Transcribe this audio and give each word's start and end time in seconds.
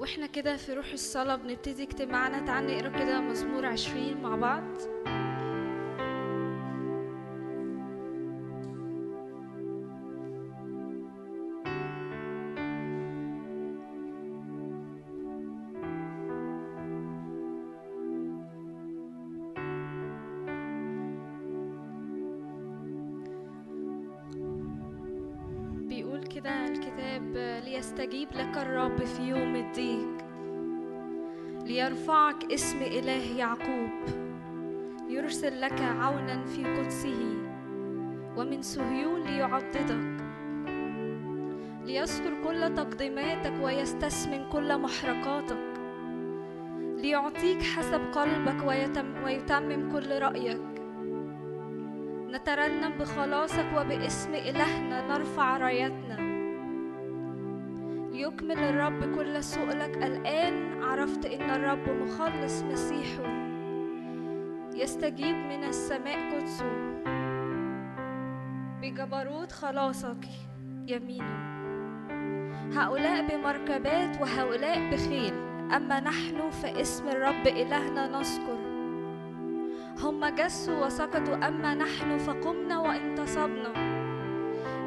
وإحنا 0.00 0.26
كده 0.26 0.56
في 0.56 0.72
روح 0.72 0.92
الصلاة 0.92 1.36
بنبتدي 1.36 1.82
اجتماعنا. 1.82 2.46
تعال 2.46 2.66
نقرأ 2.66 3.04
كده 3.04 3.20
مزمور 3.20 3.66
عشرين 3.66 4.22
مع 4.22 4.36
بعض. 4.36 4.64
ليستجيب 28.10 28.32
لك 28.32 28.56
الرب 28.58 29.04
في 29.04 29.22
يوم 29.22 29.56
الضيق 29.56 30.16
ليرفعك 31.66 32.52
اسم 32.52 32.78
إله 32.82 33.38
يعقوب 33.38 33.90
يرسل 35.08 35.60
لك 35.60 35.80
عونا 35.82 36.44
في 36.44 36.64
قدسه 36.64 37.34
ومن 38.36 38.62
صهيون 38.62 39.20
ليعضدك 39.20 40.24
ليذكر 41.84 42.44
كل 42.44 42.74
تقديماتك 42.74 43.52
ويستثمن 43.62 44.48
كل 44.52 44.78
محرقاتك 44.78 45.70
ليعطيك 46.96 47.62
حسب 47.62 48.00
قلبك 48.12 48.66
ويتم 48.66 49.24
ويتمم 49.24 49.92
كل 49.92 50.22
رأيك. 50.22 50.60
نترنم 52.30 52.92
بخلاصك 53.00 53.66
وباسم 53.76 54.34
إلهنا 54.34 55.08
نرفع 55.08 55.56
رايتنا. 55.56 56.29
ليكمل 58.30 58.58
الرب 58.58 59.14
كل 59.14 59.44
سؤلك. 59.44 59.96
الآن 59.96 60.82
عرفت 60.82 61.26
إن 61.26 61.50
الرب 61.50 61.88
مخلص 61.88 62.62
مسيحه. 62.62 63.26
يستجيب 64.74 65.36
من 65.36 65.64
السماء 65.64 66.34
قدسه. 66.34 66.70
بجبروت 68.82 69.52
خلاصك 69.52 70.24
يمينه 70.86 71.50
هؤلاء 72.74 73.26
بمركبات 73.26 74.20
وهؤلاء 74.20 74.90
بخيل. 74.90 75.34
أما 75.76 76.00
نحن 76.00 76.50
فاسم 76.50 77.08
الرب 77.08 77.46
إلهنا 77.46 78.18
نذكر. 78.18 78.58
هم 80.02 80.24
جسوا 80.24 80.86
وسقطوا 80.86 81.48
أما 81.48 81.74
نحن 81.74 82.18
فقمنا 82.18 82.78
وانتصبنا. 82.78 83.99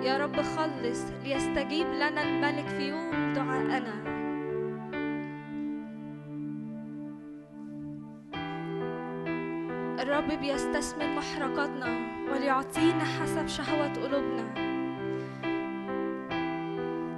يا 0.03 0.17
رب 0.17 0.35
خلص 0.35 1.05
ليستجيب 1.23 1.87
لنا 1.87 2.23
الملك 2.23 2.67
في 2.67 2.89
يوم 2.89 3.33
دعاءنا. 3.33 4.03
الرب 10.01 10.27
بيستثمن 10.39 11.15
محرقاتنا 11.15 11.87
وليعطينا 12.31 13.03
حسب 13.03 13.47
شهوة 13.47 13.93
قلوبنا. 13.93 14.53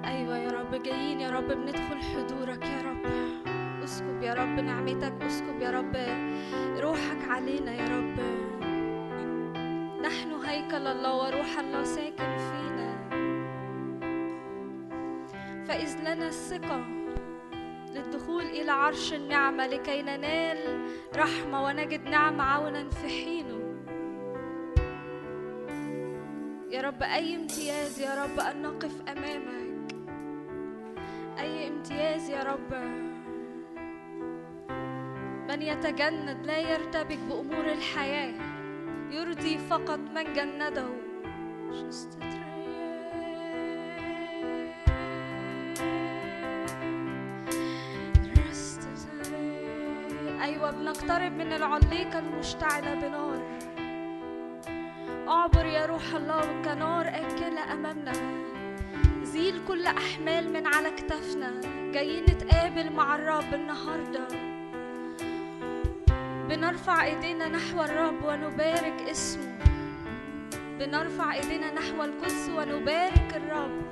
أيوة 0.05 0.37
يا 0.37 0.51
رب 0.51 0.83
جايين 0.83 1.19
يا 1.19 1.29
رب 1.29 1.47
بندخل 1.47 2.01
حضورك 2.01 2.63
يا 2.65 2.81
رب. 2.81 3.05
اسكب 3.83 4.23
يا 4.23 4.33
رب 4.33 4.59
نعمتك 4.59 5.13
اسكب 5.21 5.61
يا 5.61 5.71
رب 5.71 5.95
روحك 6.79 7.29
علينا 7.29 7.73
يا 7.73 7.97
رب. 7.97 8.19
نحن 10.01 10.31
هيكل 10.45 10.87
الله 10.87 11.15
وروح 11.15 11.59
الله 11.59 11.83
ساكن 11.83 12.37
فينا. 12.37 12.64
فإذ 15.75 15.99
لنا 16.01 16.27
الثقة 16.27 16.85
للدخول 17.93 18.43
إلى 18.43 18.71
عرش 18.71 19.13
النعمة 19.13 19.67
لكي 19.67 20.01
ننال 20.01 20.87
رحمة 21.15 21.63
ونجد 21.63 22.07
نعمة 22.07 22.43
عونا 22.43 22.89
في 22.89 23.07
حينه. 23.07 23.59
يا 26.69 26.81
رب 26.81 27.03
أي 27.03 27.35
امتياز 27.35 27.99
يا 27.99 28.23
رب 28.23 28.39
أن 28.39 28.61
نقف 28.61 29.01
أمامك. 29.07 29.95
أي 31.39 31.67
امتياز 31.67 32.29
يا 32.29 32.43
رب 32.43 32.73
من 35.49 35.61
يتجند 35.61 36.45
لا 36.45 36.57
يرتبك 36.57 37.19
بأمور 37.29 37.65
الحياة 37.65 38.33
يرضي 39.11 39.57
فقط 39.57 39.99
من 39.99 40.33
جنده. 40.33 40.85
أيوة 50.45 50.71
بنقترب 50.71 51.31
من 51.31 51.53
العليقة 51.53 52.19
المشتعلة 52.19 52.93
بنار. 52.93 53.41
أعبر 55.27 55.65
يا 55.65 55.85
روح 55.85 56.15
الله 56.15 56.61
كنار 56.65 57.07
آكلة 57.07 57.73
أمامنا. 57.73 58.11
زيل 59.23 59.61
كل 59.67 59.85
أحمال 59.85 60.53
من 60.53 60.67
على 60.67 60.91
كتافنا 60.91 61.61
جايين 61.93 62.23
نتقابل 62.23 62.93
مع 62.93 63.15
الرب 63.15 63.53
النهارده. 63.53 64.27
بنرفع 66.49 67.03
إيدينا 67.03 67.47
نحو 67.47 67.81
الرب 67.81 68.23
ونبارك 68.23 69.01
اسمه. 69.09 69.57
بنرفع 70.79 71.33
إيدينا 71.33 71.73
نحو 71.73 72.03
القدس 72.03 72.49
ونبارك 72.49 73.35
الرب. 73.35 73.85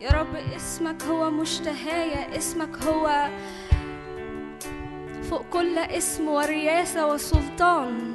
يا 0.00 0.10
رب 0.10 0.34
اسمك 0.56 1.02
هو 1.02 1.30
مشتهاية 1.30 2.38
اسمك 2.38 2.76
هو 2.76 3.28
فوق 5.30 5.42
كل 5.52 5.78
اسم 5.78 6.28
ورياسة 6.28 7.12
وسلطان. 7.12 8.14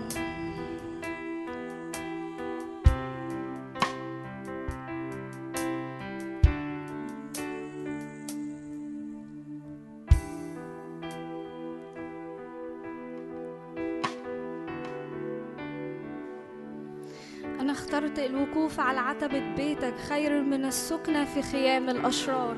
أنا 17.59 17.72
اخترت 17.72 18.19
الوقوف 18.19 18.79
على 18.79 18.99
عتبة 18.99 19.55
بيتك 19.55 19.93
خير 20.09 20.41
من 20.43 20.66
السكنة 20.66 21.25
في 21.25 21.41
خيام 21.41 21.89
الأشرار. 21.89 22.57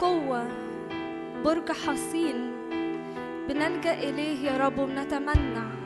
قوة 0.00 0.48
برج 1.44 1.72
حصين. 1.72 2.52
بنلجأ 3.48 3.94
إليه 3.94 4.50
يا 4.50 4.58
رب 4.58 4.78
ونتمنى. 4.78 5.81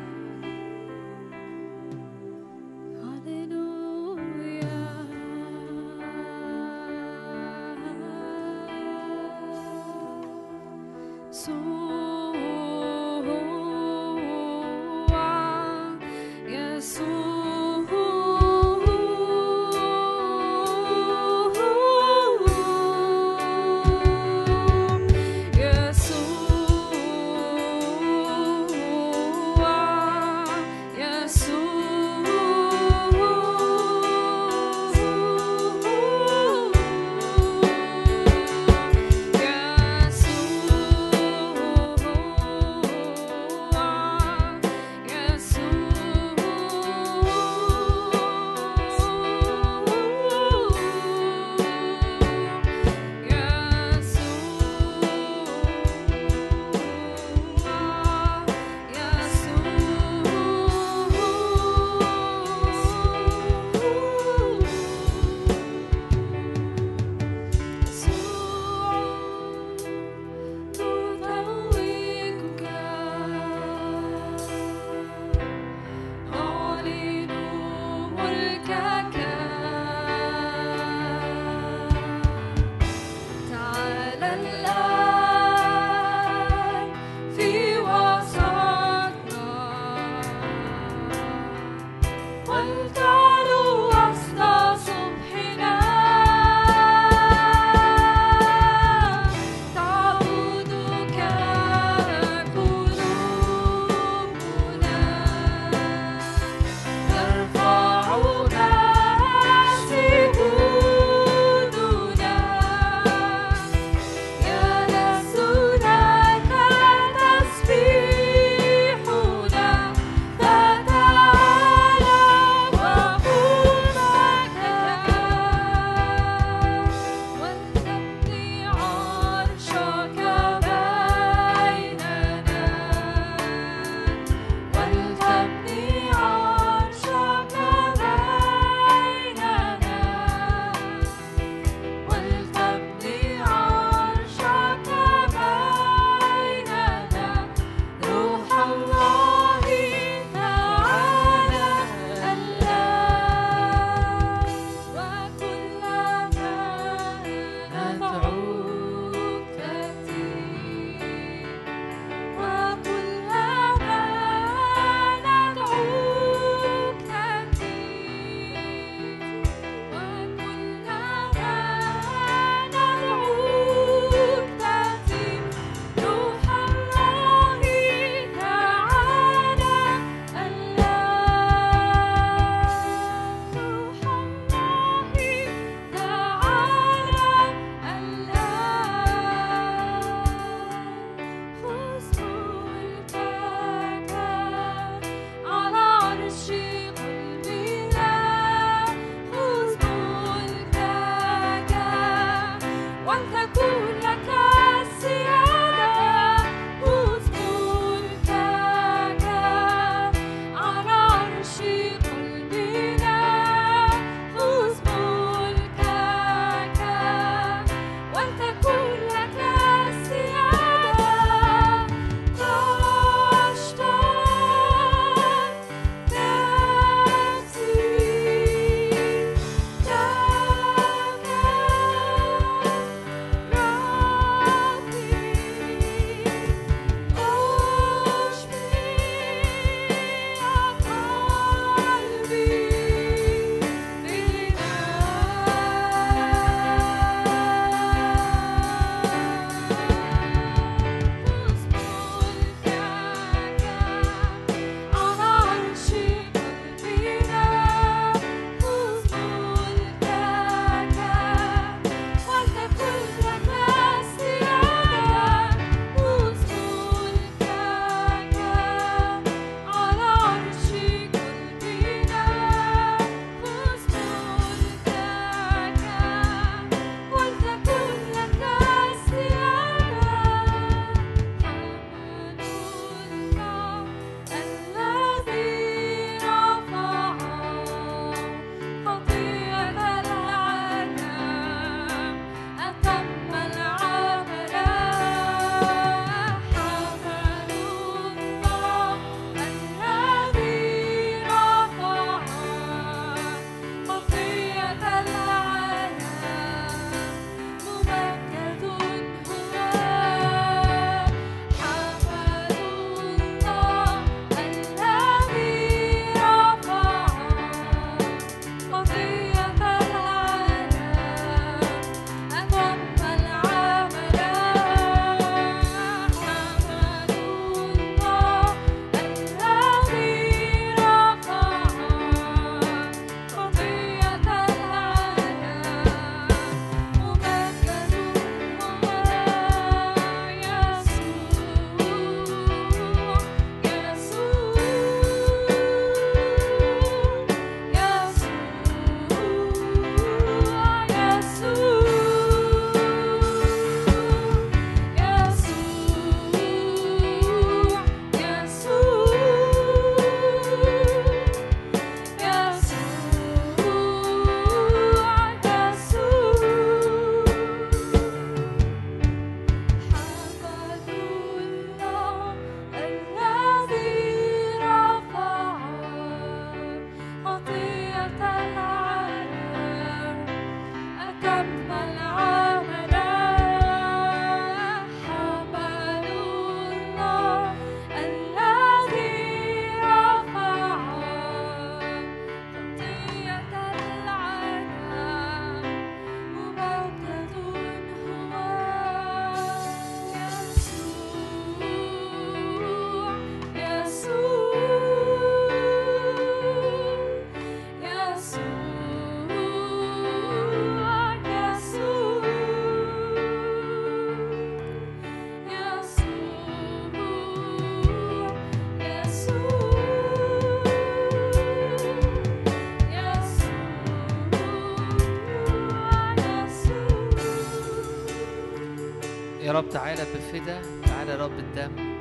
رب 429.56 429.68
تعالى 429.68 430.02
بفدا 430.14 430.62
تعالى 430.86 431.10
يا 431.10 431.16
رب 431.16 431.38
الدم. 431.38 431.96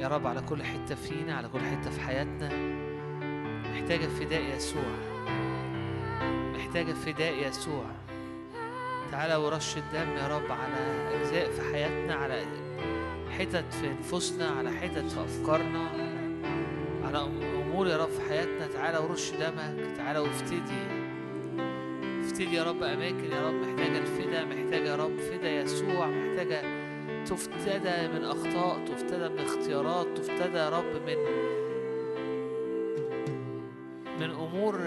يا 0.00 0.08
رب 0.08 0.26
على 0.26 0.40
كل 0.40 0.62
حتة 0.62 0.94
فينا 0.94 1.36
على 1.36 1.48
كل 1.48 1.60
حتة 1.60 1.90
في 1.90 2.00
حياتنا. 2.00 2.50
محتاجة 3.72 4.06
فداء 4.06 4.42
يسوع. 4.56 4.82
محتاجة 6.54 6.92
فداء 6.92 7.48
يسوع. 7.48 7.84
تعالى 9.10 9.36
ورش 9.36 9.76
الدم 9.76 10.16
يا 10.16 10.28
رب 10.28 10.52
على 10.52 11.08
أجزاء 11.16 11.50
في 11.50 11.72
حياتنا 11.72 12.14
على 12.14 12.42
حتت 13.38 13.74
في 13.74 13.88
نفوسنا 13.88 14.48
على 14.48 14.70
حتت 14.70 15.10
في 15.10 15.20
أفكارنا 15.20 15.88
على 17.04 17.18
أمور 17.62 17.88
يا 17.88 17.96
رب 17.96 18.10
في 18.10 18.28
حياتنا. 18.28 18.66
تعالى 18.66 18.98
ورش 18.98 19.30
دمك 19.30 19.96
تعالى 19.96 20.18
وافتدي. 20.18 21.08
افتدي 22.20 22.56
يا 22.56 22.64
رب 22.64 22.82
أماكن 22.82 23.32
يا 23.32 23.48
رب. 23.48 23.54
محتاجة 23.54 23.98
الفدا 23.98 24.44
محتاجة 24.44 24.88
يا 24.88 24.96
رب 24.96 25.18
فدا 25.18 25.50
يسوع. 25.50 26.06
محتاجة 26.06 26.27
تفتدى 27.26 28.08
من 28.14 28.24
أخطاء 28.24 28.84
تفتدى 28.84 29.28
من 29.28 29.38
اختيارات 29.38 30.06
تفتدى 30.18 30.58
يا 30.58 30.68
رب 30.68 31.02
من 31.06 31.16
من 34.20 34.30
أمور 34.30 34.80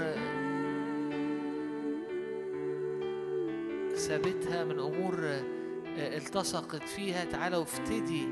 سابتها 3.95 4.63
من 4.63 4.79
أمور 4.79 5.41
التصقت 5.97 6.83
فيها. 6.83 7.25
تعالى 7.25 7.57
وافتدي 7.57 8.27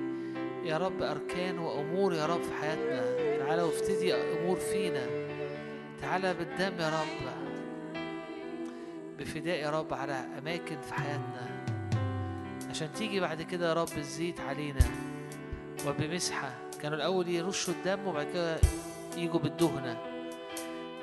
يا 0.65 0.77
رب 0.77 1.01
أركان 1.01 1.59
وأمور 1.59 2.13
يا 2.13 2.25
رب 2.25 2.41
في 2.41 2.53
حياتنا. 2.53 3.01
تعالى 3.37 3.61
وافتدي 3.61 4.13
أمور 4.13 4.57
فينا. 4.57 5.07
تعالى 6.01 6.33
بالدم 6.33 6.79
يا 6.79 6.89
رب 6.89 7.49
بفداء 9.19 9.57
يا 9.57 9.69
رب 9.69 9.93
على 9.93 10.25
أماكن 10.37 10.81
في 10.81 10.93
حياتنا. 10.93 11.78
عشان 12.69 12.93
تيجي 12.93 13.19
بعد 13.19 13.41
كده 13.41 13.69
يا 13.69 13.73
رب 13.73 13.97
الزيت 13.97 14.39
علينا. 14.39 14.85
وبمسحة 15.87 16.51
كانوا 16.81 16.97
الأول 16.97 17.27
يرشوا 17.27 17.73
الدم 17.73 18.07
وبعد 18.07 18.27
كده 18.33 18.59
يجوا 19.17 19.39
بالدهنة. 19.39 19.97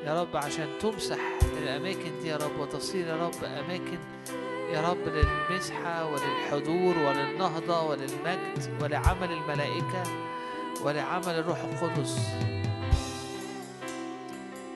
يا 0.04 0.20
رب 0.22 0.36
عشان 0.36 0.68
تمسح 0.80 1.18
الأماكن 1.62 2.20
دي 2.22 2.28
يا 2.28 2.36
رب 2.36 2.60
وتصير 2.60 3.06
يا 3.06 3.16
رب 3.16 3.44
أماكن 3.44 3.98
يا 4.72 4.90
رب 4.90 5.08
للمسحة 5.08 6.06
وللحضور 6.06 6.98
وللنهضة 6.98 7.82
وللمجد 7.82 8.82
ولعمل 8.82 9.32
الملائكة 9.32 10.02
ولعمل 10.84 11.28
الروح 11.28 11.58
القدس. 11.58 12.18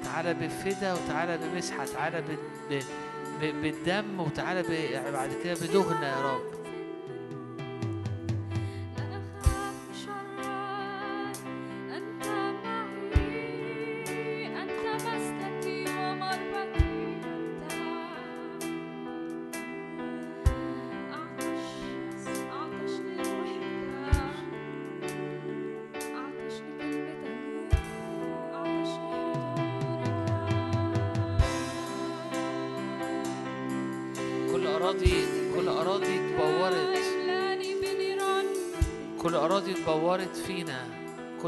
تعالى 0.04 0.34
بفدا 0.34 0.92
وتعالى 0.92 1.38
بمسحة 1.38 1.84
تعالى 1.84 2.24
بالدم 3.40 4.20
وتعالى 4.20 4.62
بعد 5.12 5.30
كده 5.44 5.54
بدهنة 5.54 6.06
يا 6.06 6.20
رب. 6.32 6.59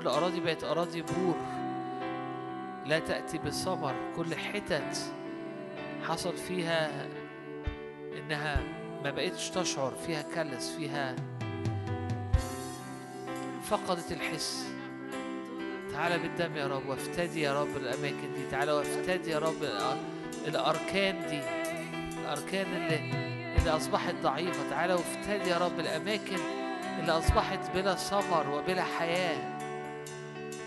كل 0.02 0.08
أراضي 0.08 0.40
بقت 0.40 0.64
أراضي 0.64 1.02
بور. 1.02 1.36
لا 2.86 2.98
تأتي 2.98 3.38
بثمر 3.38 3.94
كل 4.16 4.34
حتت 4.34 5.12
حصل 6.08 6.36
فيها 6.36 7.06
إنها 8.18 8.62
ما 9.04 9.10
بقتش 9.10 9.50
تشعر 9.50 9.92
فيها 10.06 10.22
كلس 10.22 10.76
فيها 10.76 11.16
فقدت 13.64 14.12
الحس. 14.12 14.66
تعالى 15.92 16.18
بالدم 16.18 16.56
يا 16.56 16.66
رب 16.66 16.88
وافتدي 16.88 17.40
يا 17.40 17.62
رب 17.62 17.76
الأماكن 17.76 18.34
دي. 18.34 18.46
تعالى 18.50 18.72
وافتدي 18.72 19.30
يا 19.30 19.38
رب 19.38 19.62
الأركان 20.46 21.26
دي. 21.26 21.40
الأركان 22.20 22.66
اللي 22.66 23.22
اللي 23.58 23.70
أصبحت 23.70 24.14
ضعيفة. 24.22 24.70
تعالى 24.70 24.94
وافتدي 24.94 25.50
يا 25.50 25.58
رب 25.58 25.80
الأماكن 25.80 26.38
اللي 27.00 27.12
أصبحت 27.12 27.70
بلا 27.74 27.94
ثمر 27.94 28.50
وبلا 28.50 28.82
حياة. 28.82 29.51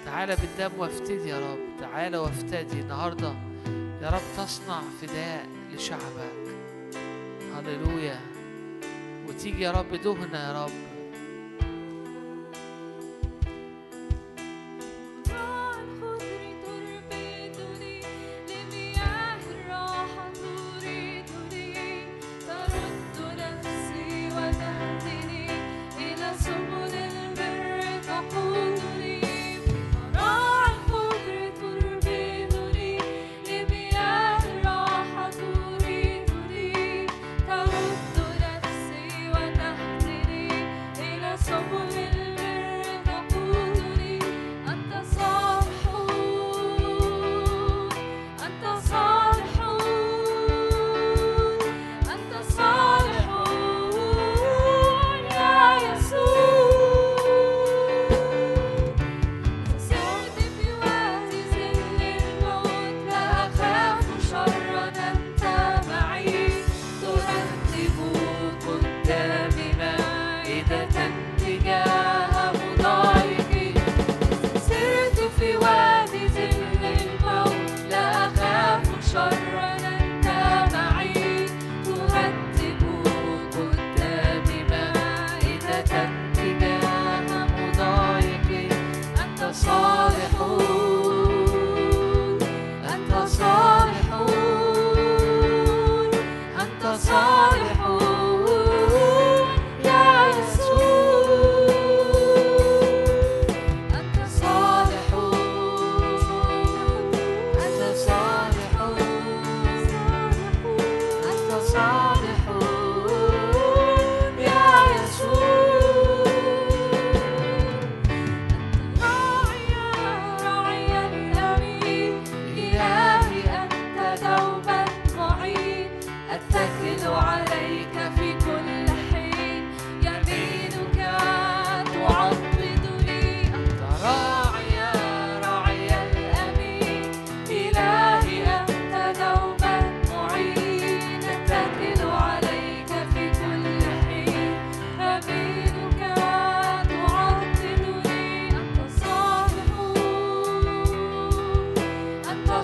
تعالى 0.05 0.35
بالدم 0.35 0.79
وافتدي 0.79 1.29
يا 1.29 1.39
رب. 1.39 1.59
تعالى 1.79 2.17
وافتدي 2.17 2.79
النهاردة 2.81 3.33
يا 4.01 4.09
رب 4.09 4.21
تصنع 4.37 4.81
فداء 5.01 5.47
لشعبك. 5.73 6.45
هللويا. 7.55 8.19
وتيجي 9.27 9.63
يا 9.63 9.71
رب 9.71 9.95
دهنة 9.95 10.37
يا 10.37 10.65
رب. 10.65 10.84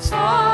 transform. 0.01 0.50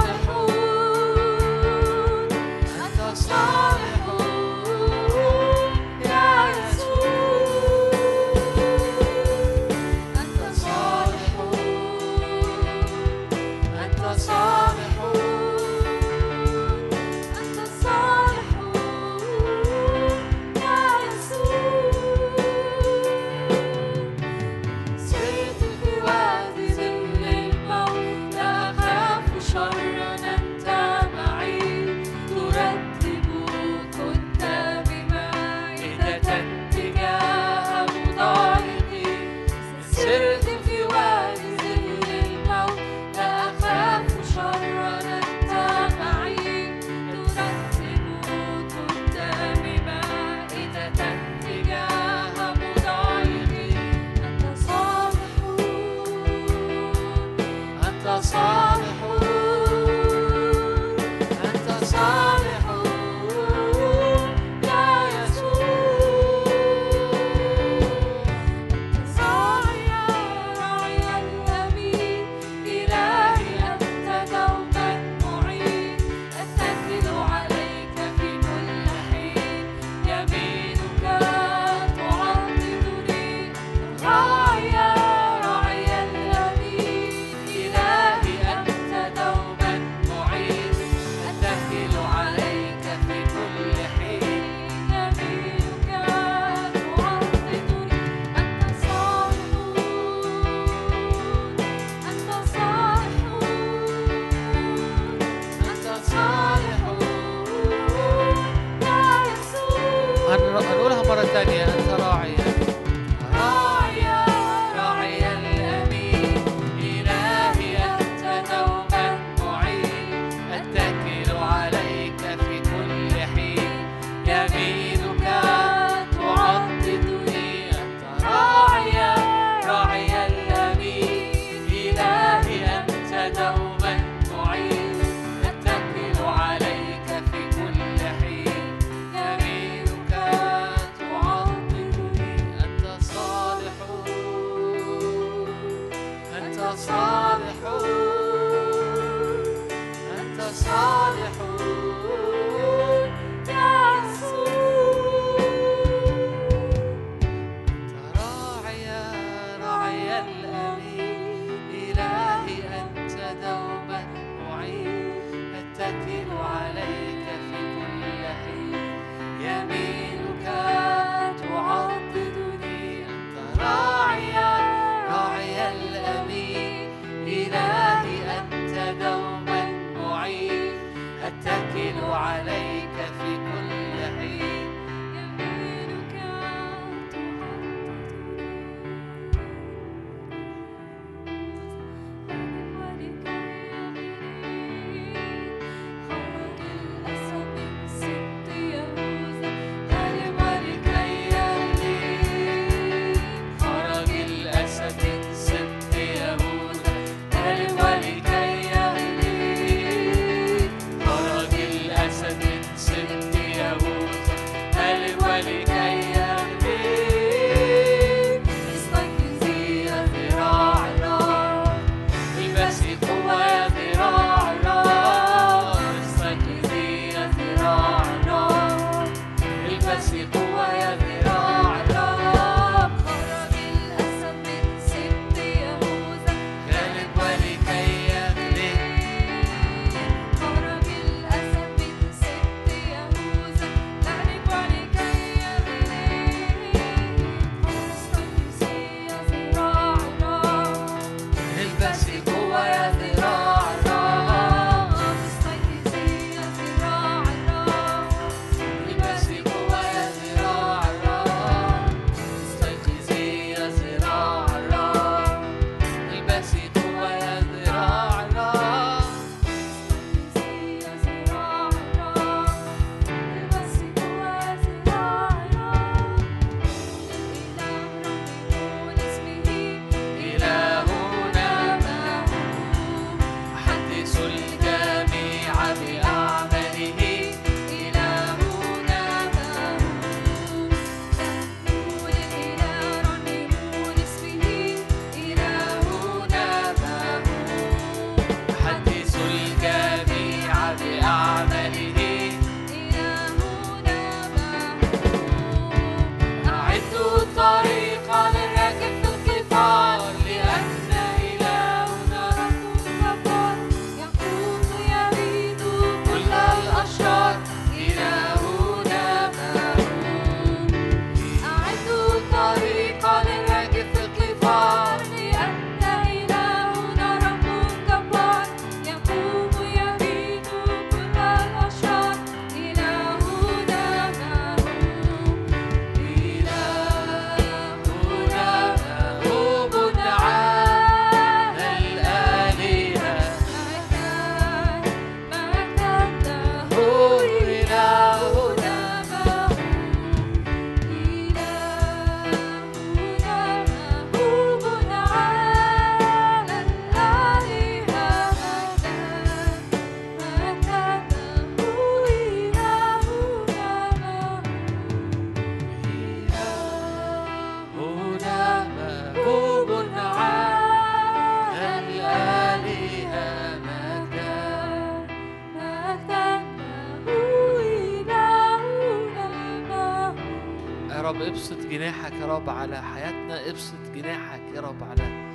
جناحك 381.87 382.13
يا 382.13 382.25
رب 382.25 382.49
على 382.49 382.81
حياتنا 382.81 383.49
ابسط 383.49 383.91
جناحك 383.95 384.41
يا 384.55 384.61
رب 384.61 384.83
على 384.83 385.31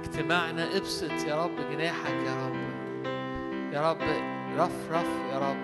اجتماعنا 0.00 0.76
ابسط 0.76 1.26
يا 1.26 1.44
رب 1.44 1.56
جناحك 1.72 2.14
يا 2.26 2.46
رب. 2.46 2.56
يا 3.72 3.90
رب 3.90 3.98
رفرف 4.56 5.06
يا 5.32 5.38
رب 5.38 5.56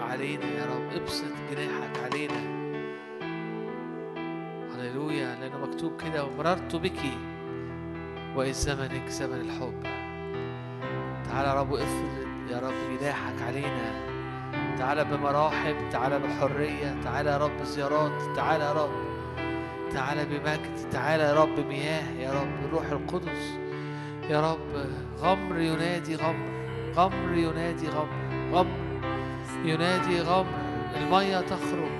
علينا 0.00 0.44
يا 0.44 0.66
رب 0.66 1.02
ابسط 1.02 1.32
جناحك 1.50 2.04
علينا. 2.04 2.40
هللويا 4.74 5.36
لأنه 5.40 5.66
مكتوب 5.66 5.92
كده 6.02 6.24
ومررت 6.24 6.76
بك 6.76 7.00
وإذ 8.36 8.52
زمنك 8.52 9.08
زمن 9.08 9.40
الحب. 9.40 9.82
تعالى 11.24 11.48
يا 11.48 11.54
رب 11.54 11.74
افرض 11.74 12.50
يا 12.50 12.58
رب 12.58 12.98
جناحك 13.00 13.42
علينا. 13.42 14.10
تعالى 14.78 15.04
بمراحم 15.04 15.90
تعالى 15.90 16.18
بحرية 16.18 17.00
تعالى 17.04 17.30
يا 17.30 17.38
رب 17.38 17.62
زيارات 17.62 18.36
تعالى 18.36 18.64
يا 18.64 18.72
رب 18.72 19.09
تعالى 19.94 20.24
بمجد 20.24 20.90
تعالى 20.92 21.22
يا 21.22 21.34
رب 21.34 21.58
مياه 21.68 22.10
يا 22.18 22.32
رب 22.32 22.64
الروح 22.64 22.86
القدس 22.90 23.58
يا 24.30 24.52
رب 24.52 24.86
غمر 25.20 25.58
ينادي 25.58 26.16
غمر 26.16 26.50
غمر 26.96 27.34
ينادي 27.34 27.88
غمر 27.88 28.50
غمر 28.52 29.00
ينادي 29.64 30.20
غمر 30.20 30.60
المية 30.96 31.40
تخرج 31.40 31.90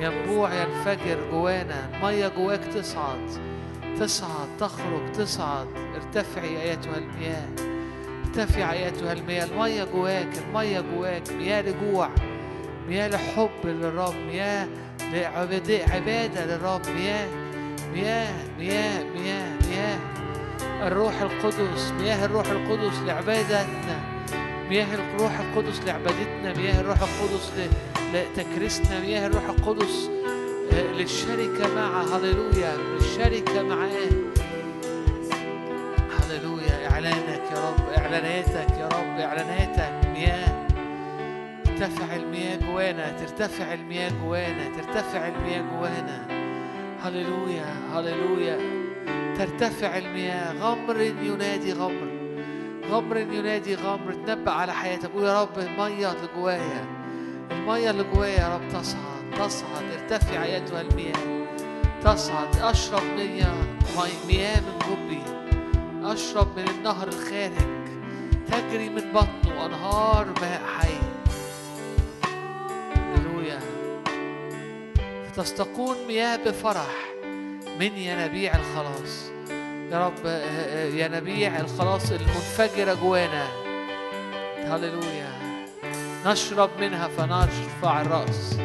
ينبوع 0.00 0.50
ينفجر 0.54 1.30
جوانا 1.30 1.90
المية 1.96 2.28
جواك 2.28 2.64
تصعد 2.64 3.30
تصعد 3.98 4.48
تخرج 4.60 5.12
تصعد 5.12 5.66
ارتفعي 5.94 6.62
أيتها 6.62 6.98
المياه 6.98 7.48
ارتفع 8.26 8.72
أيتها 8.72 9.12
المياه 9.12 9.44
المية 9.44 9.84
جواك 9.84 10.28
المية 10.48 10.80
جواك 10.80 11.32
مياه 11.32 11.62
لجوع 11.62 12.08
مياه 12.88 13.08
لحب 13.08 13.50
للرب 13.64 14.14
مياه 14.26 14.68
لعبادة 15.12 15.78
عبادة 15.94 16.44
للرب 16.44 16.80
مياه 16.96 17.28
مياه 17.94 18.32
مياه 18.58 19.04
مياه 19.04 19.52
مياه. 19.68 19.98
الروح 20.86 21.20
القدس 21.22 21.92
مياه 22.00 22.24
الروح 22.24 22.46
القدس 22.50 22.98
لعبادتنا 23.06 24.00
مياه 24.70 24.86
الروح 24.94 25.32
القدس 25.40 25.80
لعبادتنا 25.86 26.52
مياه 26.56 26.80
الروح 26.80 26.98
القدس 27.02 27.50
لتكريسنا 28.14 29.00
مياه 29.00 29.26
الروح 29.26 29.44
القدس 29.44 30.10
آه، 30.72 30.82
للشركة 30.92 31.74
معه. 31.74 32.16
هللويا 32.16 32.76
للشركة 32.76 33.62
معاه. 33.62 34.10
هللويا 36.20 36.90
إعلانك 36.90 37.42
يا 37.54 37.68
رب 37.70 37.88
إعلاناتك 37.98 38.70
يا 38.78 38.86
رب 38.88 39.20
إعلاناتك. 39.20 40.01
ترتفع 41.82 42.16
المياه 42.16 42.56
جوانا 42.56 43.10
ترتفع 43.10 43.74
المياه 43.74 44.10
جوانا 44.24 44.68
ترتفع 44.76 45.28
المياه 45.28 45.60
جوانا. 45.60 46.26
هللويا 47.02 47.74
هللويا. 47.94 48.58
ترتفع 49.38 49.98
المياه. 49.98 50.52
غمر 50.52 51.00
ينادي 51.00 51.72
غمر. 51.72 52.08
غمر 52.90 53.16
ينادي 53.16 53.74
غمر. 53.74 54.12
تنبأ 54.26 54.50
على 54.52 54.72
حياتك. 54.72 55.10
قول 55.10 55.24
يا 55.24 55.42
رب 55.42 55.58
المية 55.58 56.12
اللي 56.12 56.28
جوايا. 56.36 56.84
المية 57.50 57.90
اللي 57.90 58.04
جوايا 58.14 58.40
يا 58.40 58.54
رب 58.54 58.68
تصعد 58.68 59.30
تصعد. 59.38 59.84
ارتفع 60.00 60.44
أيتها 60.44 60.80
المياه. 60.80 61.46
تصعد. 62.04 62.56
أشرب 62.62 63.02
مياه 63.16 63.54
مي- 63.96 64.26
مياه 64.34 64.60
من 64.60 64.78
جبي 64.78 65.22
أشرب 66.12 66.58
من 66.58 66.68
النهر 66.68 67.08
الخارج. 67.08 67.72
تجري 68.52 68.88
من 68.88 69.12
بطنه. 69.12 69.66
أنهار 69.66 70.26
ماء 70.40 70.62
حي. 70.78 71.11
فتستقون 75.32 75.96
مياه 76.08 76.36
بفرح 76.36 77.12
من 77.80 77.96
ينابيع 77.96 78.52
الخلاص. 78.56 79.30
يا 79.92 80.06
رب 80.06 80.26
ينابيع 80.94 81.60
الخلاص 81.60 82.10
المنفجرة 82.10 82.94
جوانا. 82.94 83.48
هللويا. 84.56 85.32
نشرب 86.26 86.70
منها 86.80 87.08
فنرفع 87.08 88.00
الرأس. 88.00 88.56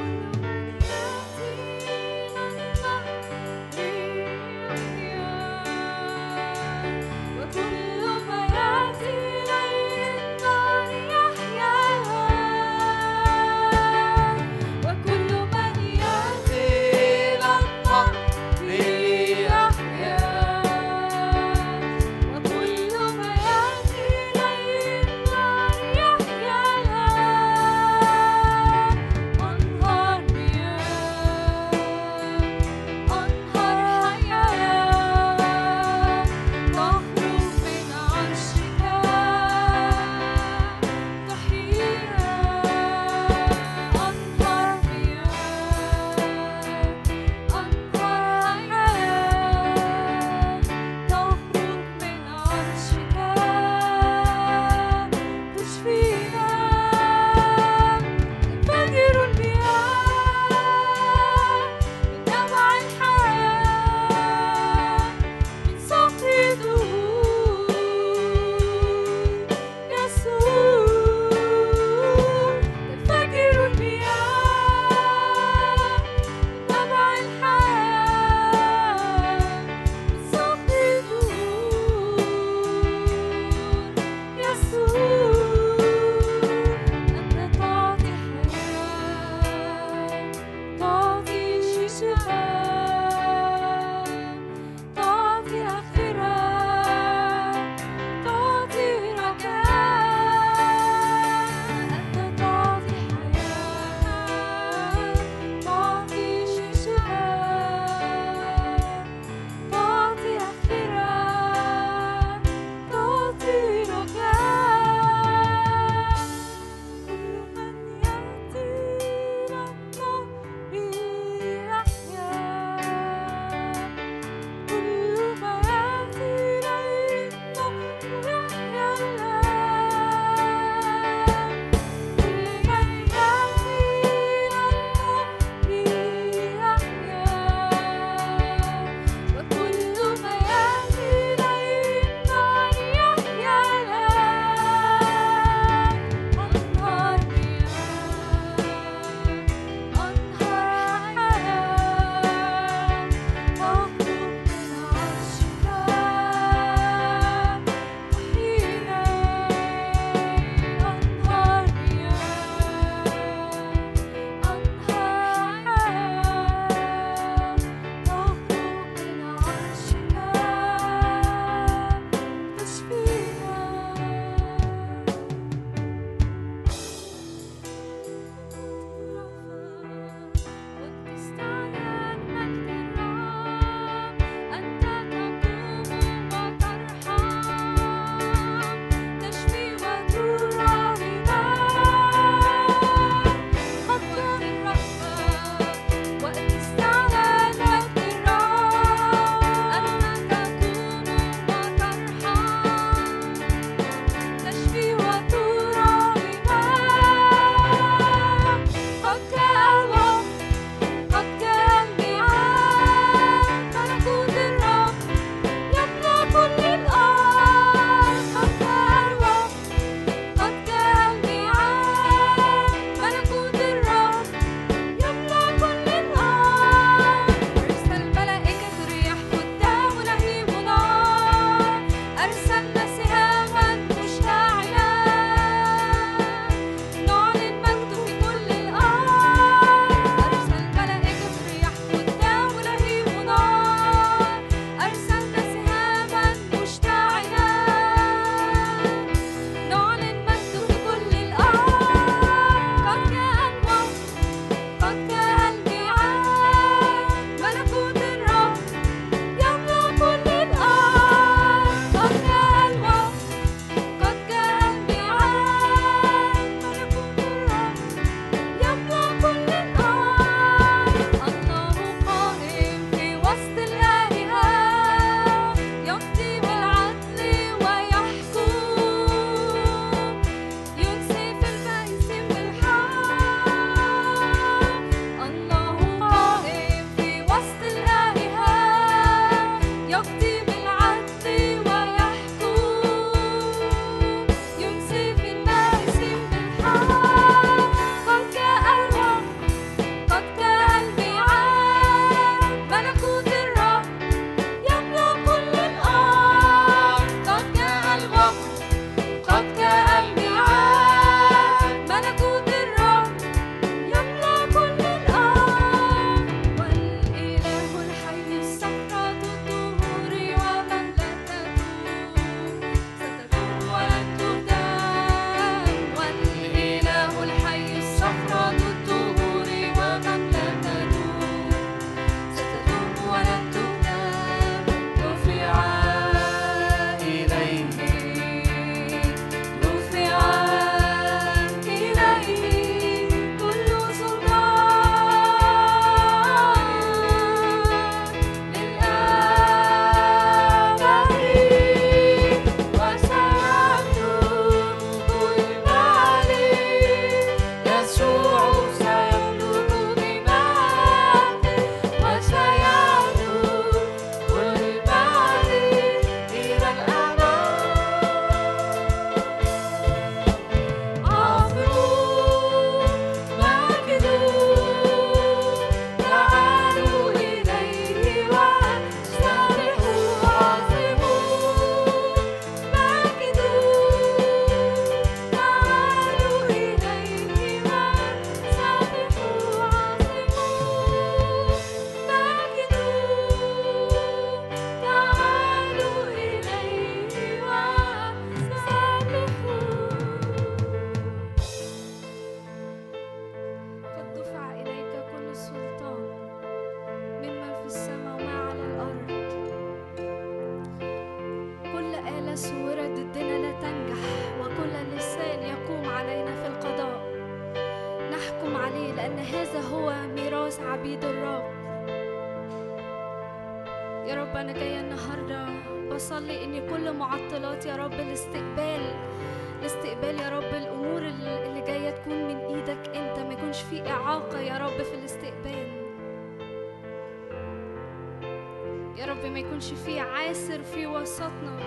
يكونش 439.57 439.73
في 439.85 439.99
عاسر 439.99 440.63
في 440.63 440.87
وسطنا. 440.87 441.57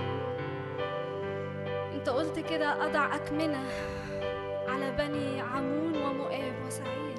انت 1.94 2.08
قلت 2.08 2.38
كده 2.38 2.86
أضع 2.86 3.14
أكمنة 3.14 3.64
على 4.68 4.90
بني 4.92 5.40
عمون 5.40 5.96
ومؤاب 6.02 6.52
وسعير 6.66 7.18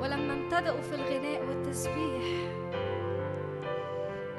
ولما 0.00 0.32
امتدأوا 0.32 0.80
في 0.80 0.94
الغناء 0.94 1.44
والتسبيح 1.48 2.22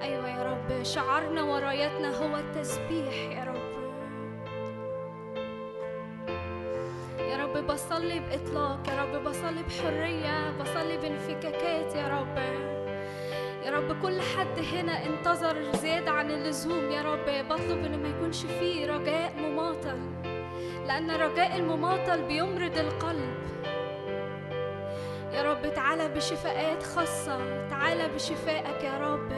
أيوه 0.02 0.30
يا 0.30 0.44
رب 0.44 0.84
شعارنا 0.84 1.44
ورايتنا 1.44 2.18
هو 2.18 2.38
التسبيح 2.38 3.14
يا 3.16 3.44
رب. 3.44 3.78
يا 7.20 7.38
رب 7.38 7.68
بصلي 7.68 8.20
بإطلاق 8.20 8.80
يا 8.90 9.04
رب 9.04 9.24
بصلي 9.24 9.64
بحرية 9.64 10.52
بصلي 10.62 10.98
بانفكاكات 10.98 11.96
يا 11.96 12.08
رب. 12.08 12.38
يا 13.68 13.72
رب 13.72 14.02
كل 14.02 14.22
حد 14.22 14.60
هنا 14.74 15.06
انتظر 15.06 15.72
زيادة 15.74 16.12
عن 16.12 16.32
اللزوم 16.32 16.92
يا 16.92 17.02
رب 17.02 17.46
بطلب 17.50 17.86
ان 17.86 18.04
ما 18.04 18.10
يكونش 18.10 18.46
فيه 18.46 18.86
رجاء 18.86 19.34
مماطل 19.40 20.00
لأن 20.88 21.12
رجاء 21.12 21.56
المماطل 21.56 22.22
بيمرض 22.22 22.78
القلب. 22.78 23.38
يا 25.34 25.44
رب 25.52 25.74
تعالى 25.74 26.08
بشفاءات 26.08 26.84
خاصة 26.84 27.68
تعالى 27.70 28.08
بشفائك 28.16 28.84
يا 28.84 28.98
رب. 28.98 29.32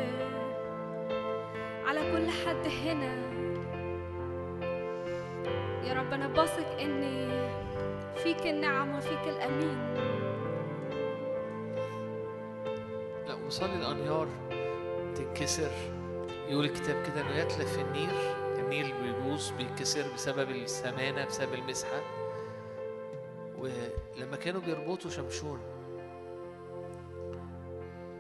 على 1.85 1.99
كل 1.99 2.29
حد 2.29 2.67
هنا. 2.85 3.15
يا 5.83 5.93
رب 5.93 6.13
أنا 6.13 6.27
بثق 6.27 6.79
إن 6.81 7.29
فيك 8.15 8.47
النعم 8.47 8.97
وفيك 8.97 9.27
الأمين. 9.27 10.18
وصلي 13.49 13.75
الانيار 13.75 14.27
تنكسر 15.15 15.71
يقول 16.49 16.65
الكتاب 16.65 17.03
كده 17.05 17.21
إنه 17.21 17.35
يتلف 17.35 17.79
النيل 17.79 18.09
النيل 18.59 18.93
بيبوظ 19.01 19.49
بينكسر 19.51 20.13
بسبب 20.13 20.49
السمانة 20.49 21.25
بسبب 21.25 21.53
المسحة. 21.53 22.01
ولما 23.57 24.35
كانوا 24.35 24.61
بيربطوا 24.61 25.11
شمشون 25.11 25.59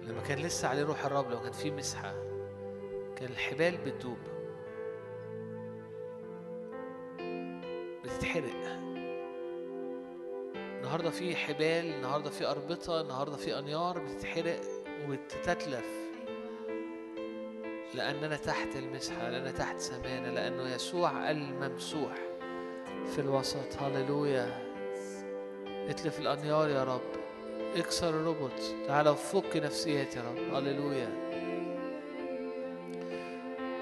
لما 0.03 0.21
كان 0.27 0.39
لسه 0.39 0.67
عليه 0.67 0.83
روح 0.83 1.05
الرب 1.05 1.31
لو 1.31 1.41
كان 1.41 1.51
في 1.51 1.71
مسحة 1.71 2.13
كان 3.15 3.29
الحبال 3.29 3.77
بتدوب. 3.77 4.17
بتتحرق. 8.03 8.79
النهارده 10.55 11.09
في 11.09 11.35
حبال 11.35 11.93
النهارده 11.93 12.29
في 12.29 12.45
أربطة 12.45 13.01
النهارده 13.01 13.37
في 13.37 13.59
أنيار 13.59 13.99
بتتحرق. 13.99 14.78
وتتلف 15.07 15.99
لأننا 17.93 18.37
تحت 18.37 18.75
المسحة 18.75 19.29
لأننا 19.29 19.51
تحت 19.51 19.79
سمانه 19.79 20.29
لأنه 20.29 20.69
يسوع 20.69 21.31
الممسوح 21.31 22.13
في 23.15 23.21
الوسط. 23.21 23.77
هللويا. 23.81 24.69
اتلف 25.89 26.19
الأنيار 26.19 26.69
يا 26.69 26.83
رب. 26.83 27.11
اكسر 27.75 28.09
الربط 28.09 28.61
تعالى 28.87 29.09
وفك 29.09 29.55
نفسيات 29.57 30.15
يا 30.15 30.21
رب. 30.21 30.53
هللويا. 30.55 31.09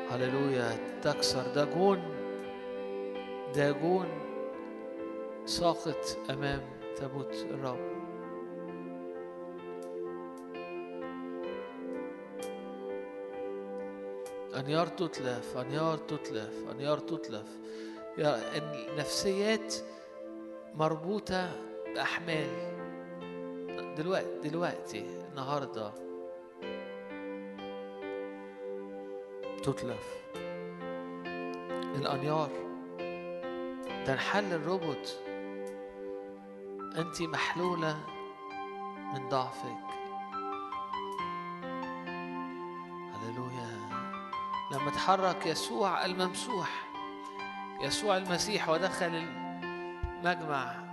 هللويا. 0.10 1.00
تكسر. 1.02 1.48
داجون. 1.56 2.04
داجون 3.56 4.08
ساقط 5.46 6.18
أمام 6.30 6.62
تابوت 6.96 7.34
الرب. 7.52 8.07
انيار 14.58 14.88
تتلف 14.88 15.58
انيار 15.58 15.98
تتلف 15.98 16.72
انيار 16.72 16.98
تتلف. 16.98 17.48
يا 18.18 18.58
النفسيات 18.58 19.76
مربوطة 20.74 21.52
بأحمال. 21.94 22.50
دلوقتي 23.98 24.50
دلوقتي 24.50 25.06
النهارده. 25.30 25.92
تتلف. 29.64 30.18
الأنيار. 31.96 32.50
تنحل 34.06 34.54
الربط 34.54 35.18
انت 36.98 37.22
محلولة 37.22 37.98
من 39.14 39.30
ضعفك. 39.30 39.97
لما 44.72 44.92
تحرك 44.92 45.46
يسوع 45.46 46.06
الممسوح 46.06 46.88
يسوع 47.82 48.18
المسيح 48.18 48.70
ودخل 48.70 49.06
المجمع 49.06 50.88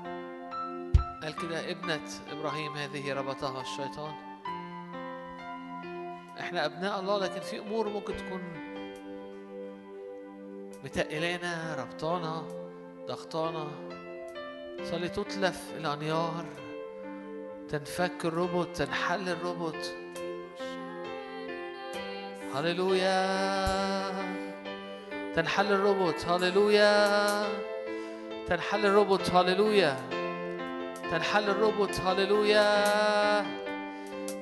قال 1.22 1.36
كده 1.36 1.70
ابنة 1.70 2.00
إبراهيم 2.32 2.72
هذه 2.76 3.12
ربطها 3.12 3.60
الشيطان. 3.60 4.14
إحنا 6.40 6.64
أبناء 6.66 7.00
الله 7.00 7.18
لكن 7.18 7.40
في 7.40 7.58
أمور 7.58 7.88
ممكن 7.88 8.16
تكون 8.16 8.42
متقلانا 10.84 11.74
ربطانا 11.78 12.42
ضغطانا 13.06 13.68
صلي 14.82 15.08
تتلف 15.08 15.72
الأنيار 15.76 16.44
تنفك 17.68 18.24
الربط 18.24 18.66
تنحل 18.76 19.28
الربط 19.28 20.03
هللويا. 22.54 23.16
تنحل 25.36 25.72
الربط 25.72 26.24
هللويا. 26.28 27.44
تنحل 28.48 28.86
الربط 28.86 29.30
هللويا. 29.30 29.96
تنحل 31.10 31.50
الربط 31.50 32.00
هللويا. 32.00 32.84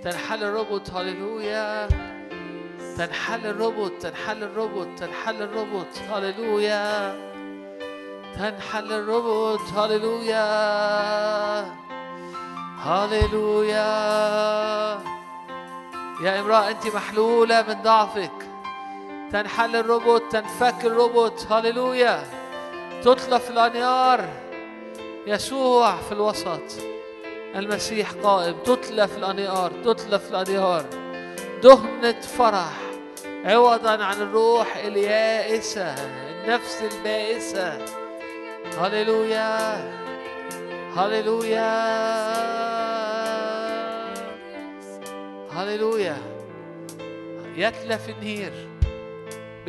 تنحل 0.05 0.45
الربط 0.45 0.91
هللويا. 0.91 1.89
تنحل 2.97 3.47
الربط 3.47 3.93
تنحل 4.03 4.43
الربط 4.43 4.89
تنحل 4.99 5.43
الربط 5.43 5.99
هللويا. 6.11 7.15
تنحل 8.35 8.93
الربط 8.93 9.61
هللويا. 9.79 10.47
هللويا. 12.79 13.93
يا 16.23 16.41
امرأة 16.41 16.71
أنت 16.71 16.87
محلولة 16.87 17.63
من 17.63 17.83
ضعفك. 17.83 18.31
تنحل 19.33 19.77
الربط 19.77 20.23
تنفك 20.33 20.85
الربط 20.85 21.53
هللويا. 21.53 22.25
تطلف 23.05 23.51
الأنيار 23.51 24.29
يسوع 25.27 25.97
في 25.97 26.13
الوسط. 26.13 26.83
المسيح 27.57 28.13
قائم. 28.13 28.55
تتلف 28.65 29.17
الأنيار 29.17 29.73
تتلف 29.85 30.31
الأنيار 30.31 30.85
دهنة 31.63 32.21
فرح. 32.21 32.73
عوضا 33.45 34.05
عن 34.05 34.23
الروح 34.23 34.77
اليائسة 34.77 35.95
النفس 35.95 36.83
البائسة 36.83 37.79
هللويا. 38.79 39.93
هللويا. 40.97 42.92
هللويا. 45.57 46.17
يتلف 47.57 48.09
النير 48.09 48.53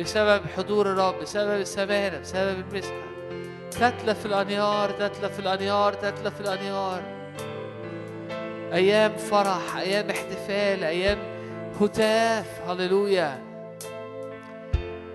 بسبب 0.00 0.42
حضور 0.56 0.86
الرب 0.86 1.20
بسبب 1.20 1.60
السمانة 1.60 2.18
بسبب 2.18 2.64
المسحة. 2.70 3.04
تتلف 3.70 4.26
الأنيار 4.26 4.90
تتلف 4.90 5.38
الأنيار 5.38 5.92
تتلف 5.92 6.40
الأنيار 6.40 7.02
أيام 8.72 9.16
فرح 9.16 9.76
أيام 9.76 10.10
احتفال 10.10 10.84
أيام 10.84 11.18
هتاف. 11.80 12.60
هللويا. 12.68 13.42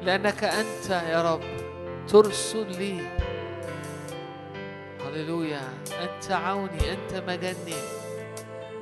لأنك 0.02 0.44
أنت 0.44 0.90
يا 0.90 1.34
رب 1.34 1.42
ترسل 2.08 2.72
لي. 2.72 3.02
هللويا. 5.06 5.62
أنت 6.02 6.32
عوني 6.32 6.94
أنت 6.94 7.24
مجني. 7.28 7.99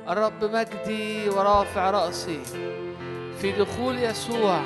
الرب 0.08 0.44
مجدي 0.44 1.28
ورافع 1.28 1.90
رأسي 1.90 2.40
في 3.40 3.52
دخول 3.52 3.98
يسوع 3.98 4.60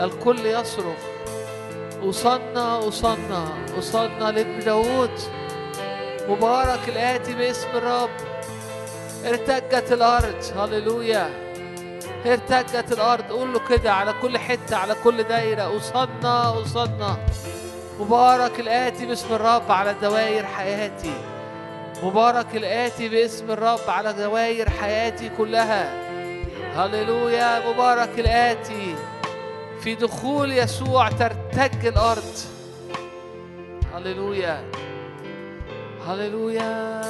الكل 0.00 0.46
يصرخ 0.46 0.98
وصلنا 2.02 2.76
وصلنا 2.76 3.48
وصلنا 3.78 4.30
لابن 4.30 4.58
داود 4.58 5.10
مبارك 6.28 6.88
الآتي 6.88 7.34
باسم 7.34 7.68
الرب. 7.74 8.10
ارتجت 9.24 9.92
الأرض 9.92 10.44
هللويا. 10.56 11.30
ارتجت 12.26 12.92
الأرض 12.92 13.24
قول 13.24 13.52
له 13.52 13.60
كده 13.68 13.92
على 13.92 14.14
كل 14.22 14.38
حتة 14.38 14.76
على 14.76 14.94
كل 15.04 15.22
دايرة 15.22 15.70
وصلنا 15.70 16.48
وصلنا 16.48 17.26
مبارك 18.00 18.60
الآتي 18.60 19.06
باسم 19.06 19.34
الرب 19.34 19.70
على 19.72 19.94
دوائر 20.02 20.46
حياتي. 20.46 21.14
مبارك 22.02 22.56
الآتي 22.56 23.08
باسم 23.08 23.50
الرب 23.50 23.80
على 23.88 24.12
دواير 24.12 24.70
حياتي 24.70 25.30
كلها. 25.38 26.10
هللويا 26.76 27.70
مبارك 27.70 28.18
الآتي. 28.18 28.94
في 29.80 29.94
دخول 29.94 30.52
يسوع 30.52 31.08
ترتج 31.08 31.86
الأرض. 31.86 32.34
هللويا. 33.94 34.64
هللويا. 36.06 37.00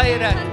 حياتك 0.00 0.49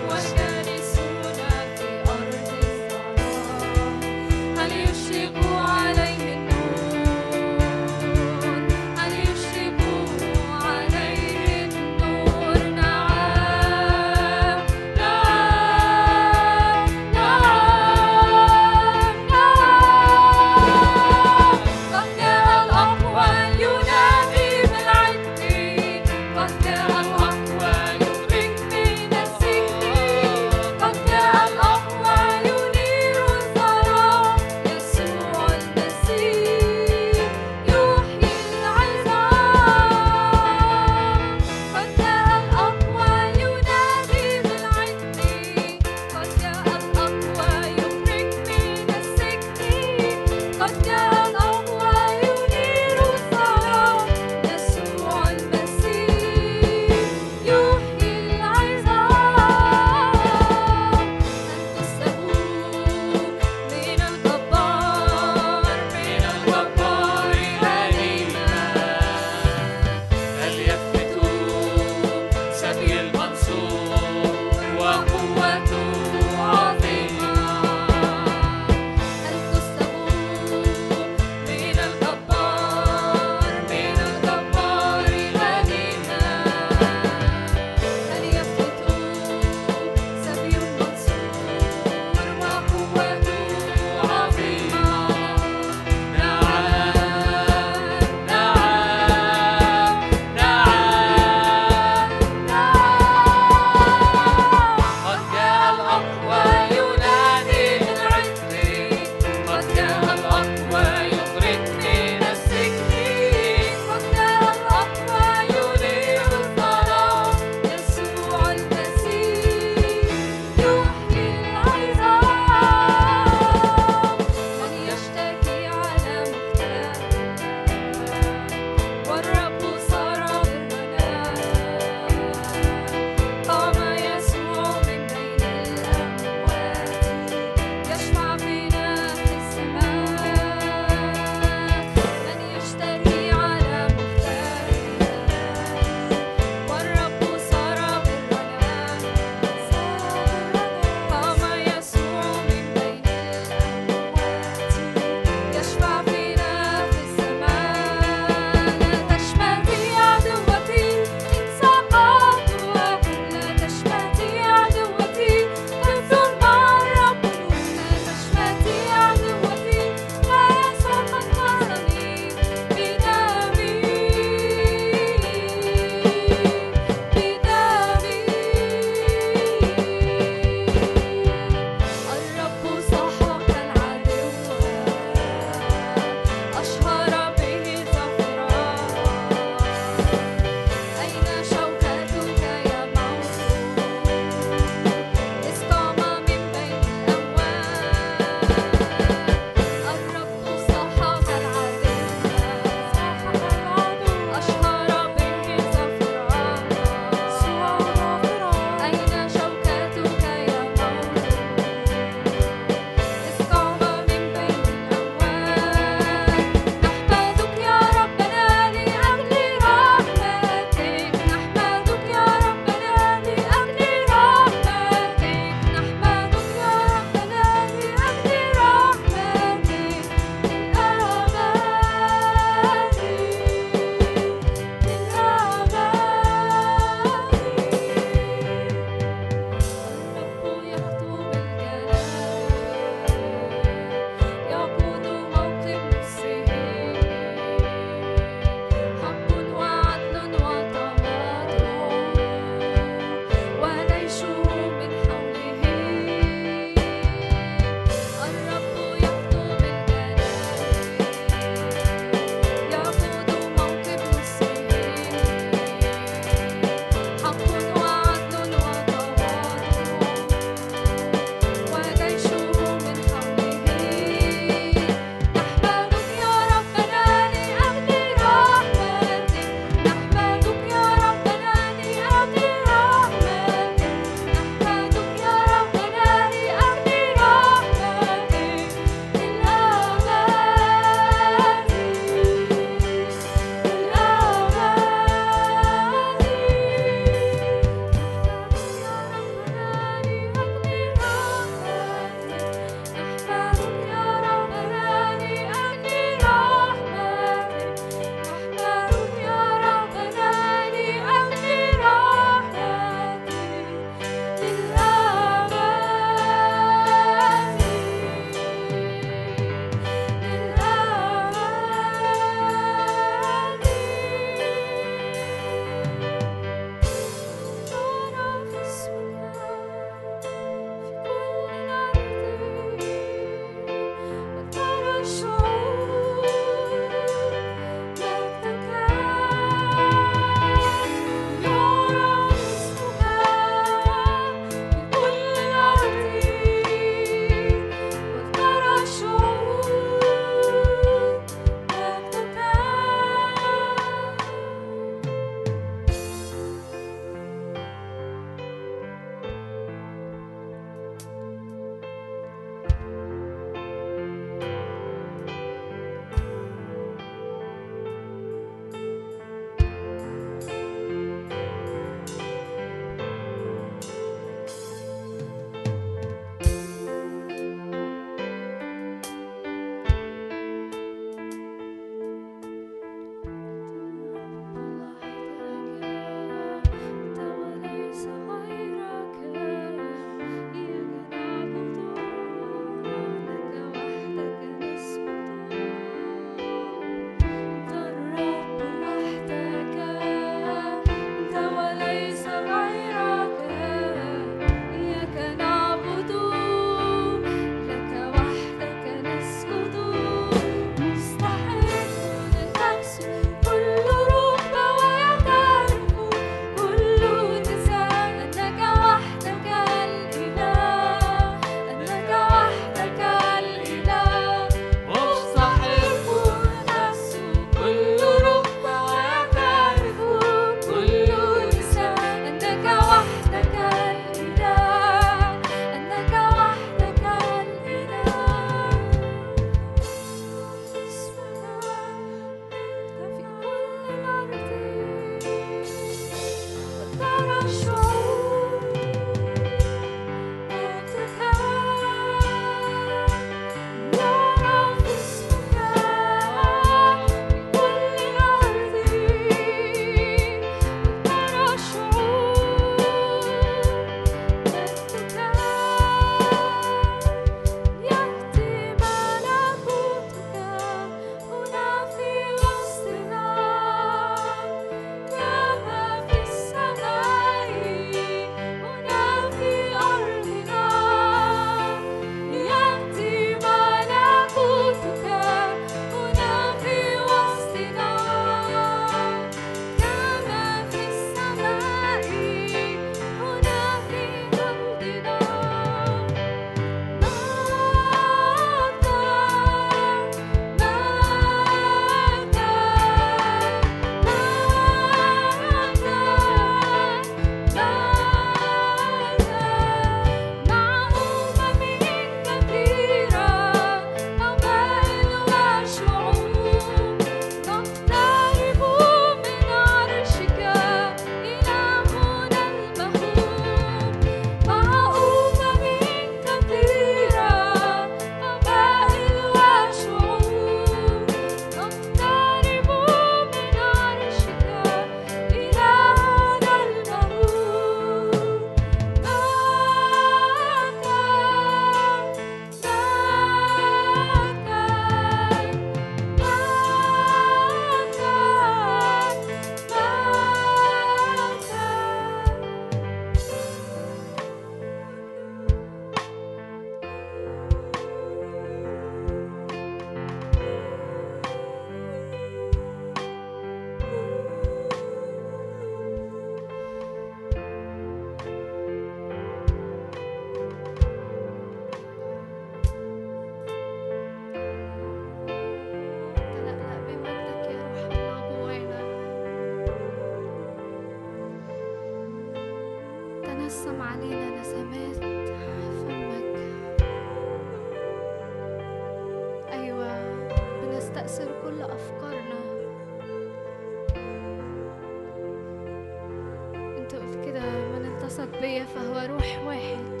بيا 598.40 598.64
فهو 598.64 599.14
روح 599.14 599.40
واحد. 599.46 600.00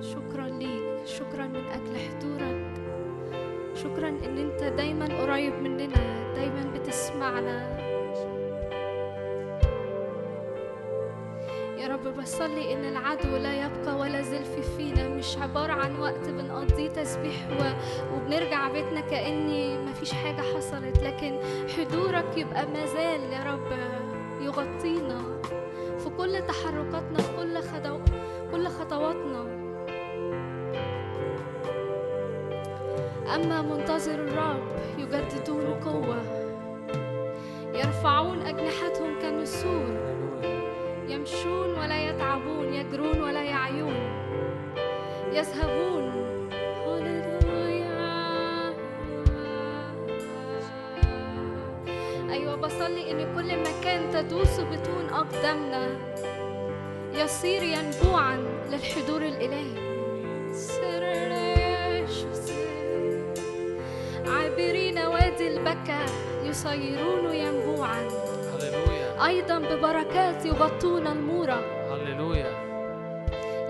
شكرا 0.00 0.48
ليك 0.48 1.06
شكرا 1.06 1.46
من 1.46 1.64
أجل 1.66 1.96
حضورك. 1.96 2.68
شكرا 3.74 4.08
إن 4.08 4.38
أنت 4.38 4.62
دايما 4.64 5.04
قريب 5.22 5.54
مننا 5.54 6.32
دايما 6.34 6.72
بتسمعنا. 6.74 7.78
يا 11.78 11.88
رب 11.88 12.20
بصلي 12.20 12.74
إن 12.74 12.84
العدو 12.84 13.36
لا 13.36 13.66
يبقى 13.66 13.98
ولا 13.98 14.22
زلف 14.22 14.76
فينا. 14.76 15.08
مش 15.08 15.38
عبارة 15.38 15.72
عن 15.72 15.98
وقت 16.00 16.28
بنقضيه 16.28 16.88
تسبيح. 16.88 17.48
وبنرجع 18.14 18.68
بيتنا 18.68 19.00
كأني 19.00 19.78
مفيش 19.78 20.12
حاجة 20.12 20.40
حصلت. 20.40 21.02
لكن 21.02 21.38
حضورك 21.76 22.36
يبقى 22.36 22.66
مازال 22.66 23.32
يا 23.32 23.44
رب. 23.52 23.97
يغطينا 24.58 25.40
في 25.98 26.10
كل 26.18 26.42
تحركاتنا 26.46 27.18
في 27.18 27.36
كل 27.36 27.58
خطو... 27.62 27.98
كل 28.52 28.68
خطواتنا. 28.68 29.42
أما 33.34 33.62
منتظر 33.62 34.14
الرب 34.14 34.62
يجددون 34.98 35.74
قوة 35.74 36.22
يرفعون 37.74 38.38
أجنحتهم 38.42 39.18
كالنسور. 39.22 40.18
يمشون 41.08 41.78
ولا 41.78 42.10
يتعبون 42.10 42.74
يجرون 42.74 43.20
ولا 43.20 43.42
يعيون. 43.42 43.96
يذهبون 45.32 45.87
إن 53.18 53.34
كل 53.34 53.58
مكان 53.58 54.10
تدوس 54.12 54.60
بطون 54.60 55.08
أقدامنا. 55.10 55.88
يصير 57.14 57.62
ينبوعا 57.62 58.36
للحضور 58.70 59.22
الإلهي. 59.22 59.88
عابرين 64.26 64.98
وادي 64.98 65.48
البكا 65.48 66.04
يصيرون 66.44 67.34
ينبوعا. 67.34 68.08
أيضا 69.26 69.58
ببركات 69.58 70.46
يغطون 70.46 71.06
المورة 71.06 71.60
هللويا. 71.90 72.68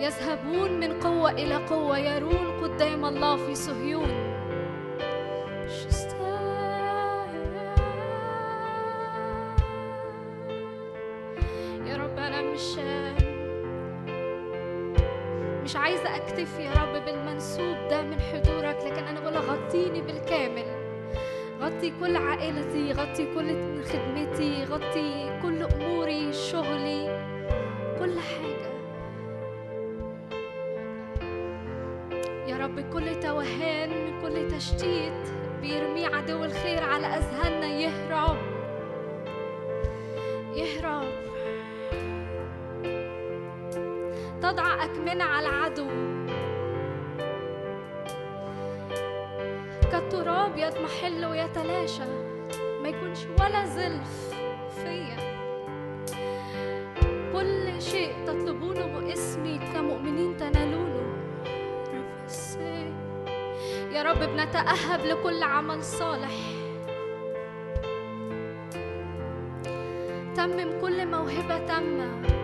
يذهبون 0.01 0.81
من 0.81 1.01
قوة 1.01 1.31
إلى 1.31 1.55
قوة 1.55 1.99
يرون 1.99 2.61
قدام 2.63 3.05
الله 3.05 3.37
في 3.37 3.55
صهيون. 3.55 4.28
أكتفي 16.39 16.63
يا 16.63 16.71
رب 16.73 17.05
بالمنسوب 17.05 17.77
ده 17.91 18.03
من 18.03 18.21
حضورك 18.21 18.77
لكن 18.85 19.05
أنا 19.05 19.21
بقول 19.21 19.37
غطيني 19.37 20.01
بالكامل. 20.01 20.65
غطي 21.61 21.93
كل 22.01 22.17
عائلتي 22.17 22.93
غطي 22.93 23.35
كل 23.35 23.83
خدمتي 23.85 24.65
غطي 24.65 25.41
كل 25.43 25.63
أموري 25.63 26.33
شغلي 26.33 27.07
كل 27.99 28.19
حاجة. 28.21 28.71
يا 32.47 32.57
رب 32.57 32.81
كل 32.93 33.21
توهان 33.21 34.21
كل 34.23 34.49
تشتيت 34.49 35.29
بيرميه 35.61 36.07
عدو 36.07 36.45
الخير 36.45 36.85
على 36.85 37.07
أذهاننا. 37.07 37.67
يهرب 37.67 38.37
يهرب. 40.55 41.09
تضع 44.43 44.85
أكمنة 44.85 45.25
على 45.25 45.49
العدو 50.09 50.25
كالتراب 50.25 50.57
يضمحل 50.57 51.25
ويتلاشى. 51.25 52.05
ما 52.83 52.89
يكونش 52.89 53.19
ولا 53.41 53.65
زلف 53.65 54.35
فيا. 54.77 55.17
كل 57.33 57.83
شيء 57.83 58.15
تطلبونه 58.27 58.87
باسمي 58.87 59.59
كمؤمنين 59.75 60.37
تنالونه. 60.37 60.99
يا 63.93 64.03
رب 64.03 64.19
بنتأهب 64.19 65.01
لكل 65.07 65.43
عمل 65.43 65.83
صالح. 65.83 66.37
تمم 70.37 70.81
كل 70.81 71.07
موهبة 71.07 71.59
تامة. 71.67 72.38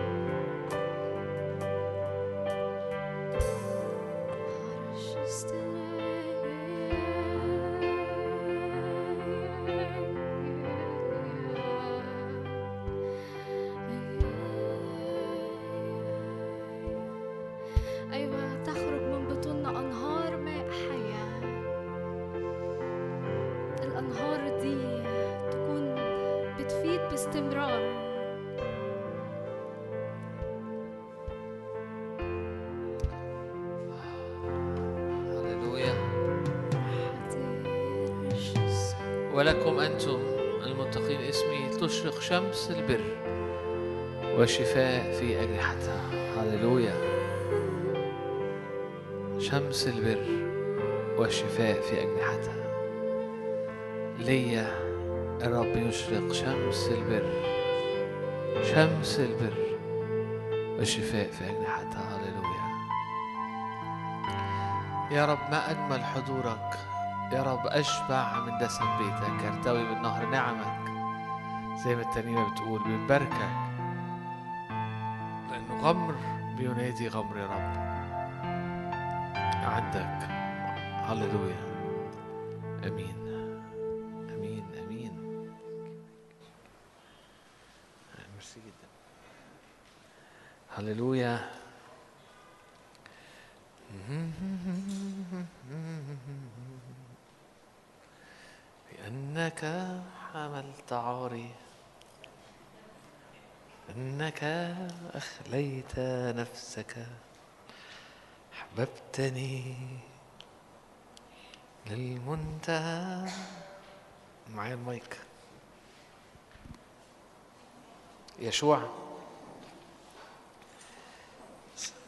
شمس 42.35 42.71
البر 42.71 43.03
والشفاء 44.37 45.11
في 45.19 45.43
أجنحتها. 45.43 46.01
هللويا. 46.37 46.93
شمس 49.39 49.87
البر 49.87 50.25
والشفاء 51.17 51.81
في 51.81 52.01
أجنحتها. 52.03 52.65
ليا 54.19 54.67
الرب 55.41 55.77
يشرق 55.77 56.31
شمس 56.31 56.89
البر 56.91 57.31
شمس 58.63 59.19
البر 59.19 59.77
والشفاء 60.77 61.27
في 61.27 61.45
أجنحتها. 61.45 62.17
هللويا. 62.17 62.65
يا 65.11 65.25
رب 65.25 65.51
ما 65.51 65.71
أجمل 65.71 66.03
حضورك. 66.03 66.79
يا 67.33 67.43
رب 67.43 67.67
أشبع 67.67 68.39
من 68.39 68.57
دسم 68.57 68.85
بيتك. 68.97 69.45
يرتوي 69.45 69.83
من 69.83 70.01
نهر 70.01 70.25
نعمك 70.25 70.84
زي 71.85 71.95
ما 71.95 72.01
الترنيمة 72.01 72.51
بتقول 72.51 72.83
بنباركك 72.83 73.33
لأنه 75.51 75.81
غمر 75.81 76.15
بينادي 76.57 77.07
غمر 77.07 77.37
يا 77.37 77.45
رب. 77.45 77.75
عندك 79.65 80.27
هللويا. 81.09 81.57
آمين. 82.87 83.15
آمين. 84.33 84.65
آمين. 84.79 85.13
ميرسي 88.33 88.59
جدا. 88.59 88.89
هللويا. 90.77 91.51
لأنك 98.91 99.61
حملت 100.33 100.93
عاري 100.93 101.64
أنك 103.95 104.43
أخليت 105.13 105.99
نفسك 106.35 107.07
أحببتني 108.53 109.75
للمنتهى. 111.85 113.31
معايا 114.49 114.73
المايك. 114.73 115.19
يشوع 118.39 118.89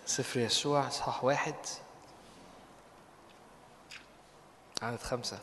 سفر 0.06 0.40
يشوع 0.40 0.88
إصحاح 0.88 1.24
واحد. 1.24 1.56
عدد 4.82 5.00
خمسة. 5.00 5.40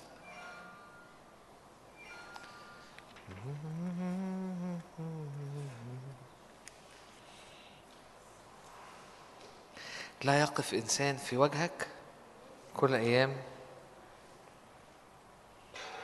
لا 10.25 10.41
يقف 10.41 10.75
إنسان 10.75 11.16
في 11.16 11.37
وجهك 11.37 11.89
كل 12.77 12.95
أيام 12.95 13.37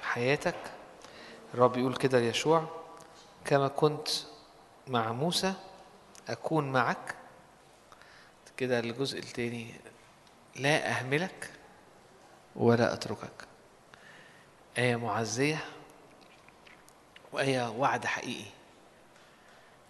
حياتك؟ 0.03 0.55
الرب 1.55 1.77
يقول 1.77 1.97
كده 1.97 2.21
ليشوع 2.21 2.65
كما 3.45 3.69
كنت 3.69 4.09
مع 4.89 5.13
موسى 5.13 5.55
أكون 6.29 6.73
معك. 6.73 7.15
كده 8.57 8.79
الجزء 8.79 9.19
التاني 9.19 9.75
لا 10.57 10.89
أهملك 10.91 11.51
ولا 12.57 12.93
أتركك. 12.93 13.47
آية 14.79 14.97
معزية 14.97 15.65
وآية 17.33 17.71
وعد 17.71 18.07
حقيقي. 18.07 18.51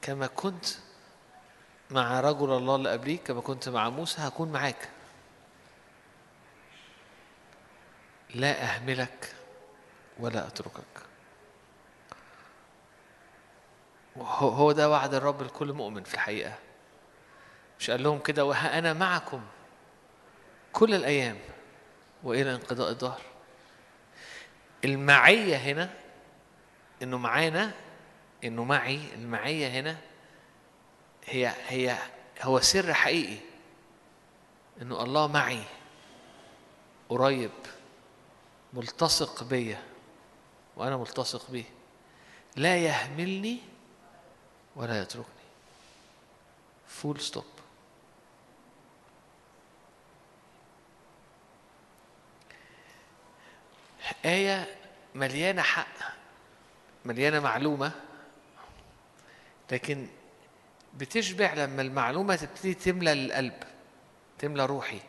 كما 0.03 0.27
كنت 0.27 0.67
مع 1.91 2.21
رجل 2.21 2.53
الله 2.53 2.77
اللي 2.77 2.91
قبليك 2.93 3.23
كما 3.23 3.41
كنت 3.41 3.69
مع 3.69 3.91
موسى 3.91 4.21
هكون 4.23 4.53
معاك. 4.53 4.89
لا 8.35 8.63
أهملك 8.63 9.35
ولا 10.19 10.47
أتركك. 10.47 10.85
هو 14.19 14.73
ده 14.73 14.91
وعد 14.91 15.15
الرب 15.15 15.43
لكل 15.43 15.73
مؤمن 15.73 16.03
في 16.03 16.15
الحقيقة. 16.15 16.55
مش 17.81 17.91
قال 17.91 18.03
لهم 18.03 18.19
كده 18.19 18.45
وها 18.45 18.79
أنا 18.79 18.93
معكم 18.93 19.43
كل 20.73 20.95
الأيام 20.95 21.39
وإلى 22.23 22.55
انقضاء 22.55 22.91
الظهر 22.91 23.21
المعية 24.85 25.57
هنا 25.57 25.91
إنه 27.03 27.19
معانا 27.19 27.73
إنه 28.45 28.65
معي 28.65 29.01
المعية 29.15 29.69
هنا 29.69 29.97
هي 31.27 31.55
هي 31.69 31.99
هو 32.43 32.61
سر 32.61 32.95
حقيقي 32.95 33.39
إنه 34.83 35.03
الله 35.03 35.27
معي 35.27 35.63
قريب 37.09 37.51
ملتصق 38.73 39.45
بيا 39.45 39.83
وأنا 40.77 40.97
ملتصق 40.97 41.51
بيه. 41.51 41.65
لا 42.57 42.77
يهملني 42.77 43.59
ولا 44.77 45.03
يتركني. 45.03 45.25
full 46.89 47.21
stop 47.21 47.45
آية 54.25 54.77
مليانة 55.15 55.63
حق 55.63 55.87
مليانة 57.05 57.41
معلومة 57.41 57.93
لكن 59.73 60.09
بتشبع 60.95 61.55
لما 61.55 61.83
المعلومة 61.83 62.37
تبتدي 62.37 62.75
تملى 62.75 63.13
القلب 63.13 63.63
تملى 64.39 64.67
روحي. 64.67 65.01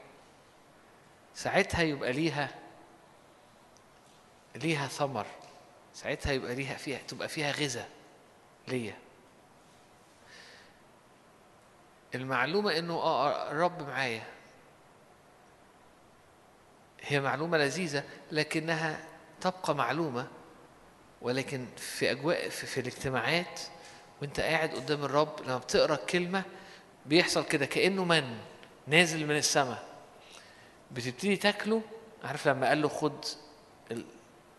ساعتها 1.36 1.82
يبقى 1.82 2.12
ليها 2.12 2.50
ليها 4.56 4.88
ثمر. 4.88 5.26
ساعتها 5.94 6.32
يبقى 6.32 6.56
ليها 6.56 6.76
فيها 6.76 7.00
تبقى 7.08 7.28
فيها 7.28 7.52
غذاء 7.52 7.90
ليا. 8.68 8.98
المعلومة 12.16 12.78
إنه 12.78 12.94
آه 12.94 13.52
الرب 13.52 13.88
معايا. 13.88 14.24
هي 17.02 17.20
معلومة 17.20 17.58
لذيذة 17.58 18.04
لكنها 18.32 19.06
تبقى 19.42 19.76
معلومة 19.76 20.28
ولكن 21.22 21.66
في 21.78 22.12
أجواء 22.12 22.50
في, 22.50 22.66
في 22.68 22.80
الاجتماعات 22.80 23.62
وانت 24.22 24.40
قاعد 24.40 24.70
قدام 24.70 25.04
الرب 25.04 25.40
لما 25.44 25.58
بتقرأ 25.58 25.96
الكلمة 25.96 26.44
بيحصل 27.06 27.46
كده 27.46 27.66
كأنه 27.66 28.04
من 28.06 28.38
نازل 28.88 29.26
من 29.28 29.36
السماء. 29.38 29.84
بتبتدي 30.92 31.36
تاكله 31.38 31.82
عارف 32.24 32.48
لما 32.48 32.68
قال 32.68 32.82
له 32.82 32.88
خد 32.88 33.26
ال... 33.92 34.06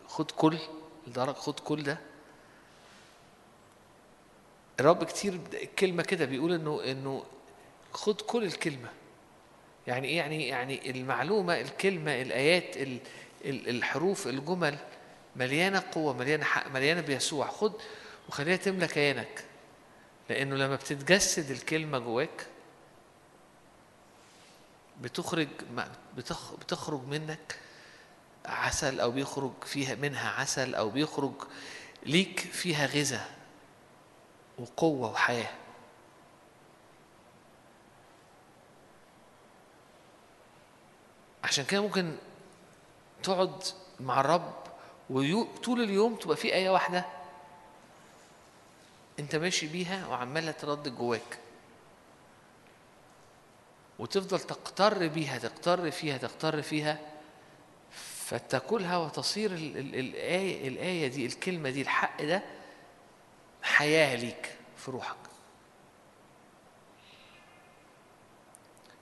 خد 0.07 0.31
كل 0.31 0.57
الدرج 1.07 1.35
خد 1.35 1.59
كل 1.59 1.83
ده؟ 1.83 1.97
الرب 4.79 5.03
كتير 5.03 5.39
الكلمة 5.53 6.03
كده 6.03 6.25
بيقول 6.25 6.53
إنه 6.53 6.83
إنه 6.83 7.23
خد 7.93 8.21
كل 8.21 8.43
الكلمة. 8.43 8.89
يعني 9.87 10.07
إيه؟ 10.07 10.17
يعني 10.17 10.47
يعني 10.47 10.89
المعلومة 10.91 11.61
الكلمة 11.61 12.21
الآيات 12.21 12.77
ال- 12.77 12.99
ال- 13.45 13.69
الحروف 13.69 14.27
الجمل 14.27 14.77
مليانة 15.35 15.83
قوة 15.91 16.13
مليانة 16.13 16.43
حق 16.45 16.67
مليانة 16.71 17.01
بيسوع. 17.01 17.47
خد 17.47 17.73
وخليها 18.29 18.55
تملى 18.55 18.87
كيانك. 18.87 19.43
لأنه 20.33 20.55
لما 20.55 20.75
بتتجسد 20.75 21.51
الكلمة 21.51 21.99
جواك 21.99 22.47
بتخرج 25.01 25.47
بتخرج 26.59 27.03
منك 27.07 27.59
عسل 28.45 28.99
أو 28.99 29.11
بيخرج 29.11 29.63
فيها 29.65 29.95
منها 29.95 30.29
عسل 30.29 30.75
أو 30.75 30.89
بيخرج 30.89 31.33
ليك 32.05 32.39
فيها 32.39 32.85
غذاء 32.85 33.29
وقوة 34.59 35.11
وحياة. 35.11 35.49
عشان 41.43 41.65
كده 41.65 41.81
ممكن 41.81 42.15
تقعد 43.23 43.63
مع 43.99 44.19
الرب 44.21 44.53
وطول 45.09 45.81
اليوم 45.83 46.15
تبقى 46.15 46.37
في 46.37 46.53
آية 46.53 46.69
واحدة 46.69 47.05
أنت 49.23 49.35
ماشي 49.35 49.67
بيها 49.67 50.07
وعمالة 50.07 50.51
تردد 50.51 50.95
جواك. 50.95 51.37
وتفضل 53.99 54.39
تقتر 54.39 55.07
بيها 55.07 55.37
تقتر 55.37 55.91
فيها 55.91 56.17
تقتر 56.17 56.61
فيها 56.61 56.99
فتاكلها 58.25 58.97
وتصير 58.97 59.51
ال- 59.53 59.77
ال- 59.77 59.95
الآية 59.95 60.67
الآية 60.67 61.07
دي 61.07 61.25
الكلمة 61.25 61.69
دي 61.69 61.81
الحق 61.81 62.21
ده 62.23 62.43
حياة 63.63 64.15
ليك 64.15 64.55
في 64.77 64.91
روحك. 64.91 65.15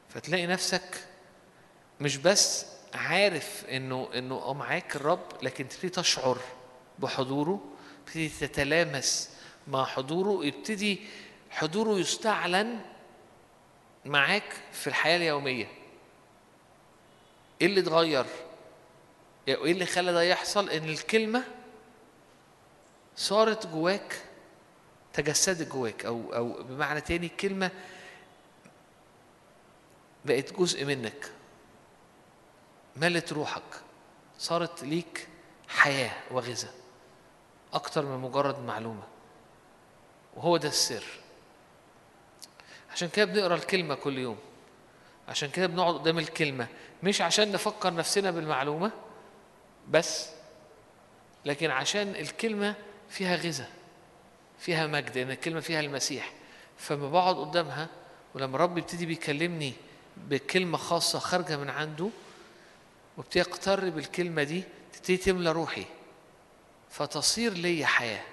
فتلاقي 0.10 0.48
نفسك 0.48 1.08
مش 2.02 2.18
بس 2.18 2.66
عارف 2.94 3.66
إنه 3.66 4.10
إنه 4.16 4.36
آه 4.36 4.54
معاك 4.54 4.96
الرب 4.96 5.28
لكن 5.42 5.68
تبتدي 5.68 5.90
تشعر 5.90 6.38
بحضوره 7.00 7.62
تبتدي 8.06 8.30
تتلامس 8.30 9.30
مع 9.72 9.86
حضوره 9.86 10.46
يبتدي 10.46 11.02
حضوره 11.50 12.00
يستعلن 12.00 12.82
معاك 14.06 14.54
في 14.72 14.88
الحياة 14.88 15.18
اليومية. 15.18 15.72
إيه 17.62 17.68
اللي 17.68 17.80
اتغير؟ 17.80 18.26
إيه 19.48 19.72
اللي 19.72 19.86
خلى 19.86 20.14
ده 20.14 20.22
يحصل؟ 20.22 20.70
إن 20.70 20.90
الكلمة 20.90 21.44
صارت 23.16 23.68
جواك 23.68 24.22
تجسدت 25.14 25.72
جواك 25.72 26.06
أو 26.06 26.36
أو 26.36 26.64
بمعنى 26.64 27.02
تاني 27.02 27.26
الكلمة 27.26 27.72
بقت 30.26 30.54
جزء 30.54 30.86
منك. 30.86 31.32
ملت 32.96 33.34
روحك. 33.34 33.82
صارت 34.38 34.84
ليك 34.84 35.28
حياة 35.68 36.14
وغذاء. 36.32 36.74
أكتر 37.74 38.06
من 38.06 38.18
مجرد 38.18 38.60
معلومة. 38.60 39.04
وهو 40.36 40.58
ده 40.58 40.68
السر. 40.68 41.04
عشان 42.92 43.10
كده 43.10 43.26
بنقرأ 43.26 43.56
الكلمة 43.56 43.96
كل 43.96 44.18
يوم. 44.18 44.38
عشان 45.28 45.50
كده 45.50 45.68
بنقعد 45.68 45.94
قدام 45.94 46.20
الكلمة. 46.20 46.68
مش 47.04 47.22
عشان 47.22 47.52
نفكر 47.52 47.94
نفسنا 47.94 48.32
بالمعلومة 48.32 48.92
بس 49.90 50.30
لكن 51.46 51.70
عشان 51.72 52.16
الكلمة 52.16 52.76
فيها 53.10 53.36
غذاء 53.36 53.70
فيها 54.60 54.88
مجد 54.88 55.18
لأن 55.18 55.32
الكلمة 55.32 55.60
فيها 55.60 55.80
المسيح. 55.80 56.34
فما 56.78 57.10
بقعد 57.10 57.36
قدامها 57.36 57.88
ولما 58.36 58.56
الرب 58.56 58.78
يبتدي 58.78 59.06
بيكلمني 59.06 59.74
بكلمة 60.18 60.78
خاصة 60.78 61.20
خارجة 61.20 61.58
من 61.58 61.70
عنده 61.70 62.10
وابتدي 63.18 63.42
اقتر 63.42 63.90
بالكلمة 63.90 64.44
دي 64.44 64.64
تبتدي 64.94 65.18
تملى 65.18 65.52
روحي. 65.52 65.86
فتصير 66.90 67.54
لي 67.54 67.86
حياة. 67.86 68.24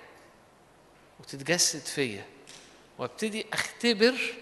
وتتجسد 1.20 1.80
فيا. 1.80 2.24
وابتدي 2.98 3.46
أختبر 3.52 4.34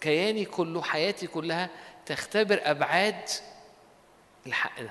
كياني 0.00 0.44
كله 0.44 0.82
حياتي 0.82 1.26
كلها 1.26 1.70
تختبر 2.06 2.60
أبعاد 2.62 3.28
الحق 4.46 4.82
ده. 4.82 4.90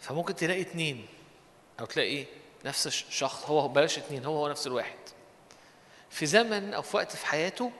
فممكن 0.00 0.34
تلاقي 0.34 0.60
اتنين 0.60 1.06
أو 1.80 1.86
تلاقي 1.86 2.24
نفس 2.64 2.86
الشخص 2.86 3.44
هو 3.44 3.68
بلاش 3.68 3.98
اتنين 3.98 4.24
هو 4.24 4.36
هو 4.36 4.48
نفس 4.48 4.66
الواحد. 4.66 4.98
في 6.10 6.26
زمن 6.26 6.74
أو 6.74 6.82
في 6.82 6.96
وقت 6.96 7.16
في 7.16 7.26
حياته 7.26 7.72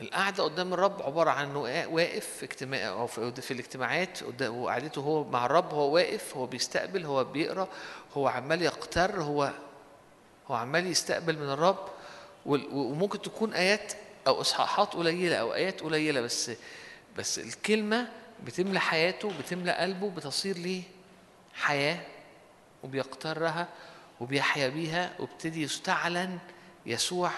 القعدة 0.00 0.44
قدام 0.44 0.74
الرب 0.74 1.02
عبارة 1.02 1.30
عن 1.30 1.50
إنه 1.50 1.60
واقف 1.90 2.26
في 2.26 2.44
اجتماع 2.44 2.88
أو 2.88 3.06
في, 3.06 3.50
الاجتماعات 3.50 4.18
وقعدته 4.42 5.00
هو 5.00 5.24
مع 5.24 5.46
الرب 5.46 5.74
هو 5.74 5.94
واقف 5.94 6.36
هو 6.36 6.46
بيستقبل 6.46 7.04
هو 7.06 7.24
بيقرأ 7.24 7.68
هو 8.16 8.28
عمال 8.28 8.62
يقتر 8.62 9.22
هو 9.22 9.52
هو 10.50 10.54
عمال 10.54 10.86
يستقبل 10.86 11.38
من 11.38 11.50
الرب. 11.50 11.88
وممكن 12.46 13.22
تكون 13.22 13.54
آيات 13.54 13.92
أو 14.26 14.40
إصحاحات 14.40 14.94
قليلة 14.94 15.36
أو 15.36 15.54
آيات 15.54 15.80
قليلة 15.80 16.20
بس 16.20 16.50
بس 17.18 17.38
الكلمة 17.38 18.08
بتملى 18.44 18.80
حياته 18.80 19.32
بتملى 19.38 19.72
قلبه 19.72 20.10
بتصير 20.10 20.58
ليه 20.58 20.82
حياة 21.54 22.00
وبيقترها 22.82 23.68
وبيحيا 24.20 24.68
بيها 24.68 25.12
وابتدي 25.18 25.62
يستعلن 25.62 26.38
يسوع 26.86 27.30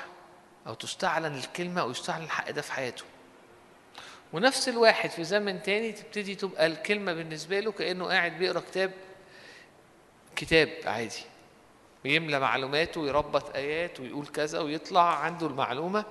أو 0.66 0.74
تستعلن 0.74 1.34
الكلمة 1.38 1.80
أو 1.80 1.90
يستعلن 1.90 2.24
الحق 2.24 2.50
ده 2.50 2.62
في 2.62 2.72
حياته. 2.72 3.04
ونفس 4.32 4.68
الواحد 4.68 5.10
في 5.10 5.24
زمن 5.24 5.62
تاني 5.62 5.92
تبتدي 5.92 6.34
تبقى 6.34 6.66
الكلمة 6.66 7.12
بالنسبة 7.12 7.60
له 7.60 7.72
كأنه 7.72 8.06
قاعد 8.06 8.32
بيقرأ 8.32 8.60
كتاب 8.60 8.92
كتاب 10.36 10.68
عادي. 10.84 11.22
ويملى 12.04 12.40
معلوماته 12.40 13.00
ويربط 13.00 13.54
آيات 13.54 14.00
ويقول 14.00 14.26
كذا 14.26 14.60
ويطلع 14.60 15.18
عنده 15.18 15.46
المعلومة. 15.46 16.04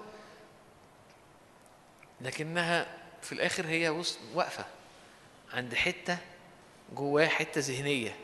لكنها 2.22 2.88
في 3.22 3.32
الآخر 3.32 3.66
هي 3.68 3.90
وسط 3.90 4.20
واقفة 4.34 4.66
عند 5.54 5.76
حتة 5.76 6.18
جواه 6.94 7.28
حتة 7.28 7.62
ذهنية. 7.62 8.16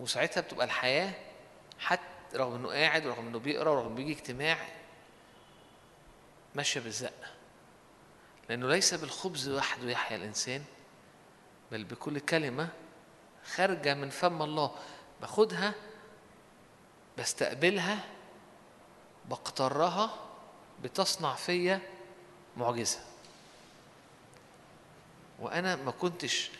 وساعتها 0.00 0.40
بتبقى 0.40 0.66
الحياة 0.66 1.12
حتى 1.78 2.02
رغم 2.34 2.54
إنه 2.54 2.68
قاعد 2.68 3.06
ورغم 3.06 3.26
إنه 3.26 3.38
بيقرأ 3.38 3.70
ورغم 3.70 3.86
انه 3.86 3.94
بيجي 3.94 4.12
اجتماع 4.12 4.58
ماشية 6.54 6.80
بالزقه 6.80 7.32
لأنه 8.48 8.68
ليس 8.68 8.94
بالخبز 8.94 9.48
وحده 9.48 9.90
يحيا 9.90 10.16
الإنسان 10.16 10.64
بل 11.72 11.84
بكل 11.84 12.20
كلمة 12.20 12.68
خارجة 13.54 13.94
من 13.94 14.10
فم 14.10 14.42
الله. 14.42 14.74
باخدها 15.20 15.74
بستقبلها 17.18 18.04
بقترها 19.28 20.10
بتصنع 20.82 21.34
فيا 21.34 21.80
معجزة. 22.56 23.00
وأنا 25.38 25.76
ما 25.76 25.90
كنتش 25.90 26.50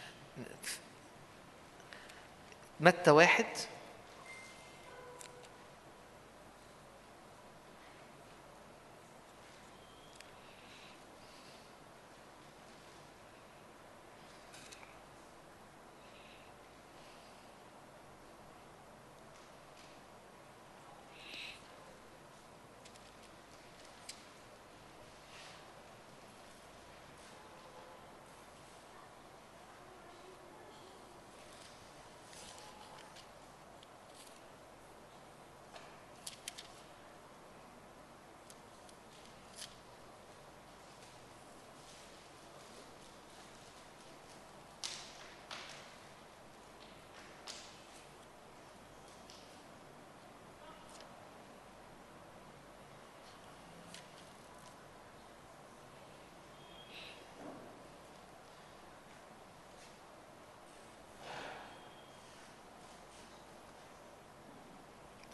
متى 2.80 3.10
واحد 3.10 3.46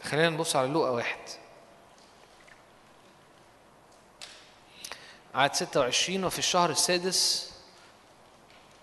خلينا 0.05 0.29
نبص 0.29 0.55
على 0.55 0.67
لوقا 0.67 0.89
واحد. 0.89 1.17
عدد 5.35 5.53
26 5.53 6.23
وفي 6.23 6.39
الشهر 6.39 6.69
السادس 6.69 7.51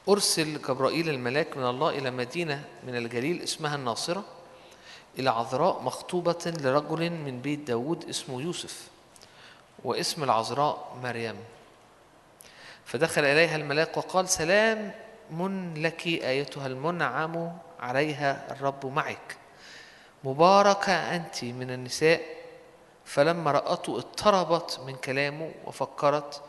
أرسل 0.09 0.63
جبرائيل 0.63 1.09
الملاك 1.09 1.57
من 1.57 1.67
الله 1.67 1.91
إلى 1.91 2.11
مدينة 2.11 2.65
من 2.87 2.97
الجليل 2.97 3.43
اسمها 3.43 3.75
الناصرة 3.77 4.25
إلى 5.19 5.31
عذراء 5.31 5.83
مخطوبة 5.83 6.55
لرجل 6.61 7.11
من 7.11 7.41
بيت 7.41 7.59
داود 7.59 8.09
اسمه 8.09 8.43
يوسف 8.43 8.89
واسم 9.85 10.25
العذراء 10.25 10.97
مريم. 11.03 11.37
فدخل 12.85 13.25
إليها 13.25 13.57
الملاك 13.57 13.97
وقال 13.97 14.29
سلام 14.29 14.95
من 15.31 15.83
لك 15.83 16.07
أيتها 16.07 16.67
المنعم 16.67 17.53
عليها 17.81 18.53
الرب 18.53 18.87
معك. 18.87 19.42
مباركة 20.25 20.93
أنت 20.93 21.45
من 21.45 21.71
النساء. 21.71 22.21
فلما 23.05 23.51
رأته 23.51 23.97
اضطربت 23.99 24.81
من 24.87 24.97
كلامه 24.97 25.53
وفكرت 25.67 26.43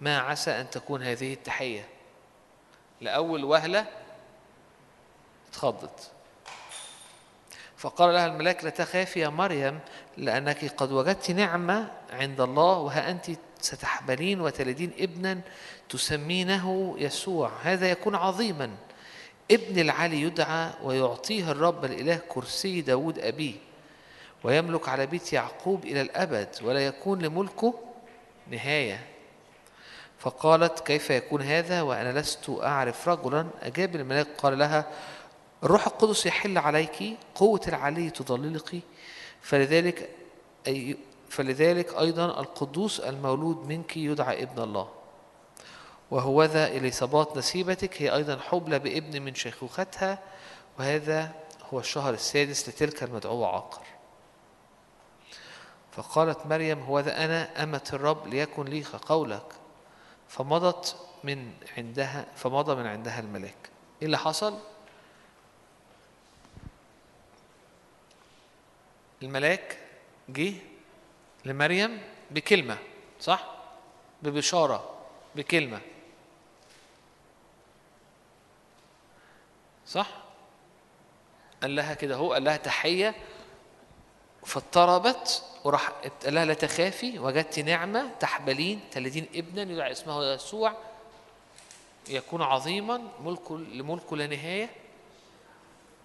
ما 0.00 0.18
عسى 0.18 0.50
أن 0.50 0.70
تكون 0.70 1.02
هذه 1.02 1.32
التحية. 1.32 1.88
لأول 3.00 3.44
وهلة 3.44 3.86
اتخضت. 5.50 6.10
فقال 7.76 8.14
لها 8.14 8.26
الملاك 8.26 8.64
لا 8.64 8.70
تخافي 8.70 9.20
يا 9.20 9.28
مريم 9.28 9.80
لأنك 10.16 10.74
قد 10.74 10.92
وجدت 10.92 11.30
نعمة 11.30 11.90
عند 12.12 12.40
الله 12.40 12.78
وها 12.78 13.10
أنت 13.10 13.30
ستحبلين 13.60 14.40
وتلدين 14.40 14.92
ابنا 14.98 15.40
تسمينه 15.88 16.94
يسوع. 16.98 17.50
هذا 17.62 17.90
يكون 17.90 18.14
عظيما. 18.14 18.70
ابن 19.50 19.78
العلي 19.78 20.22
يدعى 20.22 20.70
ويعطيه 20.82 21.50
الرب 21.50 21.84
الإله 21.84 22.20
كرسي 22.28 22.80
داود 22.80 23.18
أبيه 23.18 23.54
ويملك 24.44 24.88
على 24.88 25.06
بيت 25.06 25.32
يعقوب 25.32 25.84
إلى 25.84 26.00
الأبد 26.00 26.48
ولا 26.62 26.86
يكون 26.86 27.22
لملكه 27.22 27.74
نهاية. 28.50 29.06
فقالت 30.18 30.80
كيف 30.80 31.10
يكون 31.10 31.42
هذا؟ 31.42 31.82
وأنا 31.82 32.20
لست 32.20 32.50
أعرف 32.62 33.08
رجلا. 33.08 33.46
أجاب 33.62 33.96
الملاك 33.96 34.26
قال 34.38 34.58
لها 34.58 34.86
الروح 35.62 35.86
القدس 35.86 36.26
يحل 36.26 36.58
عليك 36.58 37.16
قوة 37.34 37.60
العلي 37.68 38.10
تضللك 38.10 38.80
فلذلك 39.42 40.08
أي 40.66 40.96
فلذلك 41.28 41.94
أيضا 41.98 42.24
القدوس 42.40 43.00
المولود 43.00 43.66
منك 43.68 43.96
يدعى 43.96 44.42
ابن 44.42 44.62
الله. 44.62 44.88
وهوذا 46.10 46.66
إليصابات 46.66 47.36
نسيبتك 47.36 48.02
هي 48.02 48.14
أيضا 48.14 48.38
حبلى 48.38 48.78
بابن 48.78 49.22
من 49.22 49.34
شيخوختها 49.34 50.18
وهذا 50.78 51.32
هو 51.72 51.80
الشهر 51.80 52.14
السادس 52.14 52.68
لتلك 52.68 53.02
المدعوة 53.02 53.48
عاقر. 53.48 53.82
فقالت 55.92 56.46
مريم 56.46 56.80
هوذا 56.80 57.24
أنا؟ 57.24 57.62
أمة 57.62 57.90
الرب 57.92 58.26
ليكن 58.26 58.64
لي 58.64 58.80
كقولك 58.80 59.52
فمضت 60.28 60.96
من 61.24 61.52
عندها 61.78 62.26
فمضى 62.36 62.74
من 62.74 62.86
عندها 62.86 63.20
الملاك. 63.20 63.70
إيه 64.00 64.06
اللي 64.06 64.18
حصل؟ 64.18 64.58
الملاك 69.22 69.78
جه 70.28 70.54
لمريم 71.44 72.02
بكلمة 72.30 72.78
صح؟ 73.20 73.44
ببشارة 74.22 74.90
بكلمة. 75.36 75.80
صح؟ 79.90 80.06
قال 81.62 81.76
لها 81.76 81.94
كده 81.94 82.16
هو 82.16 82.32
قال 82.32 82.44
لها 82.44 82.56
تحية. 82.56 83.14
فاضطربت 84.46 85.44
وراح 85.64 85.88
قال 86.24 86.34
لها 86.34 86.44
لا 86.44 86.54
تخافي 86.54 87.18
وجدت 87.18 87.58
نعمة 87.58 88.10
تحبلين 88.20 88.80
تلدين 88.90 89.28
ابنا 89.34 89.62
يدعى 89.62 89.92
اسمه 89.92 90.24
يسوع. 90.24 90.76
يكون 92.08 92.42
عظيما 92.42 93.02
ملكه 93.20 93.58
لملكه 93.58 94.16
لا 94.16 94.26
نهاية. 94.26 94.70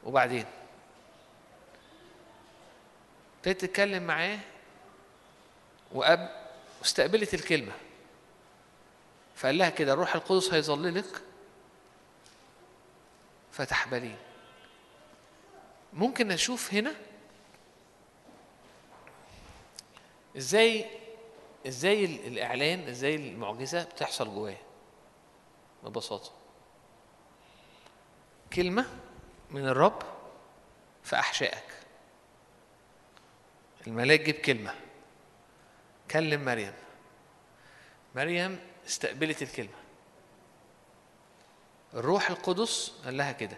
وبعدين؟ 0.04 0.46
ابتدت 3.38 3.62
تتكلم 3.62 4.04
معاه 4.04 4.40
وأب 5.92 6.46
واستقبلت 6.80 7.34
الكلمة. 7.34 7.74
فقال 9.36 9.58
لها 9.58 9.70
كده 9.70 9.94
الروح 9.94 10.16
القدس 10.16 10.54
هيظللك 10.54 11.22
فتحبلين 13.56 14.18
ممكن 15.94 16.28
نشوف 16.28 16.74
هنا 16.74 16.96
إزاي 20.38 20.86
إزاي 21.68 22.06
ال- 22.06 22.28
الإعلان 22.28 22.88
إزاي 22.88 23.16
المعجزة 23.16 23.84
بتحصل 23.84 24.26
جواه 24.36 24.58
ببساطة. 25.84 26.32
كلمة 28.54 28.86
من 29.52 29.68
الرب 29.68 30.04
في 31.04 31.16
أحشائك. 31.16 31.64
الملاك 33.88 34.20
جيب 34.22 34.36
كلمة. 34.36 34.76
كلم 36.12 36.46
مريم. 36.46 36.74
مريم 38.16 38.60
استقبلت 38.88 39.42
الكلمة. 39.42 39.85
الروح 41.96 42.30
القدس 42.30 42.92
قال 43.06 43.18
لها 43.18 43.32
كده 43.32 43.58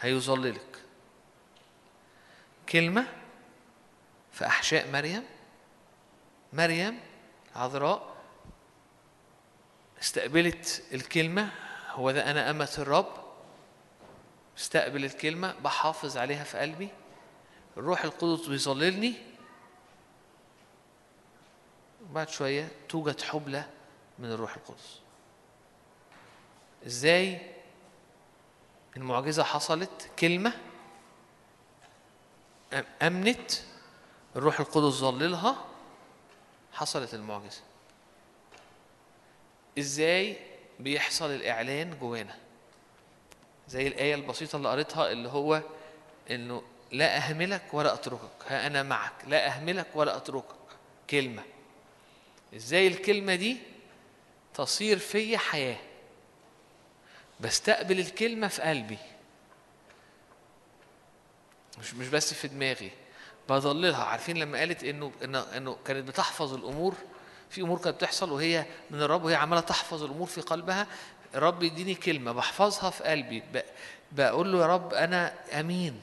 هيظللك 0.00 0.78
كلمة 2.68 3.06
في 4.32 4.46
أحشاء 4.46 4.90
مريم 4.90 5.24
مريم 6.52 7.00
عذراء 7.56 8.12
استقبلت 10.00 10.82
الكلمة 10.92 11.50
هو 11.90 12.10
ده 12.10 12.30
أنا 12.30 12.50
أمة 12.50 12.74
الرب 12.78 13.22
استقبل 14.58 15.04
الكلمة 15.04 15.54
بحافظ 15.60 16.16
عليها 16.16 16.44
في 16.44 16.58
قلبي 16.58 16.88
الروح 17.76 18.04
القدس 18.04 18.46
بيظللني 18.46 19.14
وبعد 22.10 22.28
شوية 22.28 22.68
توجد 22.88 23.20
حبلى 23.20 23.64
من 24.18 24.32
الروح 24.32 24.56
القدس. 24.56 25.01
إزاي 26.86 27.38
المعجزة 28.96 29.42
حصلت؟ 29.44 30.10
كلمة 30.18 30.52
أم- 32.72 33.02
أمنت 33.02 33.50
الروح 34.36 34.60
القدس 34.60 34.94
ظللها 34.94 35.64
حصلت 36.72 37.14
المعجزة. 37.14 37.60
إزاي 39.78 40.36
بيحصل 40.80 41.30
الإعلان 41.30 41.98
جوانا؟ 41.98 42.38
زي 43.68 43.86
الآية 43.86 44.14
البسيطة 44.14 44.56
اللي 44.56 44.68
قريتها 44.68 45.12
اللي 45.12 45.28
هو 45.28 45.62
إنه 46.30 46.62
لا 46.92 47.16
أهملك 47.16 47.62
ولا 47.74 47.94
أتركك. 47.94 48.30
ها 48.48 48.66
أنا 48.66 48.82
معك. 48.82 49.12
لا 49.26 49.46
أهملك 49.46 49.86
ولا 49.94 50.16
أتركك. 50.16 50.54
كلمة. 51.10 51.42
إزاي 52.56 52.86
الكلمة 52.86 53.34
دي 53.34 53.56
تصير 54.54 54.98
في 54.98 55.38
حياة؟ 55.38 55.78
بستقبل 57.42 58.00
الكلمة 58.00 58.48
في 58.48 58.62
قلبي. 58.62 58.98
مش 61.80 61.94
مش 61.94 62.08
بس 62.08 62.34
في 62.34 62.48
دماغي 62.48 62.90
بضللها. 63.48 64.04
عارفين 64.04 64.36
لما 64.36 64.58
قالت 64.58 64.84
إنه 64.84 65.12
إنه 65.56 65.76
كانت 65.84 66.08
بتحفظ 66.08 66.54
الأمور؟ 66.54 66.94
في 67.50 67.60
أمور 67.60 67.78
كانت 67.78 67.96
بتحصل 67.96 68.32
وهي 68.32 68.66
من 68.90 69.02
الرب 69.02 69.24
وهي 69.24 69.34
عمالة 69.34 69.60
تحفظ 69.60 70.02
الأمور 70.02 70.26
في 70.26 70.40
قلبها. 70.40 70.86
الرب 71.34 71.62
يديني 71.62 71.94
كلمة 71.94 72.32
بحفظها 72.32 72.90
في 72.90 73.04
قلبي. 73.04 73.42
بقول 74.12 74.52
له 74.52 74.60
يا 74.60 74.66
رب 74.66 74.94
أنا 74.94 75.34
أمين. 75.60 76.00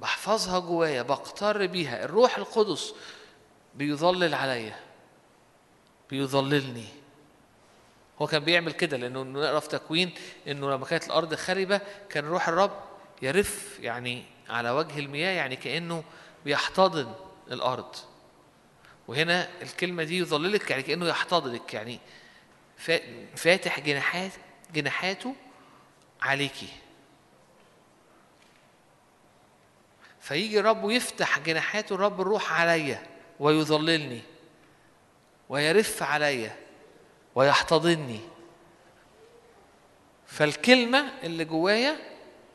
بحفظها 0.00 0.58
جوايا 0.58 1.02
بقتر 1.02 1.66
بيها. 1.66 2.04
الروح 2.04 2.38
القدس 2.38 2.94
بيظلل 3.74 4.34
عليا 4.34 4.76
بيظللني. 6.10 6.99
هو 8.22 8.26
كان 8.26 8.44
بيعمل 8.44 8.72
كده 8.72 8.96
لأنه 8.96 9.22
نقرأ 9.22 9.60
في 9.60 9.68
تكوين 9.68 10.10
إنه 10.48 10.70
لما 10.70 10.84
كانت 10.86 11.06
الأرض 11.06 11.34
خربه 11.34 11.80
كان 12.10 12.24
روح 12.24 12.48
الرب 12.48 12.80
يرف 13.22 13.78
يعني 13.80 14.24
على 14.48 14.70
وجه 14.70 14.98
المياه 14.98 15.30
يعني 15.30 15.56
كأنه 15.56 16.04
بيحتضن 16.44 17.14
الأرض. 17.50 17.96
وهنا 19.08 19.48
الكلمة 19.62 20.04
دي 20.04 20.18
يظللك 20.18 20.70
يعني 20.70 20.82
كأنه 20.82 21.06
يحتضنك 21.08 21.74
يعني 21.74 21.98
فا- 22.76 23.26
فاتح 23.36 23.80
جناحات 23.80 24.32
جناحاته 24.74 25.34
عليكي. 26.22 26.68
فيجي 30.20 30.60
الرب 30.60 30.84
ويفتح 30.84 31.38
جناحاته 31.38 31.94
الرب 31.94 32.20
الروح 32.20 32.60
عليا 32.60 33.06
ويظللني 33.40 34.20
ويرف 35.48 36.02
عليا. 36.02 36.56
ويحتضنني 37.34 38.20
فالكلمة 40.26 41.12
اللي 41.22 41.44
جوايا 41.44 41.96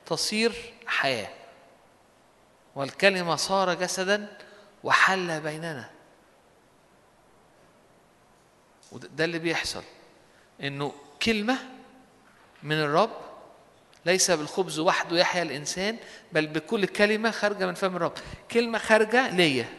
تصير 0.06 0.74
حياة. 0.88 1.30
والكلمة 2.76 3.36
صار 3.36 3.74
جسدا 3.74 4.38
وحل 4.84 5.42
بيننا. 5.42 5.90
وده 8.92 9.08
ده 9.08 9.26
اللي 9.26 9.40
بيحصل. 9.40 9.84
إنه 10.62 10.94
كلمة 11.24 11.58
من 12.64 12.76
الرب 12.76 13.12
ليس 14.06 14.32
بالخبز 14.32 14.80
وحده 14.80 15.18
يحيا 15.18 15.42
الإنسان 15.42 15.98
بل 16.32 16.48
بكل 16.48 16.86
كلمة 16.86 17.32
خارجة 17.32 17.66
من 17.66 17.74
فم 17.74 17.96
الرب. 17.96 18.14
كلمة 18.52 18.78
خارجة 18.78 19.30
ليا 19.30 19.70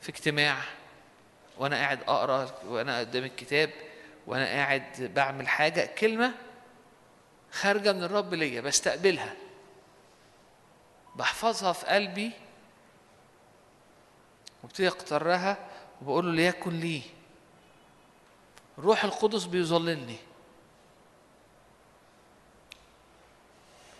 في 0.00 0.08
اجتماع 0.08 0.58
وأنا 1.60 1.76
قاعد 1.76 2.02
أقرأ 2.02 2.50
وأنا 2.64 2.98
قدام 2.98 3.24
الكتاب 3.24 3.70
وأنا 4.26 4.44
قاعد 4.44 5.12
بعمل 5.14 5.48
حاجة 5.48 5.94
كلمة 5.98 6.34
خارجة 7.52 7.92
من 7.92 8.02
الرب 8.02 8.34
ليا 8.34 8.60
بستقبلها. 8.60 9.36
بحفظها 11.16 11.72
في 11.72 11.86
قلبي 11.86 12.30
وابتدي 14.62 14.88
أقترها 14.88 15.68
وبقول 16.02 16.26
له 16.26 16.32
ليكن 16.32 16.70
لي. 16.70 17.02
الروح 18.78 19.04
القدس 19.04 19.44
بيظللني. 19.44 20.16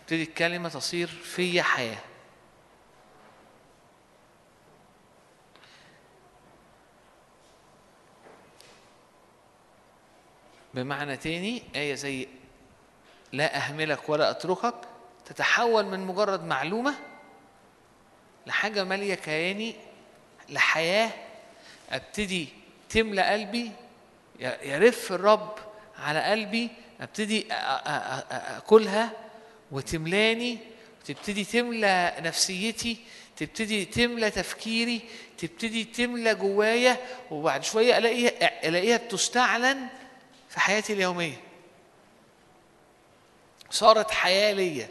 تبتدي 0.01 0.23
الكلمة 0.23 0.69
تصير 0.69 1.07
في 1.07 1.63
حياة. 1.63 2.10
بمعنى 10.73 11.17
تاني 11.17 11.63
آية 11.75 11.95
زي 11.95 12.27
لا 13.31 13.57
أهملك 13.57 14.09
ولا 14.09 14.31
أتركك 14.31 14.75
تتحول 15.25 15.85
من 15.85 15.99
مجرد 15.99 16.43
معلومة 16.45 16.95
لحاجة 18.47 18.83
مالية 18.83 19.15
كياني 19.15 19.75
لحياة 20.49 21.09
أبتدي 21.89 22.47
تملى 22.89 23.21
قلبي 23.21 23.71
يرف 24.63 25.11
الرب 25.11 25.55
على 25.99 26.23
قلبي 26.23 26.69
أبتدي 27.01 27.45
أكلها 27.51 29.11
وتملاني 29.71 30.57
تبتدي 31.05 31.43
تملى 31.43 32.15
نفسيتي 32.19 32.97
تبتدي 33.37 33.85
تملى 33.85 34.31
تفكيري 34.31 35.01
تبتدي 35.37 35.83
تملى 35.83 36.35
جوايا 36.35 36.97
وبعد 37.31 37.63
شوية 37.63 37.97
ألاقيها 37.97 38.67
ألاقيها 38.67 38.97
بتستعلن 38.97 39.87
في 40.51 40.59
حياتي 40.59 40.93
اليومية. 40.93 41.41
صارت 43.69 44.11
حياة 44.11 44.53
ليا 44.53 44.89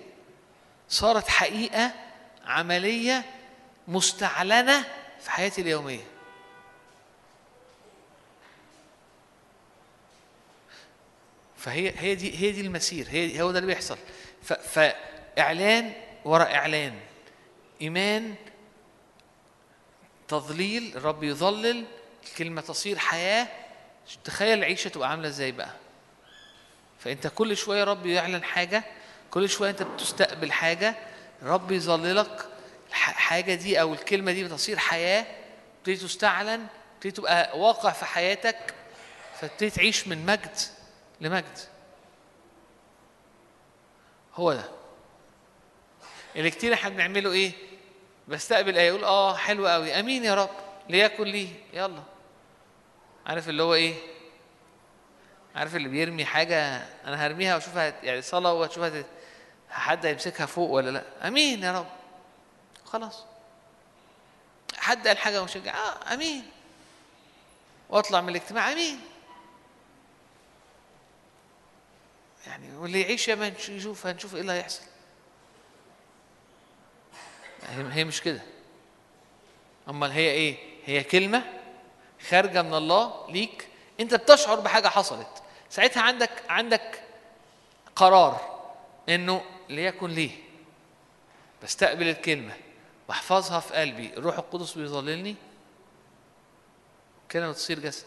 صارت 0.89 1.29
حقيقة 1.29 1.93
عملية 2.45 3.25
مستعلنة 3.89 4.85
في 5.21 5.31
حياتي 5.31 5.61
اليومية. 5.63 6.05
فهي 11.57 11.93
هي 11.99 12.15
دي 12.15 12.39
هي 12.39 12.53
دي 12.53 12.61
المسير 12.61 13.07
هي 13.11 13.43
هو 13.43 13.51
ده 13.53 13.59
اللي 13.59 13.75
بيحصل. 13.75 13.99
ف- 14.43 14.53
فإعلان 14.53 15.93
وراء 16.25 16.55
إعلان. 16.55 17.01
إيمان 17.83 18.35
تضليل 20.29 20.97
الرب 20.97 21.23
يظلل 21.25 21.87
الكلمة 22.29 22.61
تصير 22.61 22.99
حياة 22.99 23.49
تخيل 24.25 24.59
العيشة 24.59 24.89
تبقى 24.89 25.11
عاملة 25.11 25.29
إزاي 25.29 25.53
بقى؟ 25.53 25.71
فأنت 27.01 27.27
كل 27.27 27.57
شوية 27.57 27.85
رب 27.85 28.07
يعلن 28.07 28.45
حاجة 28.45 28.85
كل 29.31 29.49
شوية 29.49 29.71
أنت 29.71 29.83
بتستقبل 29.83 30.53
حاجة 30.53 30.95
رب 31.43 31.71
يظللك 31.73 32.47
الح- 32.89 33.13
حاجة 33.13 33.55
دي 33.55 33.81
أو 33.81 33.93
الكلمة 33.93 34.33
دي 34.33 34.45
بتصير 34.45 34.79
حياة 34.79 35.27
تبتدي 35.79 35.97
تستعلن 35.97 36.67
تبتدي 36.95 37.11
تبقى 37.11 37.59
واقع 37.59 37.91
في 37.91 38.05
حياتك 38.05 38.75
فتبتدي 39.41 39.71
تعيش 39.71 40.09
من 40.09 40.27
مجد 40.27 40.57
لمجد. 41.21 41.59
هو 44.35 44.53
ده. 44.53 44.65
اللي 46.37 46.51
كتير 46.51 46.75
إحنا 46.75 46.89
بنعمله 46.91 47.33
إيه؟ 47.33 47.53
بستقبل 48.29 48.79
آية 48.79 48.89
يقول 48.89 49.05
آه 49.05 49.37
حلو 49.37 49.67
قوي 49.69 50.01
آمين 50.01 50.25
يا 50.25 50.35
رب 50.35 50.51
ليكن 50.89 51.25
لي 51.25 51.49
يلا. 51.73 52.03
عارف 53.31 53.49
اللي 53.49 53.63
هو 53.63 53.75
إيه؟ 53.75 53.95
عارف 55.55 55.77
اللي 55.77 55.89
بيرمي 55.89 56.25
حاجة 56.25 56.77
أنا 57.05 57.27
هرميها 57.27 57.55
وأشوفها 57.55 57.95
يعني 58.03 58.23
صلاة 58.23 58.53
وأشوفها 58.53 58.89
تت- 58.89 59.07
حد 59.71 60.07
هيمسكها 60.07 60.47
فوق 60.47 60.71
ولا 60.71 60.91
لأ؟ 60.91 61.29
أمين 61.29 61.63
يا 61.63 61.79
رب. 61.79 61.87
خلاص. 62.85 63.25
حد 64.77 65.09
قال 65.09 65.19
حاجة 65.19 65.45
مشجعة 65.45 65.75
آه 65.77 66.15
أمين. 66.15 66.47
وأطلع 67.91 68.21
من 68.21 68.29
الاجتماع؟ 68.29 68.73
أمين. 68.73 69.01
يعني 72.47 72.77
واللي 72.77 73.01
يعيش 73.01 73.29
يا 73.29 73.35
ما 73.35 73.49
نش- 73.51 73.69
يشوف 73.69 74.07
هنشوف 74.07 74.35
إيه 74.35 74.41
اللي 74.41 74.53
هيحصل. 74.53 74.83
هي 77.69 77.93
هي 77.93 78.05
مش 78.05 78.21
كده. 78.23 78.41
أمال 79.89 80.11
هي 80.11 80.31
إيه؟ 80.31 80.57
هي 80.85 81.05
كلمة؟ 81.05 81.60
خارجة 82.29 82.63
من 82.63 82.75
الله 82.75 83.27
ليك 83.29 83.69
انت 84.01 84.15
بتشعر 84.15 84.61
بحاجة 84.61 84.89
حصلت. 84.89 85.43
ساعتها 85.71 86.03
عندك 86.03 86.31
عندك 86.49 87.03
قرار 87.97 88.61
انه 89.09 89.43
ليكن 89.69 90.11
ليه. 90.11 90.31
بستقبل 91.63 92.09
الكلمة 92.09 92.53
بحفظها 93.09 93.61
في 93.61 93.75
قلبي 93.75 94.11
الروح 94.17 94.39
القدس 94.39 94.73
بيظللني. 94.79 95.37
كلمه 97.31 97.53
تصير 97.53 97.79
جسد. 97.79 98.07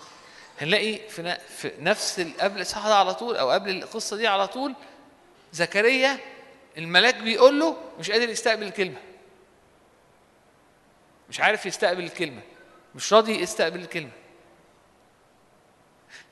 هنلاقي 0.62 1.10
في 1.10 1.72
نفس 1.80 2.20
قبل 2.40 2.58
الإصحاح 2.58 2.88
ده 2.88 2.96
على 2.96 3.14
طول 3.14 3.38
أو 3.38 3.50
قبل 3.52 3.70
القصة 3.70 4.18
دي 4.18 4.28
على 4.28 4.48
طول 4.48 4.76
زكريا 5.52 6.20
الملاك 6.78 7.16
بيقول 7.16 7.60
له 7.60 7.78
مش 8.00 8.12
قادر 8.12 8.30
يستقبل 8.30 8.64
الكلمة. 8.64 9.00
مش 11.30 11.40
عارف 11.40 11.66
يستقبل 11.66 12.04
الكلمة. 12.04 12.42
مش 12.96 13.14
راضي 13.14 13.42
يستقبل 13.42 13.80
الكلمة. 13.80 14.12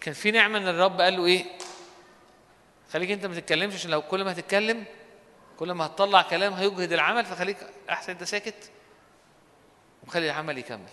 كان 0.01 0.13
في 0.13 0.31
نعمة 0.31 0.57
إن 0.57 0.67
الرب 0.67 1.01
قال 1.01 1.17
له 1.17 1.25
إيه؟ 1.25 1.45
خليك 2.93 3.11
أنت 3.11 3.25
ما 3.25 3.35
تتكلمش 3.35 3.73
عشان 3.73 3.91
لو 3.91 4.01
كل 4.01 4.23
ما 4.23 4.31
هتتكلم 4.31 4.85
كل 5.59 5.71
ما 5.71 5.85
هتطلع 5.85 6.21
كلام 6.21 6.53
هيجهد 6.53 6.91
العمل 6.91 7.25
فخليك 7.25 7.57
أحسن 7.89 8.11
أنت 8.11 8.23
ساكت 8.23 8.71
وخلي 10.07 10.25
العمل 10.25 10.57
يكمل. 10.57 10.89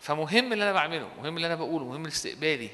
فمهم 0.00 0.52
اللي 0.52 0.64
أنا 0.64 0.72
بعمله 0.72 1.08
مهم 1.22 1.36
اللي 1.36 1.46
أنا 1.46 1.54
بقوله 1.54 1.84
مهم 1.84 2.06
استقبالي 2.06 2.70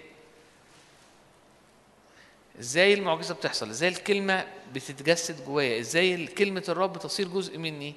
إزاي 2.60 2.94
المعجزة 2.94 3.34
بتحصل؟ 3.34 3.70
إزاي 3.70 3.88
الكلمة 3.88 4.46
بتتجسد 4.72 5.44
جوايا؟ 5.44 5.80
إزاي 5.80 6.26
كلمة 6.26 6.64
الرب 6.68 6.98
تصير 6.98 7.28
جزء 7.28 7.58
مني؟ 7.58 7.94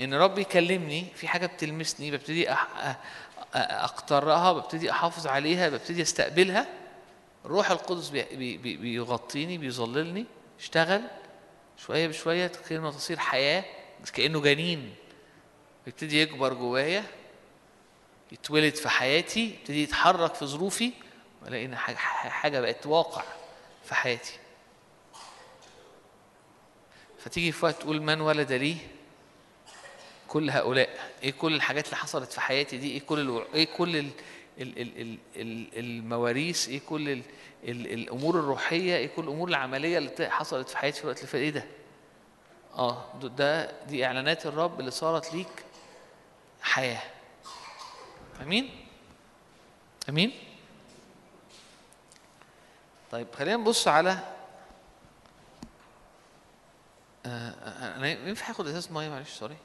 إن 0.00 0.14
رب 0.14 0.38
يكلمني 0.38 1.06
في 1.14 1.28
حاجة 1.28 1.46
بتلمسني 1.46 2.10
ببتدي 2.10 2.50
أقترها 3.54 4.52
ببتدي 4.52 4.90
أحافظ 4.90 5.26
عليها 5.26 5.68
ببتدي 5.68 6.02
أستقبلها 6.02 6.66
الروح 7.44 7.70
القدس 7.70 8.08
بي... 8.08 8.22
بي... 8.22 8.56
بي... 8.56 8.76
بيغطيني 8.76 9.58
بيظللني 9.58 10.26
اشتغل 10.58 11.02
شوية 11.76 12.06
بشوية 12.06 12.52
الكلمة 12.54 12.90
تصير 12.90 13.18
حياة 13.18 13.64
كأنه 14.12 14.40
جنين. 14.40 14.94
بيبتدي 15.84 16.22
يكبر 16.22 16.54
جوايا 16.54 17.04
يتولد 18.32 18.74
في 18.74 18.88
حياتي 18.88 19.50
يبتدي 19.60 19.82
يتحرك 19.82 20.34
في 20.34 20.46
ظروفي 20.46 20.92
والاقي 21.42 21.64
إن 21.64 21.76
حاجة 21.76 22.60
بقت 22.60 22.86
واقع 22.86 23.22
في 23.84 23.94
حياتي. 23.94 24.32
فتيجي 27.18 27.52
في 27.52 27.64
وقت 27.64 27.74
تقول 27.74 28.02
من 28.02 28.20
ولد 28.20 28.52
لي؟ 28.52 28.76
كل 30.30 30.50
هؤلاء؟ 30.50 30.88
إيه 31.22 31.30
كل 31.32 31.54
الحاجات 31.54 31.84
اللي 31.84 31.96
حصلت 31.96 32.32
في 32.32 32.40
حياتي 32.40 32.78
دي؟ 32.78 32.90
إيه 32.92 33.00
كل 33.00 33.20
الوع... 33.20 33.46
إيه 33.54 33.64
كل 33.76 33.96
ال... 33.96 34.10
ال... 34.58 34.78
ال... 34.78 35.00
ال... 35.00 35.18
ال... 35.36 35.78
المواريث؟ 35.78 36.68
إيه 36.68 36.80
كل 36.88 37.08
ال... 37.08 37.22
ال... 37.64 37.92
الأمور 37.92 38.38
الروحية؟ 38.38 38.96
إيه 38.96 39.06
كل 39.08 39.22
الأمور 39.22 39.48
العملية 39.48 39.98
اللي 39.98 40.30
حصلت 40.30 40.68
في 40.68 40.78
حياتي 40.78 40.98
في 40.98 41.04
الوقت 41.04 41.18
اللي 41.18 41.28
فات؟ 41.28 41.40
إيه 41.40 41.50
ده؟ 41.50 41.64
آه 42.74 43.04
ده- 43.22 43.84
دي 43.84 44.06
إعلانات 44.06 44.46
الرب 44.46 44.80
اللي 44.80 44.90
صارت 44.90 45.34
ليك 45.34 45.64
حياة. 46.62 47.02
أمين؟ 48.42 48.70
أمين؟ 50.08 50.32
طيب 53.10 53.26
خلينا 53.38 53.56
نبص 53.56 53.88
على 53.88 54.10
آه، 57.26 57.28
آه، 57.50 57.96
أنا 57.96 58.08
ينفع 58.08 58.50
آخد 58.50 58.66
ازاز 58.66 58.92
مية؟ 58.92 59.08
معلش 59.08 59.30
سوري. 59.30 59.56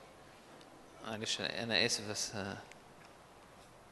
معلش 1.06 1.42
أنا 1.42 1.86
آسف 1.86 2.10
بس 2.10 2.36
آه، 2.36 2.58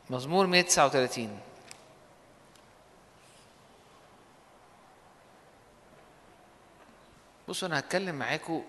مزمور 0.09 0.47
139 0.47 1.39
بصوا 7.47 7.67
أنا 7.67 7.79
هتكلم 7.79 8.15
معاكم 8.15 8.63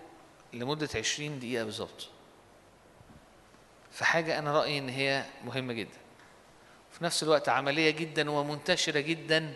لمدة 0.53 0.89
20 0.95 1.39
دقيقة 1.39 1.63
بالظبط. 1.63 2.09
في 3.91 4.05
حاجة 4.05 4.39
أنا 4.39 4.53
رأيي 4.59 4.77
إن 4.77 4.89
هي 4.89 5.25
مهمة 5.45 5.73
جدا. 5.73 5.97
في 6.91 7.03
نفس 7.03 7.23
الوقت 7.23 7.49
عملية 7.49 7.89
جدا 7.91 8.31
ومنتشرة 8.31 8.99
جدا 8.99 9.53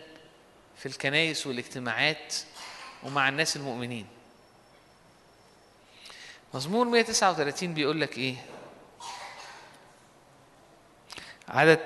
في 0.76 0.86
الكنائس 0.86 1.46
والاجتماعات 1.46 2.34
ومع 3.02 3.28
الناس 3.28 3.56
المؤمنين. 3.56 4.06
مزمور 6.54 6.88
139 6.88 7.74
بيقول 7.74 8.00
لك 8.00 8.18
إيه؟ 8.18 8.36
عدد 11.50 11.80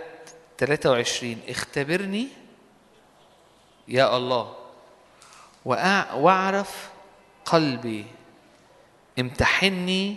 23 0.58 1.36
اختبرني 1.48 2.28
يا 3.88 4.16
الله 4.16 4.54
واعرف 5.66 6.90
قلبي. 7.44 8.06
امتحني 9.18 10.16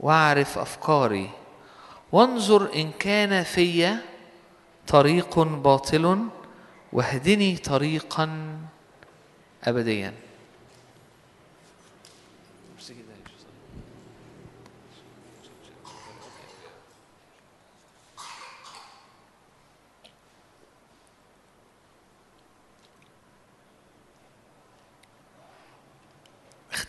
واعرف 0.00 0.58
أفكاري. 0.58 1.30
وانظر 2.12 2.74
إن 2.74 2.92
كان 2.92 3.42
في 3.42 3.96
طريق 4.86 5.38
باطل 5.38 6.28
واهدني 6.92 7.56
طريقا 7.56 8.58
ابديا. 9.64 10.14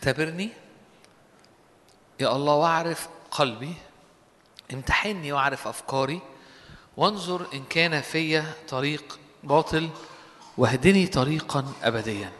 اختبرني؟ 0.00 0.50
يا 2.20 2.36
الله 2.36 2.54
واعرف 2.54 3.08
قلبي 3.30 3.74
امتحني 4.72 5.32
واعرف 5.32 5.68
أفكاري 5.68 6.20
وانظر 6.96 7.46
إن 7.54 7.64
كان 7.64 8.00
في 8.00 8.42
طريق 8.68 9.18
باطل 9.44 9.90
واهدني 10.58 11.06
طريقا 11.06 11.72
ابديا. 11.82 12.32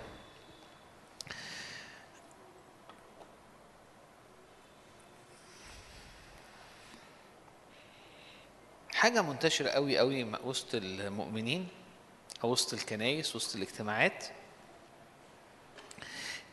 حاجة 8.93 9.23
منتشرة 9.23 9.69
قوي 9.69 9.99
قوي 9.99 10.32
وسط 10.45 10.74
المؤمنين 10.74 11.69
أو 12.45 12.51
وسط 12.51 12.73
الكنايس 12.73 13.37
وسط 13.37 13.57
الاجتماعات. 13.57 14.40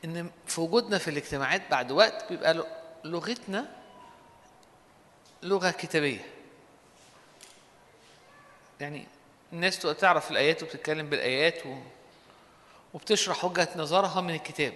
إن 0.05 0.31
في 0.47 0.61
وجودنا 0.61 0.97
في 0.97 1.09
الاجتماعات 1.09 1.71
بعد 1.71 1.91
وقت 1.91 2.29
بيبقى 2.29 2.65
لغتنا 3.03 3.65
لغة 5.43 5.71
كتابية. 5.71 6.25
يعني 8.79 9.07
الناس 9.53 9.79
تبقى 9.79 9.95
تعرف 9.95 10.31
الآيات 10.31 10.63
وبتتكلم 10.63 11.09
بالآيات 11.09 11.65
و... 11.65 11.77
وبتشرح 12.93 13.45
وجهة 13.45 13.69
نظرها 13.75 14.21
من 14.21 14.33
الكتاب. 14.35 14.73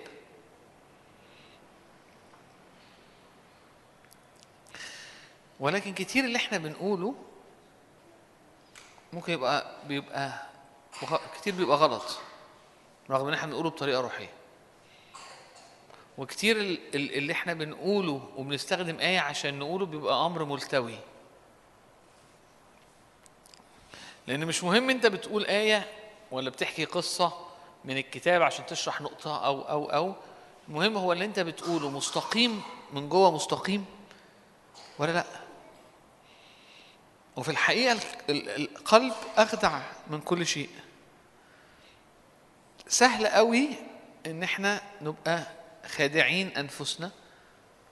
ولكن 5.59 5.93
كتير 5.93 6.25
اللي 6.25 6.37
إحنا 6.37 6.57
بنقوله 6.57 7.15
ممكن 9.13 9.33
يبقى 9.33 9.75
بيبقى 9.87 10.45
كتير 11.35 11.55
بيبقى 11.55 11.77
غلط 11.77 12.19
رغم 13.09 13.27
إن 13.27 13.33
إحنا 13.33 13.47
بنقوله 13.47 13.69
بطريقة 13.69 14.01
روحية. 14.01 14.40
وكتير 16.17 16.57
ال- 16.57 16.95
ال- 16.95 17.13
اللي 17.15 17.33
إحنا 17.33 17.53
بنقوله 17.53 18.29
وبنستخدم 18.37 18.99
آية 18.99 19.19
عشان 19.19 19.59
نقوله 19.59 19.85
بيبقى 19.85 20.25
أمر 20.25 20.43
ملتوي. 20.45 20.95
لأن 24.27 24.45
مش 24.45 24.63
مهم 24.63 24.89
أنت 24.89 25.05
بتقول 25.05 25.45
آية 25.45 25.87
ولا 26.31 26.49
بتحكي 26.49 26.85
قصة 26.85 27.33
من 27.85 27.97
الكتاب 27.97 28.41
عشان 28.41 28.65
تشرح 28.65 29.01
نقطة 29.01 29.45
أو 29.45 29.61
أو 29.61 29.85
أو. 29.85 30.13
المهم 30.67 30.97
هو 30.97 31.13
اللي 31.13 31.25
أنت 31.25 31.39
بتقوله 31.39 31.89
مستقيم 31.89 32.61
من 32.93 33.09
جوه 33.09 33.31
مستقيم 33.31 33.85
ولا 34.99 35.11
لأ؟ 35.11 35.25
وفي 37.35 37.51
الحقيقة 37.51 37.91
ال- 37.91 37.99
ال- 38.29 38.49
القلب 38.75 39.13
أخدع 39.37 39.79
من 40.07 40.21
كل 40.21 40.45
شيء. 40.47 40.69
سهل 42.87 43.27
قوي 43.27 43.69
إن 44.25 44.43
إحنا 44.43 44.81
نبقى 45.01 45.43
خادعين 45.87 46.47
أنفسنا. 46.47 47.11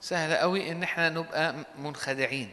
سهل 0.00 0.36
قوي 0.36 0.72
إن 0.72 0.82
إحنا 0.82 1.08
نبقى 1.08 1.54
منخدعين. 1.78 2.50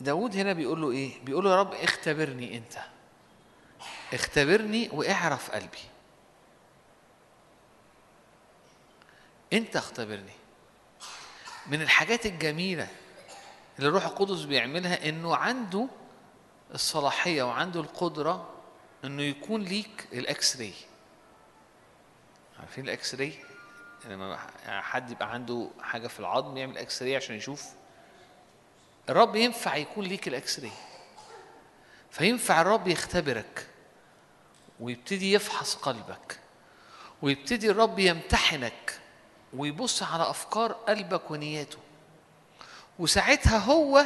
داود 0.00 0.36
هنا 0.36 0.52
بيقول 0.52 0.82
له 0.82 0.90
إيه؟ 0.90 1.24
بيقول 1.24 1.44
له 1.44 1.50
يا 1.50 1.56
رب 1.56 1.74
اختبرني 1.74 2.56
أنت. 2.56 2.78
اختبرني 4.12 4.88
واعرف 4.92 5.50
قلبي. 5.50 5.78
أنت 9.52 9.76
اختبرني. 9.76 10.32
من 11.66 11.82
الحاجات 11.82 12.26
الجميلة 12.26 12.88
اللي 13.78 13.88
الروح 13.88 14.04
القدس 14.04 14.42
بيعملها 14.42 15.08
إنه 15.08 15.36
عنده 15.36 15.88
الصلاحية 16.74 17.42
وعنده 17.42 17.80
القدرة 17.80 18.50
إنه 19.04 19.22
يكون 19.22 19.62
ليك 19.62 20.08
ال 20.12 20.56
X-ray 20.56 20.72
عارفين 22.60 22.84
ال 22.84 23.14
X-ray؟ 23.14 23.32
لما 24.04 24.38
حد 24.66 25.10
يبقى 25.10 25.32
عنده 25.32 25.70
حاجة 25.80 26.06
في 26.08 26.20
العظم 26.20 26.56
يعمل 26.56 26.78
X-ray 26.78 27.16
عشان 27.16 27.36
يشوف. 27.36 27.64
الرب 29.08 29.36
ينفع 29.36 29.76
يكون 29.76 30.04
ليك 30.04 30.28
ال 30.28 30.60
X-ray 30.60 30.70
فينفع 32.10 32.60
الرب 32.60 32.88
يختبرك 32.88 33.68
ويبتدي 34.80 35.32
يفحص 35.32 35.74
قلبك 35.74 36.38
ويبتدي 37.22 37.70
الرب 37.70 37.98
يمتحنك 37.98 39.00
ويبص 39.56 40.02
على 40.02 40.30
أفكار 40.30 40.72
قلبك 40.72 41.30
ونياته. 41.30 41.78
وساعتها 42.98 43.58
هو 43.58 44.04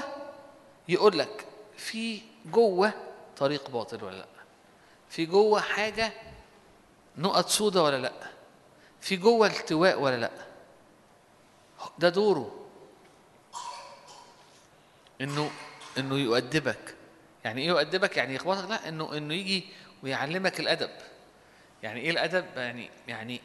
يقول 0.89 1.19
لك 1.19 1.47
في 1.77 2.21
جوه 2.47 2.93
طريق 3.37 3.71
باطل 3.71 4.05
ولا 4.05 4.17
لأ؟ 4.17 4.27
في 5.11 5.27
جوه 5.27 5.61
حاجة 5.61 6.13
نقط 7.19 7.49
سودة 7.49 7.83
ولا 7.83 7.97
لأ؟ 7.97 8.13
في 9.01 9.17
جوه 9.17 9.47
التواء 9.47 10.01
ولا 10.01 10.17
لأ؟ 10.17 10.31
ده 11.99 12.09
دوره. 12.09 12.67
إنه 15.21 15.51
إنه 15.99 16.17
يؤدبك. 16.19 16.95
يعني 17.45 17.63
إيه 17.63 17.69
يؤدبك؟ 17.69 18.17
يعني 18.17 18.35
يخبطك؟ 18.35 18.71
لأ 18.71 18.89
إنه 18.89 19.17
إنه 19.17 19.35
يجي 19.35 19.65
ويعلمك 20.03 20.61
الأدب. 20.61 20.91
يعني 21.83 22.01
إيه 22.01 22.11
الأدب؟ 22.11 22.47
يعني 22.57 22.91
يعني 23.09 23.41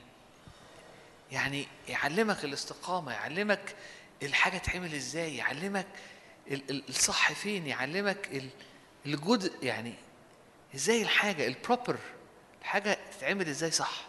يعني 1.31 1.67
يعلمك 1.87 2.45
الاستقامة 2.45 3.11
يعلمك 3.13 3.75
الحاجة 4.23 4.57
تعمل 4.57 4.93
إزاي 4.95 5.37
يعلمك 5.37 5.85
ال- 6.51 6.69
ال- 6.69 6.83
الصح 6.89 7.31
فين 7.33 7.67
يعلمك 7.67 8.27
ال- 8.31 8.49
الجود 9.05 9.51
يعني 9.63 9.93
إزاي 10.75 11.01
الحاجة 11.01 11.47
البروبر 11.47 11.97
الحاجة 12.61 12.97
تتعمل 13.17 13.47
إزاي 13.49 13.71
صح. 13.71 14.05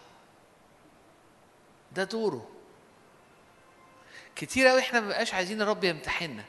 ده 1.94 2.04
دوره. 2.04 2.50
كتير 4.36 4.66
قوي 4.66 4.80
إحنا 4.80 5.00
ما 5.00 5.06
بنبقاش 5.06 5.34
عايزين 5.34 5.62
الرب 5.62 5.84
يمتحننا. 5.84 6.44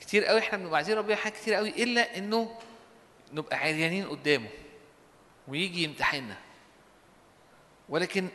كتير 0.00 0.24
قوي 0.24 0.38
إحنا 0.40 0.58
بنبقى 0.58 0.76
عايزين 0.76 0.96
ربنا 0.98 1.16
حاجات 1.16 1.36
كتير 1.36 1.54
قوي 1.54 1.68
إلا 1.68 2.18
إنه 2.18 2.58
نبقى 3.32 3.56
عريانين 3.56 4.08
قدامه 4.08 4.48
ويجي 5.48 5.82
يمتحننا. 5.82 6.36
ولكن 7.88 8.28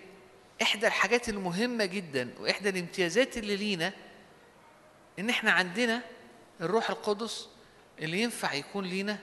إحدى 0.62 0.88
الحاجات 0.88 1.30
المهمة 1.30 1.86
جدا 1.86 2.34
وإحدى 2.40 2.70
الامتيازات 2.70 3.38
اللي 3.38 3.56
لينا 3.56 3.94
إن 5.20 5.30
إحنا 5.30 5.52
عندنا 5.52 6.02
الروح 6.62 6.90
القدس 6.90 7.50
اللي 8.00 8.22
ينفع 8.22 8.54
يكون 8.54 8.86
لينا 8.86 9.20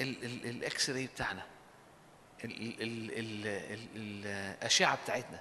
ال- 0.00 0.24
ال- 0.24 0.46
الاكس 0.46 0.90
راي 0.90 1.06
بتاعنا. 1.06 1.46
ال- 2.44 2.82
ال- 2.82 2.82
ال- 2.82 3.10
ال- 3.18 3.88
ال- 3.96 4.26
الأشعة 4.26 4.98
بتاعتنا. 5.04 5.40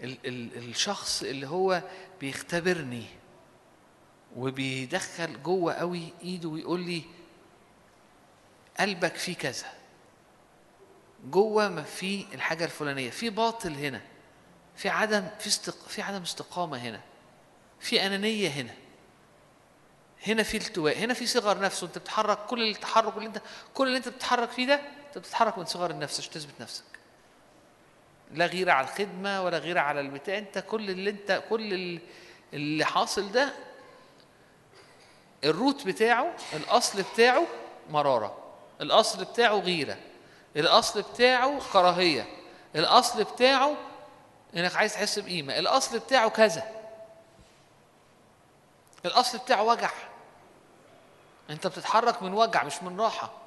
ال- 0.00 0.18
ال- 0.26 0.68
الشخص 0.70 1.22
اللي 1.22 1.46
هو 1.48 1.82
بيختبرني 2.20 3.04
وبيدخل 4.36 5.42
جوه 5.42 5.74
قوي 5.74 6.12
إيده 6.22 6.48
ويقول 6.48 6.80
لي 6.80 7.02
قلبك 8.80 9.14
فيه 9.16 9.34
كذا. 9.36 9.66
جوه 11.24 11.68
ما 11.68 11.82
في 11.82 12.26
الحاجة 12.34 12.64
الفلانية. 12.64 13.10
في 13.10 13.30
باطل 13.30 13.72
هنا. 13.74 14.00
في 14.76 14.88
عدم 14.88 15.28
في 15.38 15.46
استق... 15.46 15.88
في 15.88 16.02
عدم 16.02 16.22
استقامة 16.22 16.78
هنا. 16.78 17.00
في 17.80 18.06
أنانية 18.06 18.48
هنا. 18.48 18.74
هنا 20.26 20.42
في 20.42 20.56
التواء. 20.56 20.98
هنا 20.98 21.14
في 21.14 21.26
صغر 21.26 21.60
نفس 21.60 21.82
وانت 21.82 21.98
بتتحرك 21.98 22.38
كل 22.46 22.70
التحرك 22.70 23.16
اللي 23.16 23.26
أنت 23.28 23.42
كل 23.74 23.86
اللي 23.86 23.98
أنت 23.98 24.08
بتتحرك 24.08 24.50
فيه 24.50 24.66
ده 24.66 24.80
انت 25.12 25.18
بتتحرك 25.18 25.58
من 25.58 25.64
صغر 25.64 25.90
النفس 25.90 26.20
عشان 26.20 26.32
تثبت 26.32 26.60
نفسك. 26.60 26.84
لا 28.30 28.46
غيرة 28.46 28.72
على 28.72 28.86
الخدمة 28.86 29.42
ولا 29.42 29.58
غيرة 29.58 29.80
على 29.80 30.00
البتاع. 30.00 30.38
انت 30.38 30.58
كل 30.58 30.90
اللي 30.90 31.10
انت 31.10 31.42
كل 31.50 31.74
ال- 31.74 32.00
اللي 32.52 32.84
حاصل 32.84 33.32
ده 33.32 33.52
الروت 35.44 35.86
بتاعه 35.86 36.34
الأصل 36.52 37.02
بتاعه 37.02 37.46
مرارة. 37.90 38.38
الأصل 38.80 39.24
بتاعه 39.24 39.54
غيرة. 39.58 39.96
الأصل 40.56 41.02
بتاعه 41.02 41.60
كراهية. 41.72 42.26
الأصل 42.76 43.24
بتاعه 43.24 43.74
انك 44.56 44.76
عايز 44.76 44.92
تحس 44.94 45.18
بقيمة. 45.18 45.58
الأصل 45.58 45.98
بتاعه 45.98 46.28
كذا. 46.30 46.62
الأصل 49.06 49.38
بتاعه 49.38 49.62
وجع. 49.62 49.90
انت 51.50 51.66
بتتحرك 51.66 52.22
من 52.22 52.32
وجع 52.34 52.64
مش 52.64 52.82
من 52.82 53.00
راحة. 53.00 53.41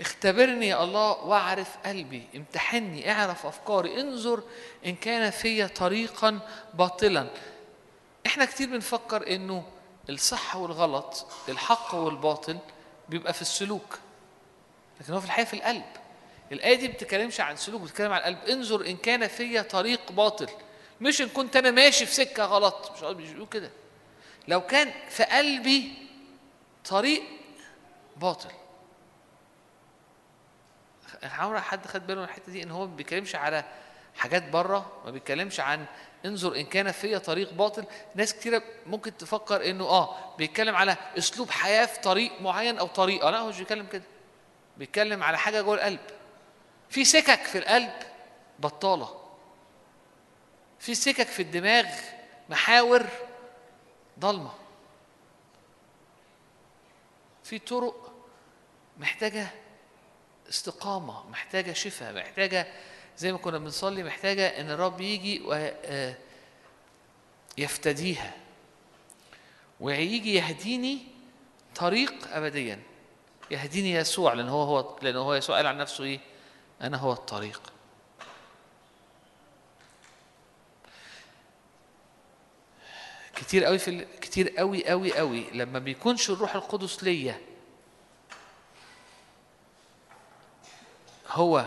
اختبرني 0.00 0.68
يا 0.68 0.84
الله 0.84 1.24
واعرف 1.24 1.76
قلبي 1.86 2.22
امتحني 2.36 3.12
اعرف 3.12 3.46
أفكاري 3.46 4.00
انظر 4.00 4.42
إن 4.86 4.94
كان 4.94 5.30
في 5.30 5.68
طريقا 5.68 6.38
باطلا. 6.74 7.30
إحنا 8.26 8.44
كتير 8.44 8.68
بنفكر 8.68 9.34
إنه 9.34 9.64
الصح 10.10 10.56
والغلط 10.56 11.26
الحق 11.48 11.94
والباطل 11.94 12.58
بيبقى 13.08 13.32
في 13.32 13.42
السلوك 13.42 13.98
لكن 15.00 15.12
هو 15.12 15.20
في 15.20 15.26
الحقيقة 15.26 15.48
في 15.48 15.54
القلب. 15.54 15.84
الآية 16.52 16.74
دي 16.74 16.88
بتتكلمش 16.88 17.40
عن 17.40 17.56
سلوك 17.56 17.82
بتتكلم 17.82 18.12
عن 18.12 18.18
القلب. 18.18 18.38
انظر 18.48 18.86
إن 18.86 18.96
كان 18.96 19.26
في 19.26 19.62
طريق 19.62 20.12
باطل. 20.12 20.48
مش 21.00 21.20
إن 21.22 21.28
كنت 21.28 21.56
أنا 21.56 21.70
ماشي 21.70 22.06
في 22.06 22.14
سكة 22.14 22.44
غلط 22.44 22.92
مش 23.02 23.30
بيقول 23.30 23.48
كده. 23.48 23.70
لو 24.48 24.60
كان 24.60 24.92
في 25.10 25.24
قلبي 25.24 25.92
طريق 26.84 27.22
باطل. 28.16 28.50
عمر 31.22 31.60
حد 31.60 31.86
خد 31.86 32.06
باله 32.06 32.20
من 32.20 32.26
الحتة 32.26 32.52
دي 32.52 32.62
إن 32.62 32.70
هو 32.70 32.86
ما 32.86 32.96
بيتكلمش 32.96 33.34
على 33.34 33.64
حاجات 34.16 34.48
بره 34.48 34.92
ما 35.04 35.10
بيتكلمش 35.10 35.60
عن 35.60 35.86
انظر 36.26 36.56
إن 36.56 36.64
كان 36.64 36.92
في 36.92 37.18
طريق 37.18 37.52
باطل. 37.52 37.84
ناس 38.14 38.34
كتيرة 38.34 38.62
ممكن 38.86 39.16
تفكر 39.16 39.70
إنه 39.70 39.84
آه 39.84 40.36
بيتكلم 40.36 40.76
على 40.76 40.96
أسلوب 41.18 41.50
حياة 41.50 41.86
في 41.86 42.00
طريق 42.00 42.40
معين 42.40 42.78
أو 42.78 42.86
طريقة. 42.86 43.30
لا 43.30 43.38
هو 43.38 43.48
مش 43.48 43.58
بيتكلم 43.58 43.86
كده. 43.86 44.02
بيتكلم 44.76 45.22
على 45.22 45.38
حاجة 45.38 45.60
جوه 45.60 45.74
القلب. 45.74 46.00
في 46.88 47.04
سكك 47.04 47.42
في 47.42 47.58
القلب 47.58 47.92
بطالة. 48.58 49.20
في 50.78 50.94
سكك 50.94 51.26
في 51.26 51.42
الدماغ 51.42 51.86
محاور 52.48 53.06
ضلمة. 54.18 54.52
في 57.44 57.58
طرق 57.58 58.12
محتاجة 58.98 59.46
استقامة 60.48 61.28
محتاجة 61.30 61.72
شفاء 61.72 62.14
محتاجة 62.14 62.66
زي 63.18 63.32
ما 63.32 63.38
كنا 63.38 63.58
بنصلي 63.58 64.02
محتاجة 64.02 64.60
إن 64.60 64.70
الرب 64.70 65.00
يجي 65.00 65.42
ويفتديها 67.58 68.34
ويجي 69.80 70.34
يهديني 70.34 70.98
طريق 71.74 72.12
أبديا 72.32 72.82
يهديني 73.50 73.92
يسوع 73.92 74.32
لأن 74.32 74.48
هو 74.48 74.62
هو 74.62 74.98
لأن 75.02 75.16
هو 75.16 75.34
يسوع 75.34 75.56
قال 75.56 75.66
عن 75.66 75.78
نفسه 75.78 76.04
إيه؟ 76.04 76.20
أنا 76.82 76.96
هو 76.96 77.12
الطريق 77.12 77.72
كتير 83.36 83.64
قوي 83.64 83.78
في. 83.78 84.04
كتير 84.20 84.48
قوي 84.50 84.88
قوي 84.88 85.14
قوي 85.14 85.50
لما 85.52 85.78
بيكونش 85.78 86.30
الروح 86.30 86.54
القدس 86.54 87.04
ليا 87.04 87.40
هو 91.30 91.58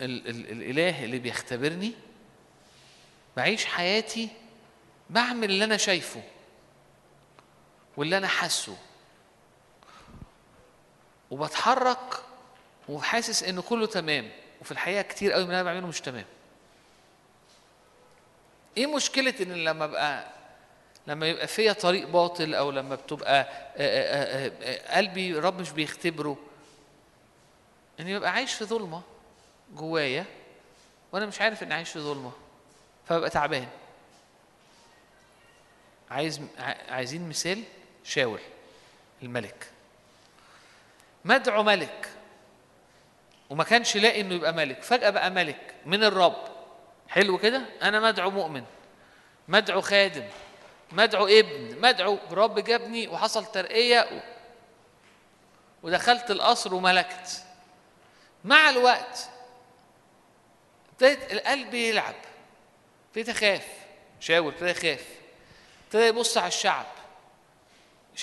ال 0.00 0.28
ال 0.28 0.50
الإله 0.52 1.04
اللي 1.04 1.18
بيختبرني 1.18 1.92
بعيش 3.36 3.64
حياتي 3.64 4.28
بعمل 5.10 5.50
اللي 5.50 5.64
أنا 5.64 5.76
شايفه 5.76 6.22
واللي 7.96 8.16
أنا 8.18 8.26
حاسه. 8.28 8.76
وبتحرك 11.30 12.22
وحاسس 12.88 13.42
ان 13.42 13.60
كله 13.60 13.86
تمام 13.86 14.30
وفي 14.60 14.72
الحقيقة 14.72 15.02
كتير 15.02 15.32
قوي 15.32 15.42
من 15.44 15.50
اللي 15.50 15.60
أنا 15.60 15.70
بعمله 15.72 15.86
مش 15.86 16.00
تمام. 16.00 16.24
إيه 18.76 18.86
مشكلة 18.96 19.34
إن 19.40 19.52
لما 19.52 19.84
أبقى 19.84 20.26
لما 21.06 21.26
يبقى 21.28 21.46
فيا 21.46 21.72
طريق 21.72 22.08
باطل 22.08 22.54
أو 22.54 22.70
لما 22.70 22.94
بتبقى 22.94 23.48
قلبي 24.96 25.32
رب 25.38 25.60
مش 25.60 25.70
بيختبره 25.70 26.36
إني 28.00 28.18
ببقى 28.18 28.32
عايش 28.32 28.54
في 28.54 28.64
ظلمة 28.64 29.02
جوايا 29.74 30.24
وأنا 31.12 31.26
مش 31.26 31.40
عارف 31.40 31.62
إني 31.62 31.74
عايش 31.74 31.90
في 31.90 32.00
ظلمة 32.00 32.32
فببقى 33.08 33.30
تعبان. 33.30 33.68
عايز 36.10 36.40
عايزين 36.88 37.28
مثال 37.28 37.62
شاول 38.04 38.40
الملك. 39.22 39.70
مدعو 41.24 41.62
ملك 41.62 42.08
وما 43.50 43.64
كانش 43.64 43.96
لاقي 43.96 44.20
إنه 44.20 44.34
يبقى 44.34 44.52
ملك 44.52 44.82
فجأة 44.82 45.10
بقى 45.10 45.30
ملك 45.30 45.74
من 45.86 46.04
الرب. 46.04 46.44
حلو 47.08 47.38
كده؟ 47.38 47.62
أنا 47.82 48.00
مدعو 48.00 48.30
مؤمن 48.30 48.64
مدعو 49.48 49.80
خادم 49.80 50.24
مدعو 50.92 51.26
ابن 51.26 51.80
مدعو 51.80 52.18
رب 52.30 52.58
جابني 52.58 53.08
وحصل 53.08 53.46
ترقية 53.46 54.00
و... 54.00 54.20
ودخلت 55.82 56.30
القصر 56.30 56.74
وملكت. 56.74 57.45
مع 58.46 58.70
الوقت 58.70 59.28
ابتدت 60.92 61.32
القلب 61.32 61.74
يلعب 61.74 62.14
ابتديت 63.08 63.28
أخاف 63.28 63.66
شاور 64.20 64.52
ابتدى 64.52 64.70
يخاف 64.70 65.06
ابتدى 65.86 66.06
يبص 66.06 66.38
على 66.38 66.48
الشعب 66.48 66.86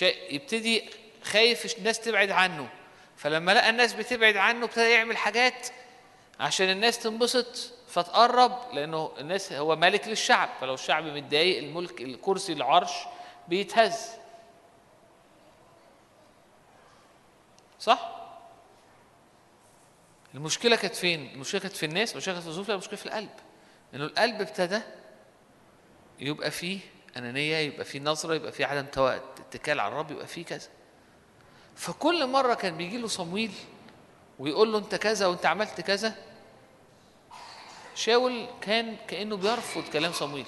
يبتدي 0.01 0.89
خايف 1.23 1.77
الناس 1.77 1.99
تبعد 1.99 2.31
عنه 2.31 2.69
فلما 3.17 3.51
لقى 3.51 3.69
الناس 3.69 3.93
بتبعد 3.93 4.37
عنه 4.37 4.65
ابتدى 4.65 4.89
يعمل 4.89 5.17
حاجات 5.17 5.67
عشان 6.39 6.69
الناس 6.69 6.99
تنبسط 6.99 7.73
فتقرب 7.87 8.73
لأنه 8.73 9.11
الناس 9.19 9.53
هو 9.53 9.75
ملك 9.75 10.07
للشعب 10.07 10.49
فلو 10.61 10.73
الشعب 10.73 11.03
متضايق 11.03 11.57
الملك 11.57 12.01
الكرسي 12.01 12.53
العرش 12.53 12.91
بيتهز. 13.47 14.07
صح؟ 17.79 18.12
المشكلة 20.33 20.75
كانت 20.75 20.95
فين؟ 20.95 21.31
المشكلة 21.33 21.61
كانت 21.61 21.75
في 21.75 21.85
الناس 21.85 22.11
المشكلة 22.11 22.33
كانت 22.33 22.43
في 22.43 22.49
الظروف 22.49 22.69
المشكلة 22.69 22.95
في 22.95 23.05
القلب. 23.05 23.29
إنه 23.93 24.05
القلب 24.05 24.41
ابتدى 24.41 24.81
يبقى 26.19 26.51
فيه 26.51 26.79
أنانية 27.17 27.57
يبقى 27.57 27.85
فيه 27.85 27.99
نظرة 27.99 28.33
يبقى 28.35 28.51
فيه 28.51 28.65
عدم 28.65 28.85
اتكال 29.39 29.79
على 29.79 29.91
الرب 29.91 30.11
يبقى 30.11 30.27
فيه 30.27 30.45
كذا. 30.45 30.69
فكل 31.75 32.27
مرة 32.27 32.53
كان 32.53 32.77
بيجي 32.77 32.97
له 32.97 33.07
صمويل 33.07 33.51
ويقول 34.39 34.71
له 34.71 34.77
أنت 34.77 34.95
كذا 34.95 35.27
وأنت 35.27 35.45
عملت 35.45 35.81
كذا 35.81 36.15
شاول 37.95 38.47
كان 38.61 38.97
كأنه 39.07 39.37
بيرفض 39.37 39.83
كلام 39.93 40.11
صمويل. 40.11 40.45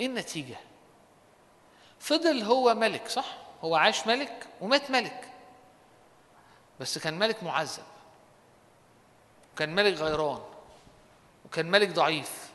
إيه 0.00 0.06
النتيجة؟ 0.06 0.56
فضل 2.00 2.42
هو 2.42 2.74
ملك 2.74 3.08
صح؟ 3.08 3.36
هو 3.62 3.76
عاش 3.76 4.06
ملك 4.06 4.46
ومات 4.60 4.90
ملك. 4.90 5.29
بس 6.80 6.98
كان 6.98 7.18
ملك 7.18 7.42
معذب 7.42 7.82
وكان 9.54 9.74
ملك 9.74 9.94
غيران 9.94 10.42
وكان 11.44 11.70
ملك 11.70 11.88
ضعيف 11.88 12.50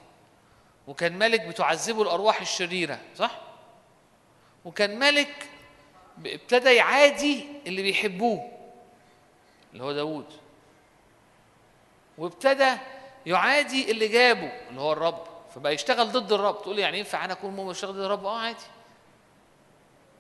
وكان 0.88 1.20
ملك 1.20 1.42
بتعذبه 1.42 2.02
الأرواح 2.02 2.42
الشريرة 2.42 3.00
صح؟ 3.16 3.42
وكان 4.66 5.00
ملك 5.00 5.50
ابتدى 6.26 6.76
يعادي 6.76 7.46
اللي 7.68 7.82
بيحبوه 7.82 8.52
اللي 9.74 9.84
هو 9.84 9.92
داوود. 9.92 10.26
وابتدى 12.18 12.78
يعادي 13.26 13.92
اللي 13.92 14.08
جابه 14.08 14.52
اللي 14.70 14.82
هو 14.82 14.94
الرب. 14.94 15.24
فبقى 15.56 15.74
يشتغل 15.74 16.12
ضد 16.12 16.32
الرب. 16.32 16.62
تقول 16.62 16.80
يعني 16.80 17.00
ينفع 17.00 17.26
أنا 17.26 17.34
أكون 17.34 17.70
اشتغل 17.70 17.94
ضد 17.94 18.00
الرب؟ 18.00 18.26
آه 18.26 18.40
عادي. 18.40 18.64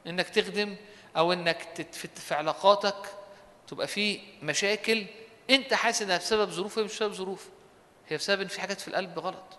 إنك 0.08 0.30
تخدم 0.30 0.76
أو 1.18 1.34
إنك 1.34 1.88
في 2.16 2.34
علاقاتك 2.34 3.16
تبقى 3.68 3.88
في 3.88 4.20
مشاكل 4.44 5.06
انت 5.50 5.74
حاسس 5.74 6.02
انها 6.02 6.18
بسبب 6.18 6.50
ظروف 6.52 6.80
هي 6.80 6.84
مش 6.86 6.92
بسبب 6.96 7.14
ظروف. 7.14 7.50
هي 8.08 8.18
بسبب 8.18 8.42
إن 8.42 8.48
في 8.48 8.62
حاجات 8.62 8.82
في 8.82 8.88
القلب 8.88 9.20
غلط. 9.20 9.58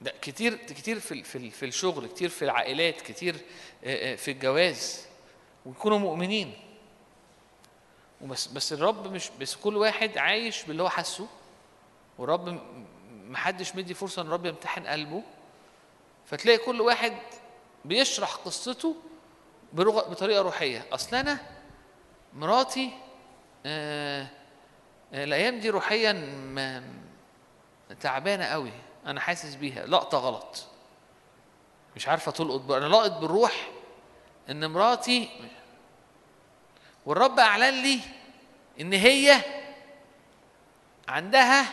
لا 0.00 0.14
كتير 0.22 0.54
كتير 0.56 1.00
في 1.00 1.22
في 1.22 1.50
في 1.50 1.64
الشغل 1.66 2.06
كتير 2.06 2.28
في 2.28 2.42
العائلات 2.44 3.00
كتير 3.00 3.36
آه، 3.84 4.12
آه، 4.12 4.16
في 4.16 4.30
الجواز. 4.30 5.06
ويكونوا 5.66 5.98
مؤمنين. 5.98 6.52
وبس 8.20 8.46
بس 8.46 8.72
الرب 8.72 9.12
مش 9.12 9.30
بس 9.40 9.56
كل 9.56 9.76
واحد 9.76 10.18
عايش 10.18 10.62
باللي 10.64 10.82
هو 10.82 10.88
حاسه. 10.88 11.28
والرب 12.18 12.48
م- 12.48 12.86
محدش 13.30 13.74
مدي 13.76 13.94
فرصة 13.94 14.22
إن 14.22 14.26
الرب 14.26 14.46
يمتحن 14.46 14.86
قلبه. 14.86 15.22
فتلاقي 16.26 16.58
كل 16.58 16.80
واحد 16.80 17.12
بيشرح 17.84 18.34
قصته 18.34 18.96
بلغه 19.72 20.10
بطريقة 20.10 20.42
روحية. 20.42 20.86
أصل 20.92 21.16
أنا 21.16 21.38
مراتي 22.34 22.90
آه 23.66 24.26
آه، 25.12 25.24
الأيام 25.24 25.60
دي 25.60 25.70
روحيا 25.70 26.12
تعبانة 28.00 28.44
قوي. 28.44 28.72
أنا 29.06 29.20
حاسس 29.20 29.54
بيها. 29.54 29.86
لقطة 29.86 30.18
غلط. 30.18 30.66
مش 31.96 32.08
عارفة 32.08 32.32
تلقط. 32.32 32.70
أنا 32.70 32.86
لقط 32.86 33.10
بالروح 33.10 33.70
إن 34.50 34.70
مراتي 34.70 35.28
والرب 37.06 37.38
أعلن 37.38 37.82
لي 37.82 38.00
إن 38.80 38.92
هي 38.92 39.36
عندها 41.08 41.64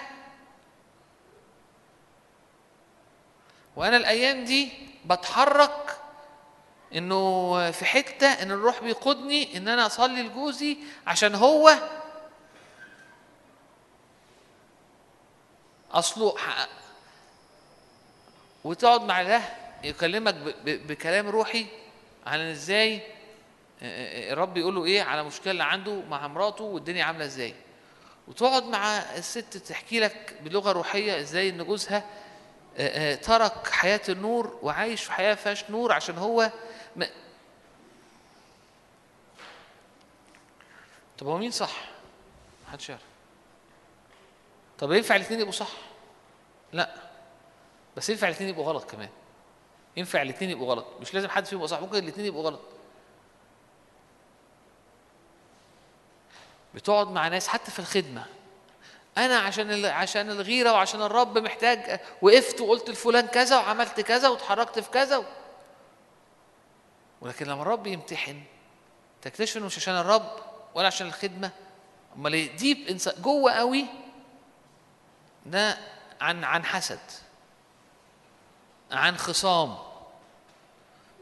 وأنا 3.75 3.97
الأيام 3.97 4.43
دي 4.43 4.71
بتحرك 5.05 5.98
إنه 6.95 7.71
في 7.71 7.85
حتة 7.85 8.27
إن 8.27 8.51
الروح 8.51 8.83
بيقودني 8.83 9.57
إن 9.57 9.67
أنا 9.67 9.85
أصلي 9.85 10.23
لجوزي 10.23 10.77
عشان 11.07 11.35
هو 11.35 11.71
أصله 15.91 16.37
ح- 16.37 16.67
وتقعد 18.63 19.01
مع 19.01 19.23
ده 19.23 19.41
يكلمك 19.83 20.35
بكلام 20.65 21.29
روحي 21.29 21.65
عن 22.25 22.39
إزاي 22.39 23.01
الرب 23.81 24.57
يقول 24.57 24.75
له 24.75 24.85
إيه 24.85 25.01
على 25.03 25.21
المشكلة 25.21 25.51
اللي 25.51 25.63
عنده 25.63 26.01
مع 26.09 26.27
مراته 26.27 26.63
والدنيا 26.63 27.03
عاملة 27.03 27.25
إزاي. 27.25 27.55
وتقعد 28.27 28.63
مع 28.63 28.97
الست 28.97 29.57
تحكي 29.57 29.99
لك 29.99 30.35
بلغة 30.43 30.71
روحية 30.71 31.19
إزاي 31.19 31.49
إن 31.49 31.63
جوزها 31.65 32.03
ترك 33.15 33.67
حياة 33.67 34.01
النور 34.09 34.59
وعايش 34.61 35.03
في 35.03 35.11
حياة 35.11 35.33
فيهاش 35.35 35.69
نور 35.69 35.91
عشان 35.91 36.17
هو 36.17 36.51
م... 36.95 37.03
طب 41.17 41.27
هو 41.27 41.37
مين 41.37 41.51
صح؟ 41.51 41.71
محدش 42.67 42.89
يعرف 42.89 43.01
طب 44.79 44.91
ينفع 44.91 45.15
الاثنين 45.15 45.39
يبقوا 45.39 45.53
صح؟ 45.53 45.71
لا 46.73 46.95
بس 47.97 48.09
ينفع 48.09 48.27
الاثنين 48.27 48.49
يبقوا 48.49 48.65
غلط 48.65 48.91
كمان 48.91 49.09
ينفع 49.97 50.21
الاثنين 50.21 50.49
يبقوا 50.49 50.67
غلط 50.73 50.85
مش 51.01 51.13
لازم 51.13 51.29
حد 51.29 51.45
فيهم 51.45 51.57
يبقى 51.59 51.67
صح 51.67 51.79
ممكن 51.79 51.97
الاثنين 51.97 52.25
يبقوا 52.25 52.43
غلط 52.43 52.61
بتقعد 56.75 57.07
مع 57.07 57.27
ناس 57.27 57.47
حتى 57.47 57.71
في 57.71 57.79
الخدمة 57.79 58.25
أنا 59.17 59.37
عشان 59.37 59.85
عشان 59.85 60.29
الغيرة 60.29 60.71
وعشان 60.71 61.01
الرب 61.01 61.37
محتاج 61.37 61.99
وقفت 62.21 62.61
وقلت 62.61 62.89
لفلان 62.89 63.27
كذا 63.27 63.57
وعملت 63.57 64.01
كذا 64.01 64.29
واتحركت 64.29 64.79
في 64.79 64.89
كذا. 64.89 65.25
ولكن 67.21 67.45
لما 67.45 67.61
الرب 67.61 67.87
يمتحن 67.87 68.41
تكتشف 69.21 69.57
إنه 69.57 69.65
مش 69.65 69.77
عشان 69.77 69.93
الرب 69.95 70.31
ولا 70.75 70.87
عشان 70.87 71.07
الخدمة 71.07 71.51
أمال 72.15 72.33
إيه؟ 72.33 72.57
ديب 72.57 72.97
جوه 73.21 73.51
قوي 73.51 73.85
ده 75.45 75.77
عن 76.21 76.43
عن 76.43 76.65
حسد 76.65 76.99
عن 78.91 79.17
خصام. 79.17 79.77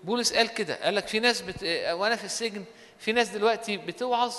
بولس 0.04 0.34
قال 0.34 0.48
كده 0.48 0.84
قال 0.84 0.96
لك 0.96 1.08
في 1.08 1.20
ناس 1.20 1.42
بت... 1.42 1.64
وأنا 1.92 2.16
في 2.16 2.24
السجن 2.24 2.66
في 3.00 3.12
ناس 3.12 3.30
دلوقتي 3.30 3.78
بتوعظ 3.78 4.36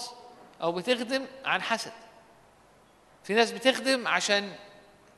أو 0.62 0.72
بتخدم 0.72 1.26
عن 1.44 1.62
حسد. 1.62 1.92
في 3.24 3.34
ناس 3.34 3.50
بتخدم 3.50 4.08
عشان 4.08 4.52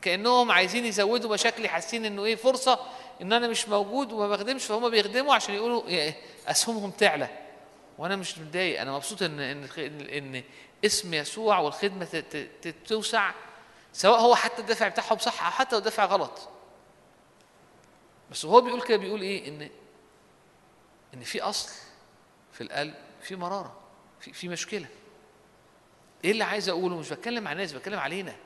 كأنهم 0.02 0.52
عايزين 0.52 0.86
يزودوا 0.86 1.30
مشاكلي 1.30 1.68
حاسين 1.68 2.04
إنه 2.04 2.24
إيه 2.24 2.36
فرصة 2.36 2.86
إن 3.22 3.32
أنا 3.32 3.48
مش 3.48 3.68
موجود 3.68 4.12
وما 4.12 4.28
بخدمش 4.28 4.64
فهم 4.64 4.90
بيخدموا 4.90 5.34
عشان 5.34 5.54
يقولوا 5.54 5.86
إيه 5.86 6.16
أسهمهم 6.46 6.90
تعلى. 6.90 7.28
وأنا 7.98 8.16
مش 8.16 8.38
متضايق. 8.38 8.80
أنا 8.80 8.92
مبسوط 8.92 9.22
إن 9.22 9.40
إن 9.40 9.68
إن 10.00 10.42
اسم 10.84 11.14
يسوع 11.14 11.58
والخدمة 11.58 12.24
توسع 12.86 13.32
سواء 13.92 14.20
هو 14.20 14.34
حتى 14.34 14.62
الدافع 14.62 14.88
بتاعهم 14.88 15.18
صح 15.18 15.44
أو 15.44 15.50
حتى 15.50 15.72
لو 15.72 15.78
الدافع 15.78 16.04
غلط. 16.04 16.48
بس 18.30 18.44
هو 18.44 18.60
بيقول 18.60 18.82
كده 18.82 18.96
بيقول 18.96 19.20
إيه؟ 19.20 19.48
إن 19.48 19.70
إن 21.14 21.20
في 21.20 21.42
أصل 21.42 21.70
في 22.52 22.60
القلب 22.60 22.94
في 23.22 23.36
مرارة 23.36 23.80
في 24.20 24.32
في 24.32 24.48
مشكلة. 24.48 24.86
إيه 26.24 26.30
اللي 26.30 26.44
عايز 26.44 26.68
أقوله؟ 26.68 26.96
مش 26.96 27.10
بتكلم 27.10 27.48
عن 27.48 27.52
الناس 27.52 27.72
بتكلم 27.72 27.98
علينا. 27.98 28.36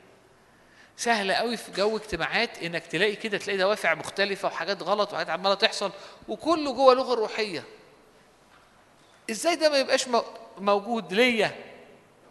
سهل 0.96 1.32
قوي 1.32 1.56
في 1.56 1.72
جو 1.72 1.96
اجتماعات 1.96 2.58
إنك 2.58 2.86
تلاقي 2.86 3.16
كده 3.16 3.38
تلاقي 3.38 3.56
دوافع 3.56 3.94
مختلفة 3.94 4.48
وحاجات 4.48 4.82
غلط 4.82 5.12
وحاجات 5.12 5.30
عمالة 5.30 5.54
تحصل 5.54 5.92
وكله 6.28 6.72
جوه 6.72 6.94
لغة 6.94 7.14
روحية. 7.14 7.64
إزاي 9.30 9.56
ده 9.56 9.68
ما 9.70 9.78
يبقاش 9.78 10.08
مو- 10.08 10.24
موجود 10.58 11.12
ليا 11.12 11.54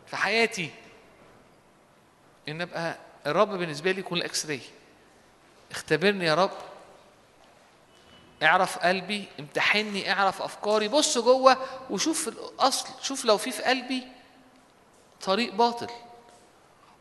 في 0.08 0.16
حياتي؟ 0.16 0.70
إن 2.50 2.62
أبقى 2.62 2.98
الرب 3.28 3.50
بالنسبة 3.50 3.92
لي 3.92 4.00
يكون 4.00 4.18
ال 4.18 4.46
X-ray 4.46 4.62
اختبرني 5.72 6.26
يا 6.26 6.36
رب. 6.36 6.52
اعرف 8.44 8.78
قلبي 8.80 9.26
امتحني 9.40 10.12
اعرف 10.14 10.42
أفكاري. 10.42 10.88
بص 10.88 11.18
جوه 11.18 11.58
وشوف 11.90 12.28
الأصل 12.28 12.88
شوف 13.02 13.26
لو 13.26 13.38
في 13.38 13.52
في 13.52 13.64
قلبي 13.64 14.08
طريق 15.22 15.54
باطل. 15.54 15.88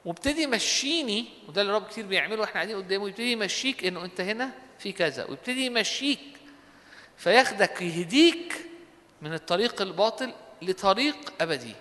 وابتدي 0.04 0.46
مشيني 0.46 1.24
وده 1.48 1.62
اللي 1.62 1.70
الرب 1.76 1.86
كتير 1.88 2.06
بيعمله 2.06 2.40
وإحنا 2.40 2.54
قاعدين 2.54 2.76
قدامه 2.76 3.08
يبتدي 3.08 3.32
يمشيك 3.32 3.84
إنه 3.84 4.04
أنت 4.04 4.20
هنا 4.20 4.50
في 4.78 4.92
كذا 4.92 5.24
ويبتدي 5.24 5.66
يمشيك 5.66 6.20
فياخدك 7.16 7.82
يهديك 7.82 8.54
من 9.22 9.34
الطريق 9.34 9.82
الباطل 9.82 10.32
لطريق 10.62 11.32
أبدي. 11.40 11.74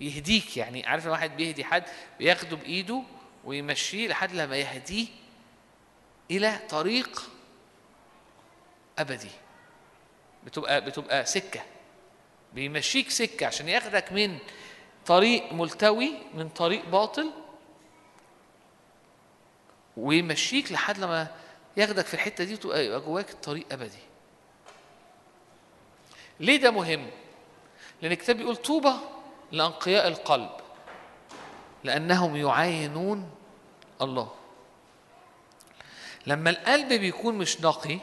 يهديك 0.00 0.56
يعني 0.56 0.86
عارف 0.86 1.06
الواحد 1.06 1.36
بيهدي 1.36 1.64
حد 1.64 1.84
بياخده 2.18 2.56
بإيده 2.56 3.02
ويمشيه 3.44 4.08
لحد 4.08 4.32
لما 4.34 4.56
يهديه 4.56 5.06
إلى 6.30 6.58
طريق 6.68 7.30
أبدي. 8.98 9.30
بتبقى 10.46 10.80
بتبقى 10.84 11.26
سكة. 11.26 11.60
بيمشيك 12.54 13.10
سكة 13.10 13.46
عشان 13.46 13.68
ياخدك 13.68 14.12
من 14.12 14.38
طريق 15.06 15.52
ملتوي 15.52 16.12
من 16.34 16.48
طريق 16.48 16.88
باطل 16.88 17.30
ويمشيك 19.96 20.72
لحد 20.72 20.98
لما 20.98 21.26
ياخدك 21.76 22.06
في 22.06 22.14
الحتة 22.14 22.44
دي 22.44 22.54
وتبقى 22.54 22.86
يبقى 22.86 23.00
جواك 23.00 23.30
الطريق 23.30 23.66
أبدي. 23.72 23.98
ليه 26.40 26.56
ده 26.56 26.70
مهم؟ 26.70 27.10
لأن 28.02 28.12
الكتاب 28.12 28.36
بيقول 28.36 28.56
طوبى 28.56 28.92
لأنقياء 29.52 30.08
القلب 30.08 30.50
لأنهم 31.84 32.36
يعاينون 32.36 33.30
الله. 34.02 34.32
لما 36.26 36.50
القلب 36.50 36.88
بيكون 36.88 37.34
مش 37.38 37.60
نقي 37.60 37.98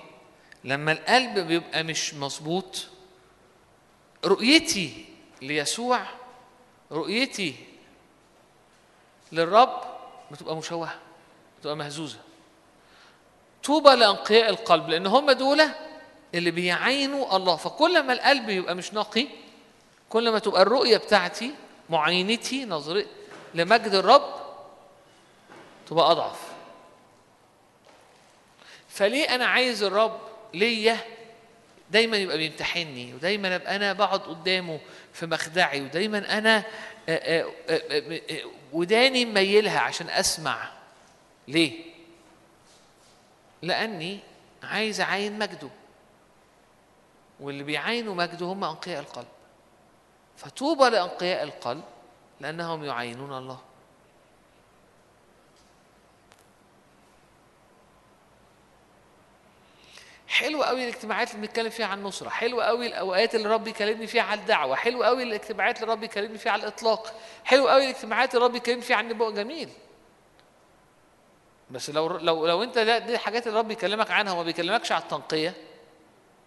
لما 0.63 0.91
القلب 0.91 1.39
بيبقى 1.39 1.83
مش 1.83 2.13
مظبوط 2.13 2.87
رؤيتي 4.25 5.05
ليسوع 5.41 6.05
رؤيتي 6.91 7.55
للرب 9.31 9.81
بتبقى 10.31 10.55
مشوهة. 10.55 10.99
بتبقى 11.59 11.75
مهزوزة. 11.75 12.17
طوبى 13.63 13.89
لإنقياء 13.89 14.49
القلب 14.49 14.89
لأن 14.89 15.07
هم 15.07 15.31
دول 15.31 15.61
اللي 16.35 16.51
بيعينوا 16.51 17.35
الله. 17.35 17.55
فكل 17.55 18.03
ما 18.03 18.13
القلب 18.13 18.49
يبقى 18.49 18.75
مش 18.75 18.93
نقي 18.93 19.27
كل 20.09 20.29
ما 20.31 20.39
تبقى 20.39 20.61
الرؤية 20.61 20.97
بتاعتي 20.97 21.51
معاينتي 21.89 22.65
نظري 22.65 23.07
لمجد 23.53 23.93
الرب 23.93 24.33
تبقى 25.87 26.11
أضعف. 26.11 26.39
فليه 28.89 29.35
أنا 29.35 29.45
عايز 29.45 29.83
الرب 29.83 30.19
ليا؟ 30.53 30.97
دايما 31.91 32.17
يبقى 32.17 32.37
بيمتحني 32.37 33.13
ودايما 33.13 33.55
أبقى 33.55 33.75
أنا 33.75 33.93
بقعد 33.93 34.19
قدامه 34.19 34.79
في 35.13 35.25
مخدعي 35.25 35.81
ودايما 35.81 36.37
أنا 36.37 36.63
وداني 38.73 39.25
مميلها 39.25 39.79
عشان 39.79 40.09
أسمع. 40.09 40.69
ليه؟ 41.49 41.83
لأني 43.61 44.19
عايز 44.63 45.01
أعاين 45.01 45.39
مجده. 45.39 45.69
واللي 47.39 47.63
بيعاينوا 47.63 48.15
مجده 48.15 48.45
هم 48.45 48.63
أنقياء 48.63 48.99
القلب. 48.99 49.27
فطوبى 50.37 50.89
لأنقياء 50.89 51.43
القلب 51.43 51.83
لأنهم 52.39 52.83
يعاينون 52.83 53.37
الله. 53.37 53.59
حلو 60.27 60.63
قوي 60.63 60.83
الاجتماعات 60.83 61.31
اللي 61.31 61.47
بنتكلم 61.47 61.69
فيها 61.69 61.85
عن 61.85 61.99
النصرة. 61.99 62.29
حلو 62.29 62.61
قوي 62.61 62.87
الأوقات 62.87 63.35
اللي 63.35 63.49
ربي 63.49 63.69
يكلمني 63.69 64.07
فيها 64.07 64.23
على 64.23 64.41
الدعوة. 64.41 64.75
حلو 64.75 65.03
قوي 65.03 65.23
الاجتماعات 65.23 65.81
اللي 65.81 65.93
ربي 65.93 66.05
يكلمني 66.05 66.37
فيها 66.37 66.51
على 66.51 66.61
الإطلاق. 66.61 67.13
حلو 67.45 67.67
قوي 67.67 67.83
الاجتماعات 67.83 68.35
اللي 68.35 68.45
ربي 68.45 68.57
يكلمني 68.57 68.81
فيها 68.81 68.95
عن 68.95 69.05
النبوة. 69.05 69.31
جميل. 69.31 69.69
بس 71.71 71.89
لو 71.89 72.07
لو 72.17 72.47
لو 72.47 72.63
انت 72.63 72.77
ده 72.77 72.97
دي 72.97 73.13
الحاجات 73.13 73.47
اللي 73.47 73.59
ربي 73.59 73.73
يكلمك 73.73 74.11
عنها 74.11 74.33
وما 74.33 74.43
بيكلمكش 74.43 74.91
على 74.91 75.03
التنقية 75.03 75.53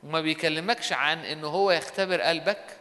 وما 0.02 0.20
بيكلمكش 0.20 0.92
عن 0.92 1.18
إنه 1.24 1.48
هو 1.48 1.70
يختبر 1.70 2.20
قلبك 2.20 2.76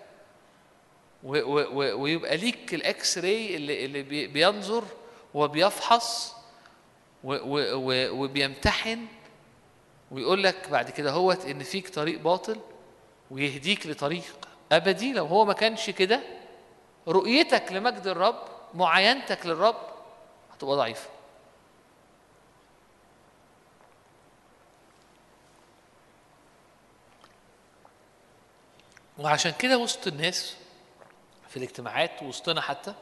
و 1.23 1.37
و 1.37 2.01
ويبقى 2.01 2.37
ليك 2.37 2.73
ال 2.73 3.17
X-ray 3.17 3.55
اللي 3.55 3.85
اللي 3.85 4.01
بي- 4.03 4.27
بينظر 4.27 4.83
وبيفحص 5.33 6.33
و 7.23 7.33
و 7.43 8.23
وبيمتحن 8.23 9.05
ويقول 10.11 10.43
لك 10.43 10.69
بعد 10.69 10.89
كده 10.89 11.11
هوت 11.11 11.45
إن 11.45 11.63
فيك 11.63 11.89
طريق 11.89 12.19
باطل 12.19 12.59
ويهديك 13.31 13.87
لطريق 13.87 14.23
أبدي. 14.71 15.13
لو 15.13 15.25
هو 15.25 15.45
ما 15.45 15.53
كانش 15.53 15.89
كده 15.89 16.21
رؤيتك 17.07 17.71
لمجد 17.71 18.07
الرب 18.07 18.43
معاينتك 18.73 19.45
للرب 19.45 19.75
هتبقى 20.53 20.75
ضعيفة. 20.75 21.09
وعشان 29.21 29.51
كده 29.59 29.77
وسط 29.77 30.07
الناس 30.07 30.55
في 31.49 31.57
الاجتماعات 31.57 32.23
وسطنا 32.23 32.61
حتى 32.61 32.93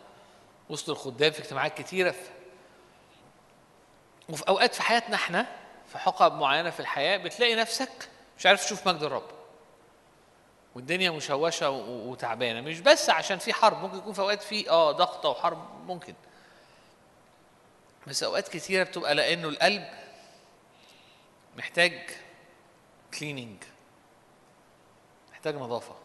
وسط 0.69 0.89
الخدام 0.89 1.31
في 1.31 1.39
اجتماعات 1.39 1.77
كتيرة 1.81 2.11
في 2.11 2.29
وفي 4.29 4.47
أوقات 4.47 4.75
في 4.75 4.81
حياتنا 4.81 5.15
إحنا 5.15 5.45
في 5.87 5.97
حقب 5.97 6.33
معينة 6.33 6.69
في 6.69 6.79
الحياة 6.79 7.17
بتلاقي 7.17 7.55
نفسك 7.55 8.09
مش 8.37 8.45
عارف 8.45 8.65
تشوف 8.65 8.87
مجد 8.87 9.03
الرب. 9.03 9.29
والدنيا 10.75 11.11
مشوشة 11.11 11.69
و- 11.69 12.11
وتعبانة. 12.11 12.61
مش 12.61 12.79
بس 12.79 13.09
عشان 13.09 13.37
في 13.37 13.53
حرب 13.53 13.77
ممكن 13.81 13.97
يكون 13.97 14.13
في 14.13 14.21
أوقات 14.21 14.41
في 14.43 14.69
آه 14.69 14.91
ضغطة 14.91 15.29
وحرب 15.29 15.87
ممكن. 15.87 16.13
بس 18.07 18.23
أوقات 18.23 18.47
كتيرة 18.47 18.83
بتبقى 18.83 19.15
لأنه 19.15 19.47
القلب 19.49 19.87
محتاج 21.57 22.09
cleaning 23.19 23.63
محتاج 25.31 25.55
نظافة. 25.55 25.95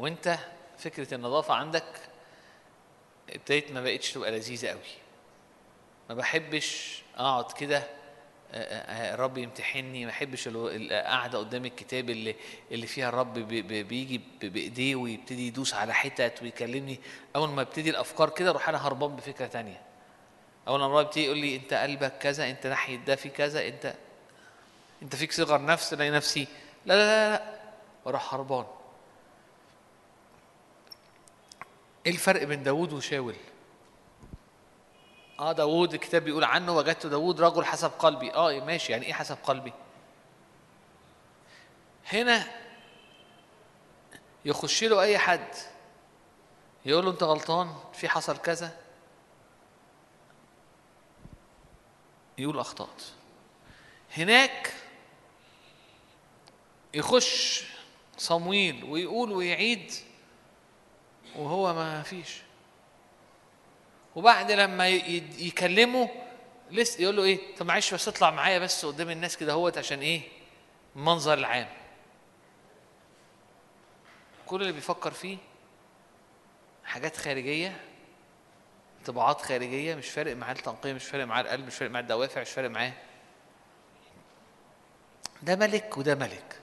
وانت 0.00 0.38
فكرة 0.78 1.14
النظافة 1.14 1.54
عندك 1.54 1.84
ابتديت 3.30 3.72
ما 3.72 3.80
بقتش 3.82 4.12
تبقى 4.12 4.30
لذيذة 4.30 4.68
قوي. 4.68 4.78
ما 6.08 6.14
بحبش 6.14 7.02
اقعد 7.16 7.52
كده 7.52 7.76
آه، 7.78 8.54
آه، 8.54 9.14
الرب 9.14 9.38
يمتحني 9.38 10.04
ما 10.04 10.10
بحبش 10.10 10.48
القعدة 10.48 11.38
قدام 11.38 11.64
الكتاب 11.64 12.10
اللي 12.10 12.34
اللي 12.70 12.86
فيها 12.86 13.08
الرب 13.08 13.34
بي- 13.34 13.62
بي- 13.62 13.82
بيجي 13.82 14.20
بإيديه 14.42 14.96
ويبتدي 14.96 15.46
يدوس 15.46 15.74
على 15.74 15.94
حتت 15.94 16.42
ويكلمني. 16.42 17.00
أول 17.36 17.48
ما 17.48 17.62
أبتدي 17.62 17.90
الأفكار 17.90 18.30
كده 18.30 18.50
أروح 18.50 18.68
أنا 18.68 18.86
هربان 18.86 19.16
بفكرة 19.16 19.46
تانية. 19.46 19.80
أول 20.68 20.80
ما 20.80 20.86
الرب 20.86 21.04
يبتدي 21.06 21.24
يقول 21.24 21.38
لي 21.38 21.56
أنت 21.56 21.74
قلبك 21.74 22.12
كذا 22.18 22.50
أنت 22.50 22.66
ناحية 22.66 22.96
ده 22.96 23.16
في 23.16 23.28
كذا 23.28 23.68
أنت 23.68 23.94
أنت 25.02 25.16
فيك 25.16 25.32
صغر 25.32 25.64
نفس 25.64 25.92
ألاقي 25.92 26.10
نفسي 26.10 26.46
لا 26.86 26.94
لا 26.94 27.06
لا 27.06 27.30
لا 27.36 27.60
وأروح 28.04 28.34
هربان. 28.34 28.66
إيه 32.06 32.12
الفرق 32.12 32.44
بين 32.44 32.62
داوود 32.62 32.92
وشاول؟ 32.92 33.36
آه 35.38 35.52
داوود 35.52 35.94
الكتاب 35.94 36.24
بيقول 36.24 36.44
عنه 36.44 36.76
وجدت 36.76 37.06
داوود 37.06 37.40
رجل 37.40 37.64
حسب 37.64 37.90
قلبي. 37.90 38.34
آه 38.34 38.60
ماشي. 38.60 38.92
يعني 38.92 39.06
إيه 39.06 39.12
حسب 39.12 39.36
قلبي؟ 39.42 39.72
هنا 42.06 42.46
يخش 44.44 44.84
له 44.84 45.02
أي 45.02 45.18
حد 45.18 45.54
يقول 46.86 47.04
له 47.04 47.10
أنت 47.10 47.22
غلطان 47.22 47.74
في 47.92 48.08
حصل 48.08 48.36
كذا 48.38 48.76
يقول 52.38 52.58
أخطأت. 52.58 53.02
هناك 54.16 54.74
يخش 56.94 57.64
صمويل 58.18 58.84
ويقول 58.84 59.32
ويعيد 59.32 59.92
وهو 61.36 61.74
ما 61.74 62.02
فيش. 62.02 62.42
وبعد 64.16 64.52
لما 64.52 64.88
يكلمه 64.88 66.08
لسه 66.70 67.02
يقول 67.02 67.16
له 67.16 67.22
إيه؟ 67.22 67.56
طب 67.56 67.66
معلش 67.66 67.94
بس 67.94 68.08
اطلع 68.08 68.30
معايا 68.30 68.58
بس 68.58 68.86
قدام 68.86 69.10
الناس 69.10 69.36
كده 69.36 69.52
هوت 69.52 69.78
عشان 69.78 69.98
إيه؟ 70.00 70.22
المنظر 70.96 71.34
العام. 71.34 71.68
كل 74.46 74.60
اللي 74.62 74.72
بيفكر 74.72 75.10
فيه 75.10 75.38
حاجات 76.84 77.16
خارجية 77.16 77.80
انطباعات 78.98 79.40
خارجية 79.42 79.94
مش 79.94 80.08
فارق 80.08 80.36
معاه 80.36 80.52
التنقية 80.52 80.92
مش 80.92 81.04
فارق 81.04 81.24
معاه 81.24 81.42
القلب 81.42 81.66
مش 81.66 81.74
فارق 81.76 81.90
معاه 81.90 82.02
الدوافع 82.02 82.40
مش 82.40 82.50
فارق 82.50 82.70
معاه. 82.70 82.92
ده 85.42 85.56
ملك 85.56 85.98
وده 85.98 86.14
ملك. 86.14 86.58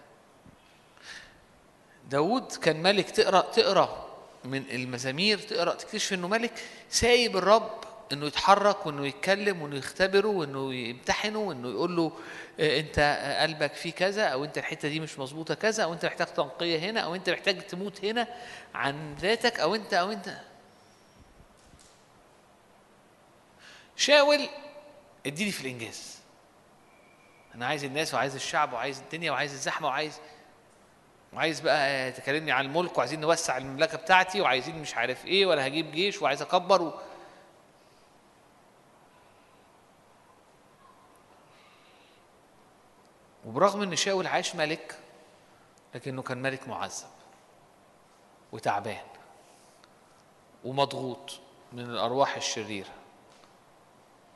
داود 2.10 2.52
كان 2.52 2.84
ملك 2.84 3.10
تقرا 3.10 3.42
تقرأ 3.42 4.07
من 4.44 4.64
المزامير 4.72 5.38
تقرأ 5.38 5.74
تكتشف 5.76 6.14
إنه 6.14 6.28
ملك 6.28 6.64
سايب 6.90 7.38
الرب 7.38 7.84
إنه 8.12 8.26
يتحرك 8.26 8.86
وإنه 8.86 9.08
يتكلم 9.08 9.62
وإنه 9.62 9.76
يختبره 9.76 10.28
وإنه 10.28 10.74
يمتحنه 10.74 11.40
وإنه 11.40 11.70
يقول 11.70 11.96
له 11.96 12.12
آه، 12.60 12.80
أنت 12.80 13.00
قلبك 13.42 13.74
فيه 13.74 13.92
كذا 13.92 14.24
أو 14.28 14.44
أنت 14.44 14.58
الحتة 14.58 14.90
دي 14.90 15.00
مش 15.00 15.20
مظبوطة 15.20 15.54
كذا 15.54 15.84
أو 15.84 15.94
أنت 15.94 16.06
محتاج 16.06 16.28
تنقية 16.28 16.80
هنا 16.80 17.00
أو 17.00 17.16
أنت 17.16 17.30
محتاج 17.30 17.62
تموت 17.62 18.06
هنا 18.06 18.28
عن 18.76 19.16
ذاتك 19.16 19.60
أو 19.60 19.76
أنت 19.76 19.94
أو 19.94 20.12
أنت. 20.12 20.38
شاول 23.96 24.50
اديني 25.26 25.52
في 25.52 25.62
الإنجاز. 25.62 26.18
أنا 27.56 27.66
عايز 27.66 27.84
الناس 27.84 28.14
وعايز 28.14 28.36
الشعب 28.36 28.74
وعايز 28.74 29.00
الدنيا 29.00 29.32
وعايز 29.32 29.52
الزحمة 29.54 29.88
وعايز 29.88 30.20
وعايز 31.38 31.60
بقى 31.60 32.12
تكلمني 32.12 32.52
عن 32.52 32.66
الملك 32.66 32.98
وعايزين 32.98 33.20
نوسع 33.22 33.58
المملكة 33.58 33.98
بتاعتي 33.98 34.42
وعايزين 34.42 34.80
مش 34.82 34.96
عارف 34.96 35.26
إيه 35.26 35.46
ولا 35.46 35.68
هجيب 35.68 35.92
جيش 35.92 36.22
وعايز 36.22 36.42
أكبر 36.42 36.82
و... 36.82 36.94
وبرغم 43.46 43.82
إن 43.82 43.96
شاول 43.96 44.28
عاش 44.28 44.56
ملك 44.56 45.00
لكنه 45.96 46.22
كان 46.22 46.42
ملك 46.42 46.68
معذب 46.68 47.08
وتعبان 48.52 49.06
ومضغوط 50.64 51.40
من 51.74 51.80
الأرواح 51.80 52.36
الشريرة. 52.36 52.94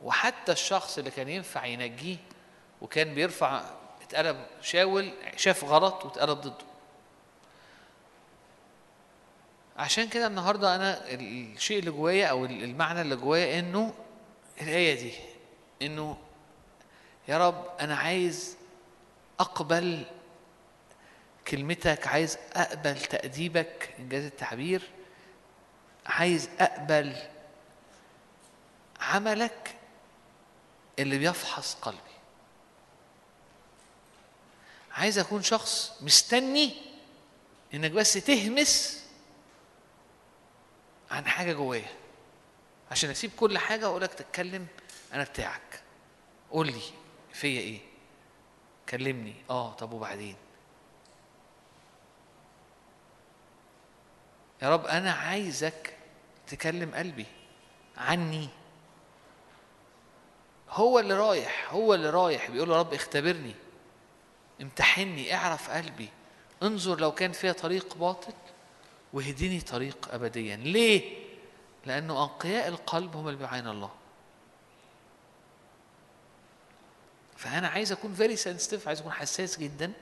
وحتى 0.03 0.51
الشخص 0.51 0.97
اللي 0.97 1.11
كان 1.11 1.29
ينفع 1.29 1.65
ينجيه 1.65 2.17
وكان 2.81 3.13
بيرفع 3.13 3.61
اتقلب 4.01 4.45
شاول 4.61 5.13
شاف 5.35 5.63
غلط 5.63 6.05
واتقلب 6.05 6.37
ضده. 6.41 6.70
عشان 9.81 10.09
كده 10.09 10.27
النهارده 10.27 10.75
أنا 10.75 11.01
الشيء 11.13 11.79
اللي 11.79 11.91
جوايا 11.91 12.27
أو 12.27 12.45
المعنى 12.45 13.01
اللي 13.01 13.15
جوايا 13.15 13.59
إنه 13.59 13.93
الآية 14.61 14.95
دي 15.01 15.13
إنه 15.81 16.17
يا 17.27 17.37
رب 17.47 17.65
أنا 17.79 17.95
عايز 17.95 18.57
أقبل 19.39 20.05
كلمتك 21.47 22.07
عايز 22.07 22.37
أقبل 22.53 22.99
تأديبك 22.99 23.95
انجاز 23.99 24.23
التعبير 24.23 24.81
عايز 26.05 26.49
أقبل 26.59 27.15
عملك 28.99 29.75
اللي 30.99 31.17
بيفحص 31.17 31.75
قلبي. 31.75 31.97
عايز 34.91 35.19
أكون 35.19 35.43
شخص 35.43 35.91
مستني 36.01 36.73
إنك 37.73 37.91
بس 37.91 38.13
تهمس 38.13 39.00
عن 41.11 41.27
حاجة 41.27 41.53
جوايا. 41.53 41.89
عشان 42.91 43.09
أسيب 43.09 43.31
كل 43.37 43.57
حاجة 43.57 43.87
وأقول 43.87 44.01
لك 44.01 44.13
تتكلم 44.13 44.67
أنا 45.13 45.23
بتاعك. 45.23 45.81
قول 46.51 46.67
لي 46.67 46.81
فيا 47.33 47.59
إيه؟ 47.59 47.79
كلمني. 48.89 49.35
آه 49.49 49.73
طب 49.73 49.93
وبعدين؟ 49.93 50.35
يا 54.61 54.69
رب 54.69 54.85
أنا 54.85 55.11
عايزك 55.11 55.97
تكلم 56.47 56.95
قلبي 56.95 57.25
عني. 57.97 58.49
هو 60.69 60.99
اللي 60.99 61.13
رايح 61.13 61.73
هو 61.73 61.93
اللي 61.93 62.09
رايح. 62.09 62.51
بيقول 62.51 62.69
له 62.69 62.79
رب 62.79 62.93
اختبرني 62.93 63.55
امتحني 64.61 65.35
اعرف 65.35 65.69
قلبي. 65.69 66.09
انظر 66.63 66.99
لو 66.99 67.11
كان 67.11 67.31
فيها 67.31 67.53
طريق 67.53 67.95
باطل. 67.95 68.33
واهدني 69.13 69.61
طريق 69.61 70.09
ابديا. 70.13 70.55
ليه؟ 70.55 71.17
لأنه 71.85 72.23
أنقياء 72.23 72.67
القلب 72.67 73.15
هم 73.15 73.27
اللي 73.27 73.39
بيعاينوا 73.39 73.67
الله. 73.67 73.91
فأنا 77.37 77.67
عايز 77.67 77.91
أكون 77.91 78.13
very 78.13 78.35
sensitive 78.35 78.87
عايز 78.87 78.99
أكون 78.99 79.11
حساس 79.11 79.59
جدا 79.59 79.93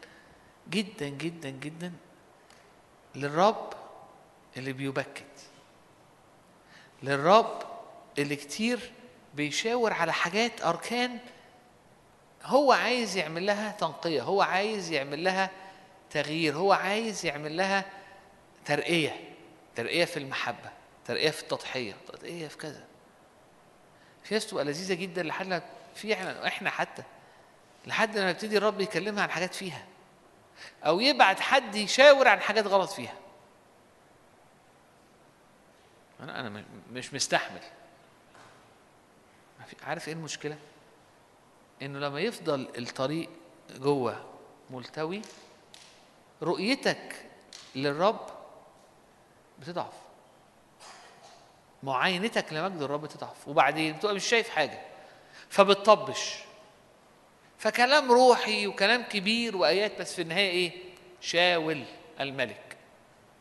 جدا 0.70 1.08
جدا 1.10 1.50
جدا 1.50 1.94
للرب 3.16 3.74
اللي 4.58 4.74
بيبكت. 4.74 5.26
للرب 7.04 7.64
اللي 8.18 8.36
كتير 8.36 8.92
بيشاور 9.36 9.94
على 9.94 10.14
حاجات 10.14 10.62
أركان 10.62 11.20
هو 12.44 12.72
عايز 12.72 13.18
يعمل 13.18 13.46
لها 13.46 13.72
تنقية 13.72 14.22
هو 14.22 14.42
عايز 14.42 14.92
يعمل 14.92 15.24
لها 15.24 15.50
تغيير 16.10 16.58
هو 16.58 16.74
عايز 16.74 17.26
يعمل 17.26 17.58
لها 17.58 17.86
ترقية 18.70 19.34
ترقية 19.76 20.06
في 20.06 20.18
المحبة 20.18 20.70
ترقية 21.06 21.30
في 21.30 21.42
التضحية 21.42 21.96
ترقية 22.08 22.48
في 22.48 22.58
كذا. 22.58 22.86
في 24.24 24.34
ناس 24.34 24.48
تبقى 24.48 24.66
لذيذة 24.66 24.94
جدا 24.94 25.24
لحد 25.24 25.64
في 25.96 26.14
إحنا 26.14 26.48
إحنا 26.48 26.70
حتى 26.70 27.04
لحد 27.88 28.18
ما 28.18 28.30
يبتدي 28.30 28.58
الرب 28.58 28.82
يكلمها 28.82 29.24
عن 29.24 29.30
حاجات 29.32 29.56
فيها 29.56 29.86
أو 30.86 31.00
يبعت 31.00 31.40
حد 31.40 31.76
يشاور 31.76 32.28
عن 32.28 32.40
حاجات 32.40 32.68
غلط 32.68 32.90
فيها. 32.90 33.16
أنا 36.20 36.40
أنا 36.40 36.64
مش 36.92 37.14
مستحمل. 37.14 37.62
عارف 39.84 40.08
إيه 40.08 40.14
المشكلة؟ 40.14 40.58
إنه 41.82 42.00
لما 42.00 42.20
يفضل 42.20 42.70
الطريق 42.78 43.30
جوه 43.70 44.26
ملتوي 44.70 45.22
رؤيتك 46.42 47.26
للرب 47.76 48.39
بتضعف. 49.60 49.94
معاينتك 51.84 52.54
لمجد 52.54 52.82
الرب 52.82 53.06
تضعف. 53.06 53.48
وبعدين 53.48 53.96
بتبقى 53.96 54.16
مش 54.16 54.26
شايف 54.26 54.50
حاجة. 54.50 54.82
فبتطبش. 55.50 56.36
فكلام 57.58 58.12
روحي 58.12 58.68
وكلام 58.68 59.04
كبير 59.04 59.58
وآيات 59.58 60.02
بس 60.02 60.14
في 60.14 60.22
النهاية 60.22 60.50
إيه؟ 60.50 60.72
شاول 61.22 61.84
الملك. 62.20 62.78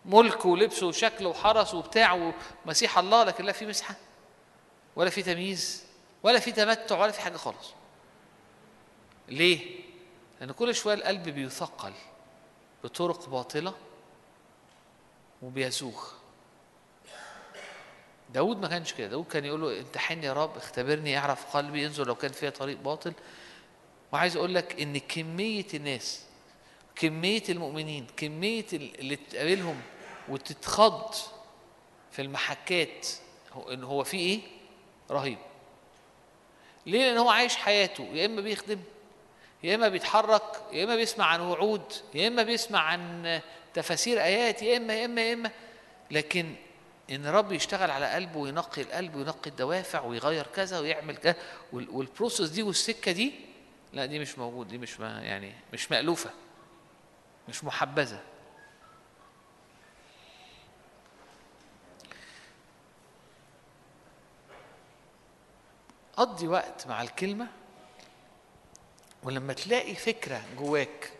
ملك 0.04 0.44
ولبسه 0.44 0.86
وشكله 0.86 1.28
وحرس 1.28 1.74
وبتاع 1.74 2.32
ومسيح 2.66 2.98
الله 2.98 3.24
لكن 3.24 3.44
لا 3.44 3.52
في 3.52 3.66
مسحة 3.66 3.94
ولا 4.96 5.10
في 5.10 5.22
تمييز 5.22 5.84
ولا 6.22 6.38
في 6.38 6.52
تمتع 6.52 6.98
ولا 7.00 7.12
في 7.12 7.20
حاجة 7.20 7.36
خالص. 7.36 7.74
ليه؟ 9.28 9.80
لأن 10.40 10.52
كل 10.52 10.74
شوية 10.74 10.94
القلب 10.94 11.28
بيثقل 11.28 11.92
بطرق 12.84 13.28
باطلة 13.28 13.74
وبيزوغ 15.42 16.04
داود 18.34 18.60
ما 18.60 18.68
كانش 18.68 18.92
كده. 18.92 19.06
داود 19.08 19.26
كان 19.26 19.44
يقول 19.44 19.60
له 19.60 19.80
امتحني 19.80 20.26
يا 20.26 20.32
رب 20.32 20.56
اختبرني 20.56 21.18
اعرف 21.18 21.56
قلبي 21.56 21.86
انظر 21.86 22.06
لو 22.06 22.14
كان 22.14 22.32
فيها 22.32 22.50
طريق 22.50 22.78
باطل. 22.78 23.12
وعايز 24.12 24.36
أقول 24.36 24.54
لك 24.54 24.80
ان 24.80 24.98
كمية 24.98 25.66
الناس 25.74 26.24
كمية 26.94 27.42
المؤمنين 27.48 28.06
كمية 28.16 28.66
اللي 28.72 29.16
تقابلهم 29.16 29.80
وتتخض 30.28 31.14
في 32.12 32.22
المحكات 32.22 33.08
إن 33.72 33.84
هو 33.84 34.04
في 34.04 34.16
إيه؟ 34.16 34.40
رهيب. 35.10 35.38
ليه؟ 36.86 36.98
لأن 36.98 37.18
هو 37.18 37.30
عايش 37.30 37.56
حياته. 37.56 38.04
يا 38.12 38.26
إما 38.26 38.40
بيخدم 38.40 38.80
يا 39.62 39.74
إما 39.74 39.88
بيتحرك 39.88 40.62
يا 40.72 40.84
إما 40.84 40.96
بيسمع 40.96 41.24
عن 41.26 41.40
وعود 41.40 41.92
يا 42.14 42.28
إما 42.28 42.42
بيسمع 42.42 42.80
عن 42.80 43.40
تفاسير 43.78 44.22
آيات 44.22 44.62
يا 44.62 44.76
إما 44.76 44.94
يا 44.94 45.04
إما 45.04 45.22
يا 45.22 45.32
إما. 45.32 45.50
لكن 46.10 46.54
إن 47.10 47.26
رب 47.26 47.52
يشتغل 47.52 47.90
على 47.90 48.06
قلبه 48.06 48.38
وينقي 48.38 48.82
القلب 48.82 49.14
وينقي 49.14 49.50
الدوافع 49.50 50.00
ويغير 50.02 50.46
كذا 50.46 50.78
ويعمل 50.78 51.16
كذا 51.16 51.36
والبروسس 51.72 52.48
دي 52.48 52.62
والسكة 52.62 53.12
دي 53.12 53.32
لا 53.92 54.06
دي 54.06 54.18
مش 54.18 54.38
موجود 54.38 54.68
دي 54.68 54.78
مش 54.78 55.00
ما 55.00 55.22
يعني 55.22 55.54
مش 55.72 55.90
مألوفة 55.90 56.30
مش 57.48 57.64
محبذة. 57.64 58.22
قضي 66.16 66.48
وقت 66.48 66.86
مع 66.86 67.02
الكلمة 67.02 67.46
ولما 69.22 69.52
تلاقي 69.52 69.94
فكرة 69.94 70.42
جواك 70.58 71.12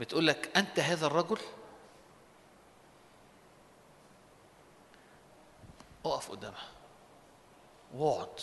بتقول 0.00 0.26
لك 0.26 0.50
أنت 0.56 0.80
هذا 0.80 1.06
الرجل 1.06 1.38
قدامها. 6.30 6.68
واقعد. 7.94 8.40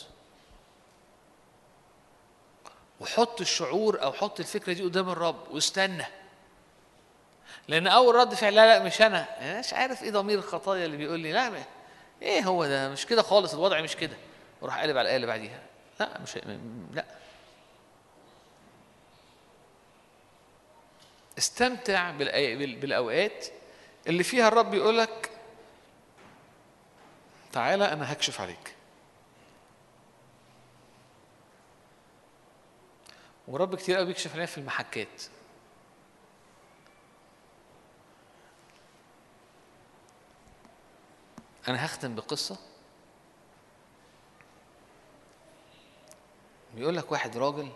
وحط 3.00 3.42
الشعور 3.42 4.04
أو 4.04 4.14
حط 4.14 4.40
الفكرة 4.40 4.74
دي 4.74 4.84
قدام 4.84 5.10
الرب 5.10 5.52
واستنى. 5.52 6.06
لأن 7.68 7.88
أول 7.88 8.16
رد 8.16 8.34
فعل 8.34 8.56
لا 8.56 8.66
لا 8.78 8.86
مش 8.86 9.02
أنا. 9.02 9.42
أنا 9.42 9.60
مش 9.60 9.74
عارف 9.74 10.04
إيه 10.04 10.12
ضمير 10.12 10.38
الخطايا 10.40 10.86
اللي 10.86 10.98
بيقول 10.98 11.20
لي 11.20 11.32
لا 11.32 11.64
إيه 12.22 12.42
هو 12.42 12.66
ده؟ 12.66 12.90
مش 12.90 13.06
كده 13.06 13.22
خالص 13.22 13.54
الوضع 13.54 13.82
مش 13.82 13.96
كده. 13.96 14.18
وراح 14.62 14.80
قالب 14.80 14.98
على 14.98 15.02
الآية 15.02 15.16
اللي 15.16 15.28
بعديها. 15.28 15.62
لا 16.00 16.20
مش 16.20 16.40
لا. 16.94 17.06
استمتع 21.38 22.12
بالأوقات 22.12 23.46
اللي 24.08 24.24
فيها 24.24 24.48
الرب 24.48 24.74
يقول 24.74 24.98
لك 24.98 25.30
تعالى 27.56 27.94
أنا 27.94 28.14
هكشف 28.14 28.42
عليك. 28.42 28.76
ورب 33.48 33.76
كتير 33.76 33.98
قوي 33.98 34.06
بيكشف 34.06 34.32
علينا 34.32 34.46
في 34.46 34.58
المحكات. 34.58 35.24
أنا 41.68 41.86
هختم 41.86 42.16
بقصة. 42.16 42.58
بيقول 46.74 46.98
لك 46.98 47.12
واحد 47.12 47.38
راجل 47.38 47.72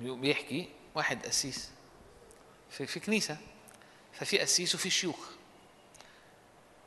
بيحكي 0.00 0.68
واحد 0.94 1.26
قسيس 1.26 1.70
في, 2.70 2.86
في 2.86 3.00
كنيسة. 3.00 3.36
ففي 4.12 4.38
قسيس 4.38 4.74
وفي 4.74 4.90
شيوخ. 4.90 5.30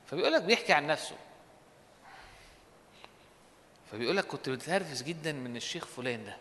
فبيقول 0.07 0.33
لك 0.33 0.41
بيحكي 0.41 0.73
عن 0.73 0.87
نفسه. 0.87 1.17
فبيقول 3.91 4.17
لك 4.17 4.25
كنت 4.27 4.49
بتنرفز 4.49 5.03
جدا 5.03 5.31
من 5.31 5.57
الشيخ 5.57 5.85
فلان 5.85 6.25
ده 6.25 6.37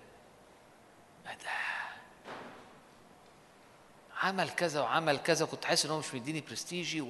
عمل 4.23 4.51
كذا 4.51 4.81
وعمل 4.81 5.19
كذا 5.19 5.47
كنت 5.47 5.65
حاسس 5.65 5.85
إن 5.85 5.91
هو 5.91 5.99
مش 5.99 6.15
مديني 6.15 6.41
برستيجي. 6.41 7.05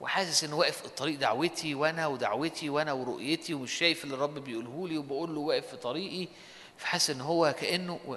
وحاسس 0.00 0.44
انه 0.44 0.56
واقف 0.56 0.82
في 0.82 0.88
طريق 0.88 1.18
دعوتي 1.18 1.74
وأنا 1.74 2.06
ودعوتي 2.06 2.70
وأنا 2.70 2.92
ورؤيتي 2.92 3.54
ومش 3.54 3.72
شايف 3.72 4.04
اللي 4.04 4.14
الرب 4.14 4.34
بيقوله 4.34 4.88
لي 4.88 4.98
وبقول 4.98 5.34
له 5.34 5.40
واقف 5.40 5.66
في 5.66 5.76
طريقي 5.76 6.28
فحاسس 6.76 7.10
إن 7.10 7.20
هو 7.20 7.54
كأنه 7.60 8.00
و... 8.06 8.16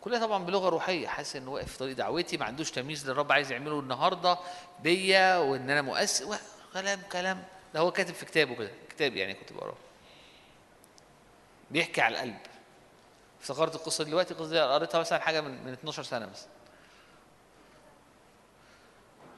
كلها 0.00 0.18
طبعا 0.18 0.44
بلغة 0.44 0.68
روحية 0.68 1.06
حاسس 1.08 1.36
انه 1.36 1.50
واقف 1.50 1.72
في 1.72 1.78
طريق 1.78 1.96
دعوتي 1.96 2.36
ما 2.36 2.44
عندوش 2.44 2.70
تمييز 2.70 3.08
اللي 3.08 3.26
عايز 3.30 3.52
يعمله 3.52 3.80
النهارده 3.80 4.38
بيا 4.82 5.36
وإن 5.36 5.70
أنا 5.70 5.82
مؤسس. 5.82 6.38
كلام 6.72 7.00
كلام 7.12 7.44
ده 7.74 7.80
هو 7.80 7.90
كاتب 7.90 8.14
في 8.14 8.24
كتابه 8.26 8.54
كده 8.54 8.70
كتاب 8.90 9.16
يعني 9.16 9.34
كنت 9.34 9.52
بقراه 9.52 9.74
بيحكي 11.70 12.00
على 12.00 12.14
القلب. 12.14 12.38
افتكرت 13.40 13.74
القصة 13.74 14.04
دلوقتي 14.04 14.34
القصة 14.34 14.48
دي 14.48 14.60
قريتها 14.60 15.00
مثلا 15.00 15.18
حاجة 15.18 15.40
من 15.40 15.64
من 15.64 15.72
12 15.72 16.02
سنة 16.02 16.26
مثلا. 16.26 16.48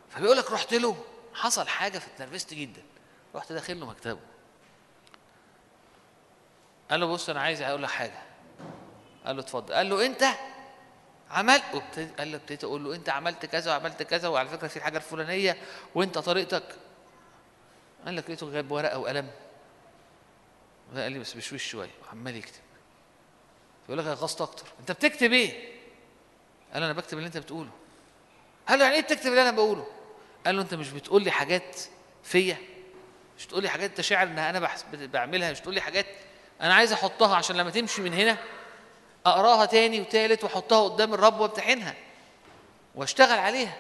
فبيقول 0.08 0.36
لك 0.36 0.50
رحت 0.50 0.74
له 0.74 0.96
حصل 1.34 1.68
حاجة 1.68 1.98
فاتنرفزت 1.98 2.54
جدا. 2.54 2.82
رحت 3.34 3.52
داخل 3.52 3.80
له 3.80 3.86
مكتبه. 3.86 4.20
قال 6.90 7.00
له 7.00 7.06
بص 7.06 7.28
أنا 7.28 7.40
عايز 7.40 7.62
أقول 7.62 7.82
لك 7.82 7.90
حاجة. 7.90 8.22
قال 9.26 9.36
له 9.36 9.42
اتفضل. 9.42 9.74
قال 9.74 9.88
له 9.88 10.06
أنت 10.06 10.24
عملت؟ 11.30 11.62
قال 12.18 12.30
له 12.32 12.36
ابتديت 12.36 12.64
أقول 12.64 12.84
له 12.84 12.94
أنت 12.94 13.08
عملت 13.08 13.46
كذا 13.46 13.70
وعملت 13.70 14.02
كذا 14.02 14.28
وعلى 14.28 14.48
فكرة 14.48 14.68
في 14.68 14.76
الحاجة 14.76 14.96
الفلانية 14.96 15.56
وأنت 15.94 16.18
طريقتك. 16.18 16.76
قال 18.06 18.16
لك 18.16 18.24
لقيته 18.24 18.52
جايب 18.52 18.70
ورقة 18.70 18.98
وقلم. 18.98 19.30
قال 20.94 21.12
لي 21.12 21.18
بس 21.18 21.34
بشويش 21.34 21.70
شوية 21.70 21.90
وعمال 22.06 22.36
يكتب. 22.36 22.60
يقول 23.88 23.98
لك 23.98 24.06
غصت 24.06 24.40
أكتر. 24.40 24.66
أنت 24.80 24.92
بتكتب 24.92 25.32
إيه؟ 25.32 25.72
قال 26.74 26.82
أنا 26.82 26.92
بكتب 26.92 27.18
اللي 27.18 27.26
أنت 27.26 27.36
بتقوله. 27.38 27.70
قال 28.68 28.78
له 28.78 28.84
يعني 28.84 28.96
إيه 28.96 29.02
بتكتب 29.02 29.26
اللي 29.26 29.42
أنا 29.42 29.50
بقوله؟ 29.50 29.86
قال 30.46 30.56
له 30.56 30.62
أنت 30.62 30.74
مش 30.74 30.90
بتقول 30.90 31.24
لي 31.24 31.30
حاجات 31.30 31.80
فيا؟ 32.22 32.56
مش 33.38 33.46
تقول 33.46 33.62
لي 33.62 33.68
حاجات 33.68 33.90
انت 33.90 34.00
شاعر 34.00 34.26
إنها 34.26 34.50
أنا 34.50 34.68
بعملها؟ 34.92 35.52
مش 35.52 35.60
تقول 35.60 35.74
لي 35.74 35.80
حاجات 35.80 36.06
أنا 36.60 36.74
عايز 36.74 36.92
أحطها 36.92 37.36
عشان 37.36 37.56
لما 37.56 37.70
تمشي 37.70 38.02
من 38.02 38.14
هنا 38.14 38.38
أقراها 39.26 39.66
تاني 39.66 40.00
وتالت 40.00 40.44
وأحطها 40.44 40.88
قدام 40.88 41.14
الرب 41.14 41.40
وأمتحنها 41.40 41.94
وأشتغل 42.94 43.38
عليها. 43.38 43.76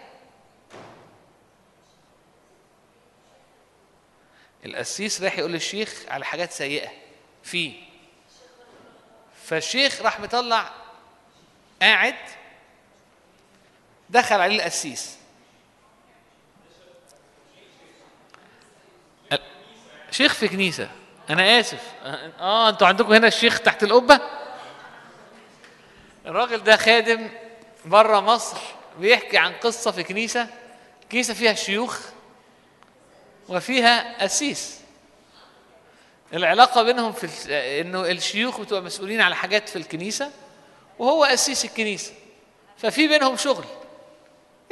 القسيس 4.64 5.22
راح 5.22 5.38
يقول 5.38 5.52
للشيخ 5.52 6.02
على 6.08 6.24
حاجات 6.24 6.52
سيئة. 6.52 6.88
فيه 7.42 7.72
فالشيخ 9.44 10.02
راح 10.02 10.20
مطلع 10.20 10.70
قاعد 11.82 12.14
دخل 14.10 14.40
عليه 14.40 14.56
القسيس. 14.56 15.18
شيخ 20.10 20.34
في 20.34 20.48
كنيسة. 20.48 20.90
أنا 21.30 21.60
آسف. 21.60 21.92
آه 22.40 22.68
أنتوا 22.68 22.86
عندكم 22.86 23.12
هنا 23.12 23.26
الشيخ 23.26 23.60
تحت 23.60 23.82
القبة؟ 23.82 24.20
الراجل 26.26 26.64
ده 26.64 26.76
خادم 26.76 27.30
بره 27.84 28.20
مصر 28.20 28.56
بيحكي 28.98 29.38
عن 29.38 29.52
قصة 29.52 29.90
في 29.90 30.02
كنيسة. 30.02 30.48
كنيسة 31.12 31.34
فيها 31.34 31.54
شيوخ. 31.54 32.00
وفيها 33.48 34.22
قسيس 34.22 34.80
العلاقة 36.34 36.82
بينهم 36.82 37.12
في 37.12 37.26
إنه 37.80 38.00
الشيوخ 38.10 38.60
بتبقى 38.60 38.82
مسؤولين 38.82 39.20
على 39.20 39.36
حاجات 39.36 39.68
في 39.68 39.76
الكنيسة 39.76 40.30
وهو 40.98 41.24
قسيس 41.24 41.64
الكنيسة. 41.64 42.12
ففي 42.76 43.08
بينهم 43.08 43.36
شغل 43.36 43.64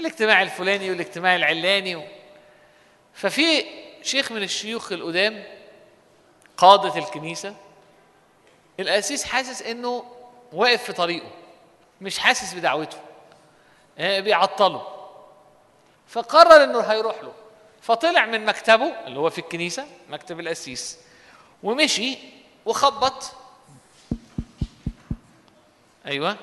الاجتماع 0.00 0.42
الفلاني 0.42 0.90
والاجتماع 0.90 1.36
العلاني 1.36 1.96
و... 1.96 2.02
ففي 3.14 3.64
شيخ 4.02 4.32
من 4.32 4.42
الشيوخ 4.42 4.92
القدام 4.92 5.44
قادة 6.56 6.98
الكنيسة. 6.98 7.54
القسيس 8.80 9.24
حاسس 9.24 9.62
إنه 9.62 10.04
واقف 10.52 10.82
في 10.82 10.92
طريقه 10.92 11.30
مش 12.00 12.18
حاسس 12.18 12.54
بدعوته 12.54 12.98
آه، 13.98 14.20
بيعطله. 14.20 14.86
فقرر 16.08 16.64
إنه 16.64 16.80
هيروح 16.80 17.22
له. 17.22 17.32
فطلع 17.86 18.26
من 18.26 18.44
مكتبه 18.44 19.06
اللي 19.06 19.18
هو 19.18 19.30
في 19.30 19.38
الكنيسة 19.38 19.86
مكتب 20.08 20.40
القسيس 20.40 20.98
ومشي 21.62 22.18
وخبط. 22.64 23.32
أيوه. 26.06 26.36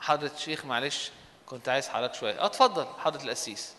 حضرة 0.00 0.30
الشيخ 0.36 0.64
معلش 0.64 1.10
كنت 1.46 1.68
عايز 1.68 1.88
حضرتك 1.88 2.14
شوية. 2.14 2.46
اتفضل 2.46 2.86
حضرة 2.98 3.22
القسيس. 3.22 3.72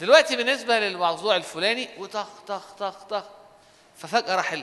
دلوقتي 0.00 0.36
بالنسبة 0.36 0.80
للموضوع 0.80 1.36
الفلاني 1.36 1.88
وطخ 1.98 2.26
طخ 2.46 2.72
طخ 2.72 3.02
طخ. 3.02 3.24
ففجأة 3.96 4.36
راح 4.36 4.62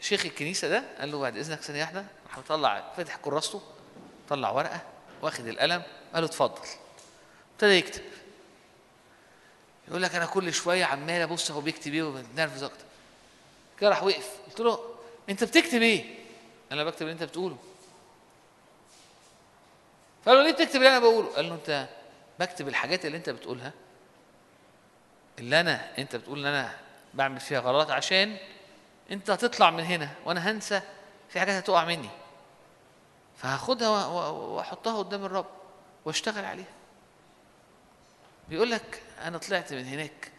شيخ 0.00 0.24
الكنيسة 0.24 0.68
ده 0.68 0.84
قال 0.98 1.12
له 1.12 1.18
بعد 1.18 1.36
إذنك 1.36 1.60
ثانية 1.60 1.80
واحدة 1.80 2.04
راح 2.28 2.38
مطلع 2.38 2.84
فتح 2.96 3.16
كراسته 3.16 3.62
طلع 4.28 4.50
ورقة 4.50 4.80
واخد 5.22 5.46
القلم 5.46 5.82
قال 6.14 6.22
له 6.22 6.28
اتفضل. 6.28 6.68
ابتدى 7.52 7.72
يكتب. 7.72 8.02
يقول 9.88 10.02
لك 10.02 10.14
أنا 10.14 10.26
كل 10.26 10.52
شوية 10.52 10.84
عمال 10.84 11.22
أبص 11.22 11.50
هو 11.50 11.60
بيكتب 11.60 11.94
إيه 11.94 12.02
وبتنرفز 12.02 12.62
أكتر. 12.62 12.84
كده 13.80 13.90
راح 13.90 14.02
وقف. 14.02 14.30
قلت 14.46 14.60
له 14.60 14.94
أنت 15.28 15.44
بتكتب 15.44 15.82
إيه؟ 15.82 16.04
أنا 16.72 16.84
بكتب 16.84 17.02
اللي 17.02 17.12
أنت 17.12 17.22
بتقوله. 17.22 17.56
فقال 20.24 20.36
له 20.38 20.42
ليه 20.44 20.52
بتكتب 20.52 20.76
اللي 20.76 20.88
أنا 20.88 20.98
بقوله؟ 20.98 21.28
قال 21.28 21.48
له 21.48 21.54
أنت 21.54 21.88
بكتب 22.40 22.68
الحاجات 22.68 23.06
اللي 23.06 23.16
أنت 23.16 23.30
بتقولها 23.30 23.72
اللي 25.38 25.60
أنا 25.60 25.98
أنت 25.98 26.16
بتقول 26.16 26.38
إن 26.38 26.46
أنا 26.46 26.76
بعمل 27.14 27.40
فيها 27.40 27.60
غلط 27.60 27.90
عشان 27.90 28.36
أنت 29.10 29.30
هتطلع 29.30 29.70
من 29.70 29.82
هنا 29.84 30.10
وأنا 30.24 30.50
هنسى 30.50 30.80
في 31.28 31.40
حاجات 31.40 31.54
هتقع 31.54 31.84
مني. 31.84 32.08
فهاخدها 33.36 34.06
وأحطها 34.06 34.98
قدام 34.98 35.24
الرب 35.24 35.46
وأشتغل 36.04 36.44
عليها. 36.44 36.72
بيقول 38.48 38.70
لك 38.70 39.02
أنا 39.22 39.38
طلعت 39.38 39.72
من 39.72 39.86
هناك. 39.86 40.32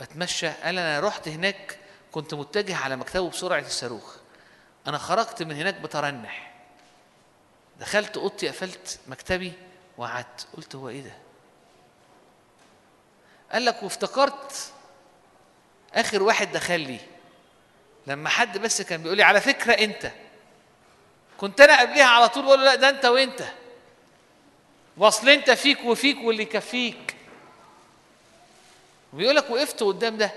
بتمشى. 0.00 0.48
قال 0.48 0.78
أنا 0.78 1.00
رحت 1.00 1.28
هناك 1.28 1.78
كنت 2.12 2.34
متجه 2.34 2.76
على 2.76 2.96
مكتبه 2.96 3.30
بسرعة 3.30 3.58
الصاروخ. 3.58 4.16
أنا 4.86 4.98
خرجت 4.98 5.42
من 5.42 5.56
هناك 5.56 5.74
بترنح. 5.74 6.54
دخلت 7.80 8.16
أوضتي 8.16 8.48
قفلت 8.48 8.98
مكتبي 9.06 9.52
وقعدت. 9.96 10.46
قلت 10.56 10.74
هو 10.74 10.88
إيه 10.88 11.02
ده؟ 11.02 11.12
قال 13.52 13.64
لك 13.64 13.82
وافتكرت 13.82 14.72
آخر 15.94 16.22
واحد 16.22 16.52
دخل 16.52 16.80
لي. 16.80 17.00
لما 18.06 18.28
حد 18.28 18.58
بس 18.58 18.82
كان 18.82 19.02
بيقول 19.02 19.16
لي 19.16 19.22
على 19.22 19.40
فكرة 19.40 19.72
أنت. 19.72 20.12
كنت 21.38 21.60
أنا 21.60 21.80
قبليها 21.80 22.06
على 22.06 22.28
طول 22.28 22.44
بقول 22.44 22.58
له 22.58 22.64
لا 22.64 22.74
ده 22.74 22.88
أنت 22.88 23.04
وأنت. 23.04 23.44
واصل 24.96 25.28
انت 25.28 25.50
فيك 25.50 25.84
وفيك 25.84 26.16
واللي 26.24 26.42
يكفيك. 26.42 27.16
وبيقول 29.12 29.36
لك 29.36 29.50
وقفت 29.50 29.82
قدام 29.82 30.16
ده 30.16 30.32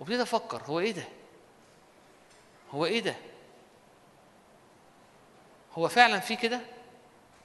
وابتديت 0.00 0.20
أفكر 0.20 0.62
هو 0.66 0.80
إيه 0.80 0.92
ده؟ 0.92 1.04
هو 2.70 2.86
إيه 2.86 3.00
ده؟ 3.00 3.14
هو 5.74 5.88
فعلا 5.88 6.18
في 6.20 6.36
كده؟ 6.36 6.60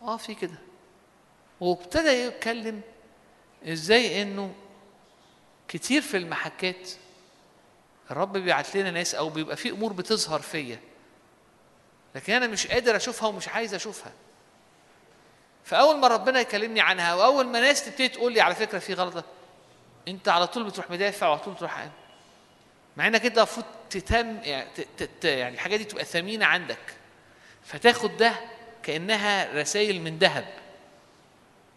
آه 0.01 0.17
في 0.17 0.35
كده. 0.35 0.55
وابتدى 1.59 2.09
يتكلم 2.09 2.81
إزاي 3.67 4.21
إنه 4.21 4.53
كتير 5.67 6.01
في 6.01 6.17
المحكات 6.17 6.89
الرب 8.11 8.33
بيبعت 8.33 8.75
لنا 8.75 8.91
ناس 8.91 9.15
أو 9.15 9.29
بيبقى 9.29 9.55
في 9.57 9.69
أمور 9.69 9.93
بتظهر 9.93 10.41
فيا 10.41 10.79
لكن 12.15 12.33
أنا 12.33 12.47
مش 12.47 12.67
قادر 12.67 12.95
أشوفها 12.95 13.29
ومش 13.29 13.47
عايز 13.47 13.73
أشوفها. 13.73 14.11
فأول 15.69 15.97
ما 15.97 16.07
ربنا 16.07 16.39
يكلمني 16.39 16.81
عنها 16.81 17.13
وأول 17.13 17.47
ما 17.47 17.59
ناس 17.59 17.85
تبتدي 17.85 18.07
تقول 18.07 18.33
لي 18.33 18.41
على 18.41 18.55
فكرة 18.55 18.79
في 18.79 18.93
غلطة 18.93 19.23
أنت 20.07 20.29
على 20.29 20.47
طول 20.47 20.63
بتروح 20.63 20.91
مدافع 20.91 21.27
وعلى 21.27 21.39
طول 21.39 21.53
بتروح 21.53 21.77
قايم 21.77 21.91
مع 22.97 23.07
إنك 23.07 23.25
أنت 23.25 23.37
المفروض 23.37 23.65
تتم 23.89 24.37
يعني, 24.43 24.67
يعني 25.23 25.53
الحاجة 25.55 25.75
دي 25.75 25.83
تبقى 25.83 26.05
ثمينة 26.05 26.45
عندك. 26.45 26.95
فتاخد 27.63 28.17
ده 28.17 28.33
كأنها 28.83 29.53
رسائل 29.61 30.01
من 30.01 30.17
ذهب. 30.17 30.53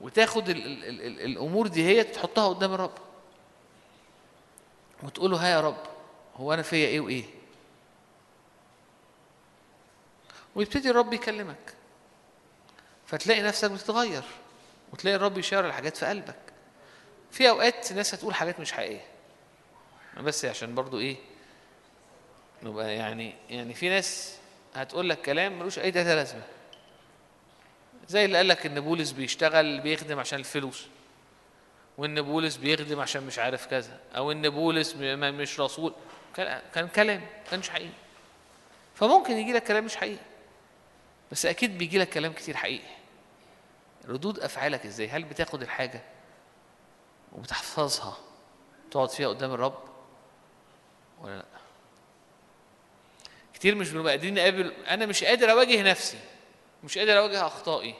وتاخد 0.00 0.48
ال 0.48 0.66
ال 0.66 0.84
ال 0.84 1.00
ال 1.06 1.20
الأمور 1.20 1.66
دي 1.66 1.84
هي 1.84 2.04
تحطها 2.04 2.48
قدام 2.48 2.74
الرب. 2.74 2.98
وتقول 5.02 5.30
له 5.30 5.36
ها 5.36 5.48
يا 5.48 5.60
رب 5.60 5.82
هو 6.36 6.54
أنا 6.54 6.62
فيا 6.62 6.86
إيه 6.86 7.00
وإيه؟ 7.00 7.24
ويبتدي 10.54 10.90
الرب 10.90 11.12
يكلمك. 11.12 11.81
فتلاقي 13.12 13.42
نفسك 13.42 13.70
بتتغير 13.70 14.22
وتلاقي 14.92 15.16
الرب 15.16 15.38
يشاور 15.38 15.66
الحاجات 15.66 15.96
في 15.96 16.06
قلبك. 16.06 16.34
في 17.30 17.48
أوقات 17.48 17.92
ناس 17.92 18.14
هتقول 18.14 18.34
حاجات 18.34 18.60
مش 18.60 18.72
حقيقية. 18.72 19.04
بس 20.20 20.44
عشان 20.44 20.74
برضو 20.74 20.98
إيه 20.98 21.16
نبقى 22.62 22.94
يعني 22.94 23.34
يعني 23.50 23.74
في 23.74 23.88
ناس 23.88 24.36
هتقول 24.74 25.08
لك 25.08 25.22
كلام 25.22 25.58
ملوش 25.58 25.78
أي 25.78 25.90
تلاتة 25.92 26.14
لازمة. 26.14 26.42
زي 28.08 28.24
اللي 28.24 28.36
قال 28.36 28.48
لك 28.48 28.66
إن 28.66 28.80
بولس 28.80 29.10
بيشتغل 29.10 29.80
بيخدم 29.80 30.18
عشان 30.18 30.38
الفلوس 30.38 30.86
وإن 31.98 32.22
بولس 32.22 32.56
بيخدم 32.56 33.00
عشان 33.00 33.26
مش 33.26 33.38
عارف 33.38 33.66
كذا 33.66 34.00
أو 34.16 34.32
إن 34.32 34.50
بولس 34.50 34.94
مش 34.96 35.60
رسول. 35.60 35.92
كان 36.74 36.88
كلام 36.88 37.22
كانش 37.50 37.68
حقيقي. 37.68 37.92
فممكن 38.94 39.32
يجي 39.38 39.52
لك 39.52 39.64
كلام 39.64 39.84
مش 39.84 39.96
حقيقي. 39.96 40.22
بس 41.32 41.46
أكيد 41.46 41.78
بيجي 41.78 41.98
لك 41.98 42.08
كلام 42.10 42.32
كتير 42.32 42.56
حقيقي. 42.56 43.01
ردود 44.04 44.40
أفعالك 44.40 44.86
إزاي؟ 44.86 45.08
هل 45.08 45.24
بتاخد 45.24 45.62
الحاجة 45.62 46.02
وبتحفظها 47.32 48.16
تقعد 48.90 49.10
فيها 49.10 49.28
قدام 49.28 49.52
الرب 49.52 49.84
ولا 51.20 51.36
لأ؟ 51.36 51.44
كتير 53.54 53.74
مش 53.74 53.90
بنبقى 53.90 54.12
قادرين 54.12 54.34
نقابل. 54.34 54.72
أنا 54.72 55.06
مش 55.06 55.24
قادر 55.24 55.50
أواجه 55.50 55.82
نفسي 55.90 56.18
مش 56.84 56.98
قادر 56.98 57.18
أواجه 57.18 57.46
أخطائي. 57.46 57.94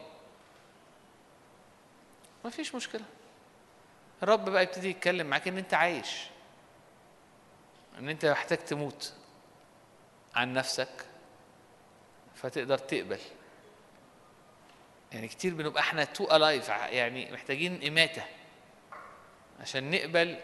ما 2.45 2.51
فيش 2.51 2.75
مشكلة. 2.75 3.05
الرب 4.23 4.51
بقى 4.51 4.63
يبتدي 4.63 4.91
يتكلم 4.91 5.27
معاك 5.27 5.49
إن 5.49 5.59
أنت 5.59 5.75
عايش 5.75 6.27
إن 7.99 8.09
أنت 8.09 8.27
محتاج 8.27 8.59
تموت 8.59 9.13
عن 10.35 10.53
نفسك 10.53 11.07
فتقدر 12.35 12.79
تقبل. 12.79 13.21
يعني 15.15 15.29
كتير 15.29 15.55
بنبقى 15.55 15.83
إحنا 15.83 16.05
too 16.05 16.25
alive 16.37 16.69
يعني 16.69 17.33
محتاجين 17.33 17.87
إماتة. 17.87 18.23
عشان 19.61 19.91
نقبل 19.91 20.39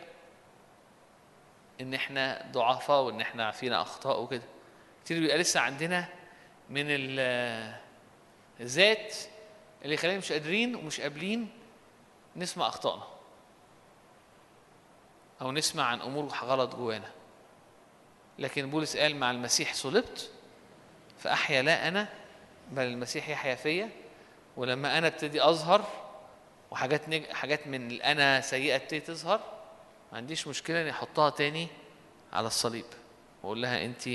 إن 1.81 1.95
إحنا 1.95 2.49
ضعفاء 2.53 3.03
وإن 3.03 3.21
إحنا 3.21 3.51
فينا 3.51 3.83
أخطاء 3.83 4.23
وكده. 4.23 4.43
كتير 5.05 5.21
بيبقى 5.21 5.39
لسه 5.39 5.61
عندنا 5.61 6.09
من 6.71 6.85
ال- 6.89 7.79
الذات 8.61 9.17
اللي 9.83 9.95
يخلينا 9.95 10.19
مش 10.19 10.33
قادرين 10.33 10.75
ومش 10.77 11.01
قابلين 11.01 11.49
نسمع 12.37 12.67
أخطائنا. 12.69 13.05
أو 15.41 15.53
نسمع 15.53 15.85
عن 15.85 16.01
أمور 16.01 16.25
غلط 16.27 16.75
جوانا. 16.77 17.11
لكن 18.39 18.71
بولس 18.71 18.97
قال 18.97 19.17
مع 19.17 19.31
المسيح 19.31 19.75
صلبت 19.75 20.31
فأحيا 21.19 21.63
لا 21.63 21.89
أنا 21.89 22.09
بل 22.71 22.83
المسيح 22.83 23.29
يحيا 23.29 23.55
فيا. 23.55 23.91
ولما 24.59 24.99
أنا 24.99 25.07
ابتدي 25.07 25.45
أظهر 25.45 25.85
وحاجات 26.71 27.09
نج... 27.09 27.25
حاجات 27.27 27.67
من 27.67 27.91
الانا 27.91 28.41
سيئة 28.41 28.77
تبتدي 28.77 29.01
تظهر 29.01 29.41
ما 30.13 30.19
عنديش 30.19 30.49
مشكلة 30.49 30.83
إني 30.83 30.91
أحطها 30.91 31.31
تاني 31.31 31.69
على 32.33 32.47
الصليب 32.47 32.85
وأقول 33.43 33.63
لها 33.63 33.85
انت 33.85 34.09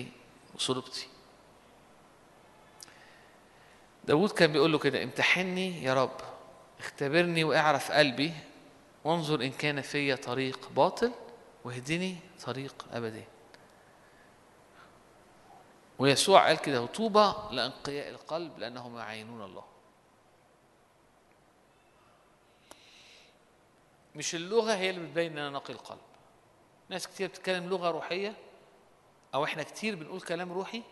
صلبتي 0.57 1.07
داود 4.05 4.31
كان 4.31 4.51
بيقول 4.51 4.71
له 4.71 4.79
كده 4.79 5.03
امتحني 5.03 5.83
يا 5.83 5.93
رب 5.93 6.17
اختبرني 6.79 7.43
واعرف 7.43 7.91
قلبي 7.91 8.33
وانظر 9.03 9.41
إن 9.41 9.51
كان 9.51 9.81
في 9.81 10.15
طريق 10.15 10.69
باطل 10.75 11.11
واهدني 11.63 12.17
طريق 12.45 12.85
أبدي. 12.91 13.23
ويسوع 15.99 16.47
قال 16.47 16.57
كده 16.57 16.85
طوبى 16.85 17.33
لأنقياء 17.51 18.09
القلب 18.09 18.59
لأنهم 18.59 18.97
يعينون 18.97 19.41
الله. 19.41 19.72
مش 24.15 24.35
اللغة 24.35 24.75
هي 24.75 24.89
اللي 24.89 25.01
بتبين 25.01 25.31
إن 25.31 25.37
أنا 25.37 25.49
نقي 25.49 25.73
القلب 25.73 25.99
ناس 26.89 27.07
كتير 27.07 27.27
بتتكلم 27.27 27.69
لغة 27.69 27.91
روحية 27.91 28.33
أو 29.33 29.43
إحنا 29.43 29.63
كتير 29.63 29.95
بنقول 29.95 30.21
كلام 30.21 30.51
روحي 30.51 30.83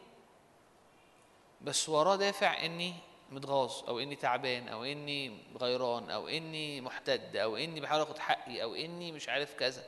بس 1.61 1.89
وراه 1.89 2.15
دافع 2.15 2.65
إني 2.65 2.93
متغاظ 3.31 3.83
أو 3.87 3.99
إني 3.99 4.15
تعبان 4.15 4.67
أو 4.67 4.83
إني 4.83 5.37
غيران 5.61 6.09
أو 6.09 6.27
إني 6.27 6.81
محتد 6.81 7.35
أو 7.35 7.57
إني 7.57 7.81
بحاول 7.81 8.01
آخد 8.01 8.17
حقي 8.17 8.63
أو 8.63 8.75
إني 8.75 9.11
مش 9.11 9.29
عارف 9.29 9.53
كذا. 9.55 9.83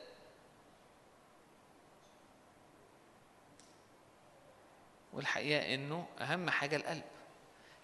والحقيقة 5.12 5.74
إنه 5.74 6.06
أهم 6.20 6.50
حاجة 6.50 6.76
القلب. 6.76 7.02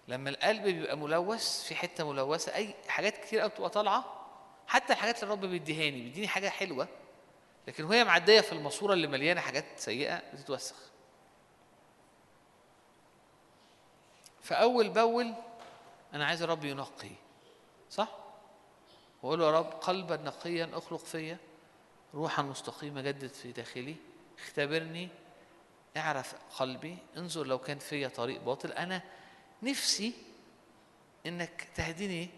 لما 0.07 0.29
القلب 0.29 0.63
بيبقى 0.63 0.97
ملوث 0.97 1.63
في 1.63 1.75
حتة 1.75 2.11
ملوثة 2.11 2.55
أي 2.55 2.73
حاجات 2.87 3.17
كتير 3.17 3.39
قوي 3.39 3.49
بتبقى 3.49 3.69
طالعة 3.69 4.20
حتى 4.71 4.93
الحاجات 4.93 5.23
اللي 5.23 5.33
الرب 5.33 5.45
بيديهاني 5.45 6.01
بيديني 6.01 6.27
حاجة 6.27 6.49
حلوة 6.49 6.87
لكن 7.67 7.83
وهي 7.83 8.03
معدية 8.03 8.41
في 8.41 8.51
الماسورة 8.51 8.93
اللي 8.93 9.07
مليانة 9.07 9.41
حاجات 9.41 9.65
سيئة 9.75 10.21
بتتوسخ. 10.33 10.75
فأول 14.41 14.89
باول 14.89 15.33
أنا 16.13 16.25
عايز 16.25 16.41
الرب 16.41 16.65
ينقي 16.65 17.09
صح؟ 17.89 18.07
وأقول 19.23 19.39
له 19.39 19.45
يا 19.45 19.51
رب 19.51 19.65
قلبا 19.65 20.17
نقيا 20.17 20.69
أخلق 20.73 21.05
فيا 21.05 21.37
روحا 22.13 22.41
مستقيمة 22.41 23.01
جدد 23.01 23.33
في 23.33 23.51
داخلي 23.51 23.95
اختبرني 24.39 25.09
اعرف 25.97 26.35
قلبي 26.59 26.97
انظر 27.17 27.47
لو 27.47 27.57
كان 27.57 27.79
فيا 27.79 28.07
طريق 28.07 28.41
باطل. 28.41 28.71
أنا 28.71 29.01
نفسي 29.63 30.13
إنك 31.25 31.67
تهديني 31.75 32.29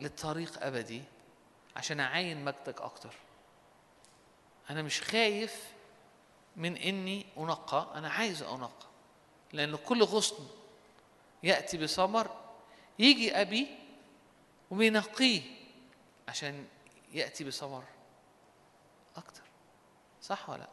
للطريق 0.00 0.64
أبدي. 0.64 1.02
عشان 1.76 2.00
أعاين 2.00 2.44
مجدك 2.44 2.80
أكتر. 2.80 3.14
أنا 4.70 4.82
مش 4.82 5.02
خايف 5.02 5.72
من 6.56 6.76
إني 6.76 7.26
أنقى 7.38 7.90
أنا 7.94 8.08
عايز 8.08 8.42
أنقى. 8.42 8.86
لأن 9.52 9.76
كل 9.76 10.02
غصن 10.02 10.46
يأتي 11.42 11.78
بثمر 11.78 12.30
يجي 12.98 13.40
أبي 13.40 13.66
وبينقيه 14.70 15.42
عشان 16.28 16.66
يأتي 17.12 17.44
بثمر 17.44 17.84
أكتر. 19.16 19.42
صح 20.22 20.50
ولا 20.50 20.58
لأ؟ 20.58 20.68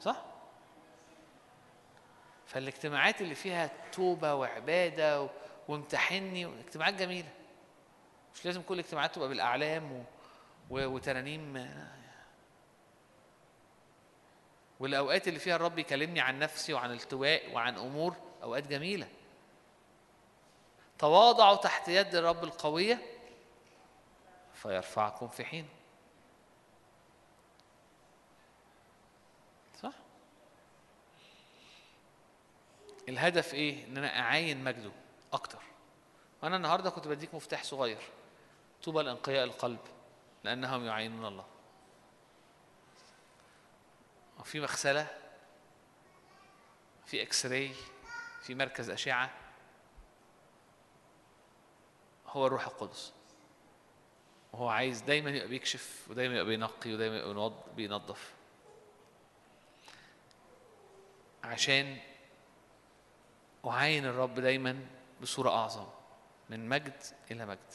صح؟ 0.00 0.24
فالاجتماعات 2.46 3.20
اللي 3.20 3.34
فيها 3.34 3.70
توبة 3.92 4.34
وعبادة 4.34 5.22
و... 5.22 5.28
وامتحني 5.68 6.46
اجتماعات 6.46 6.94
جميلة. 6.94 7.28
مش 8.34 8.44
لازم 8.44 8.62
كل 8.62 8.74
الاجتماعات 8.74 9.14
تبقى 9.14 9.28
بالأعلام 9.28 9.92
و... 9.92 10.04
و... 10.70 10.86
وترانيم 10.86 11.70
والأوقات 14.80 15.28
اللي 15.28 15.38
فيها 15.38 15.56
الرب 15.56 15.78
يكلمني 15.78 16.20
عن 16.20 16.38
نفسي 16.38 16.74
وعن 16.74 16.92
التواء 16.92 17.52
وعن 17.52 17.78
أمور 17.78 18.16
أوقات 18.42 18.66
جميلة. 18.66 19.08
تواضعوا 20.98 21.56
تحت 21.56 21.88
يد 21.88 22.14
الرب 22.14 22.44
القوية 22.44 23.02
فيرفعكم 24.54 25.28
في 25.28 25.44
حين. 25.44 25.68
صح؟ 29.82 29.92
الهدف 33.08 33.54
إيه؟ 33.54 33.86
إن 33.86 33.96
أنا 33.98 34.20
اعاين 34.20 34.64
مجده 34.64 34.92
أكتر. 35.32 35.62
وأنا 36.42 36.56
النهارده 36.56 36.90
كنت 36.90 37.08
بديك 37.08 37.34
مفتاح 37.34 37.64
صغير. 37.64 38.02
طوبى 38.84 39.02
لانقياء 39.02 39.44
القلب 39.44 39.80
لأنهم 40.44 40.84
يعينون 40.84 41.26
الله. 41.26 41.46
وفي 44.38 44.60
مغسلة 44.60 45.18
في 47.06 47.22
إكس 47.22 47.46
راي 47.46 47.74
في 48.42 48.54
مركز 48.54 48.90
أشعة. 48.90 49.30
هو 52.26 52.46
الروح 52.46 52.66
القدس. 52.66 53.12
وهو 54.52 54.68
عايز 54.68 55.00
دايما 55.00 55.30
يبقى 55.30 55.48
بيكشف 55.48 56.06
ودايما 56.10 56.34
يبقى 56.34 56.46
بينقي 56.46 56.94
ودايما 56.94 57.16
يبقى 57.16 57.52
بينظف. 57.76 58.34
عشان 61.44 61.98
أعاين 63.66 64.06
الرب 64.06 64.34
دايما 64.34 64.86
بصورة 65.22 65.50
أعظم 65.50 65.86
من 66.50 66.68
مجد 66.68 67.02
إلى 67.30 67.46
مجد. 67.46 67.74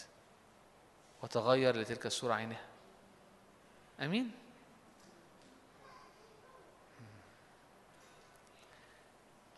وتغير 1.24 1.76
لتلك 1.76 2.06
الصورة 2.06 2.34
عينها. 2.34 2.66
أمين. 4.02 4.32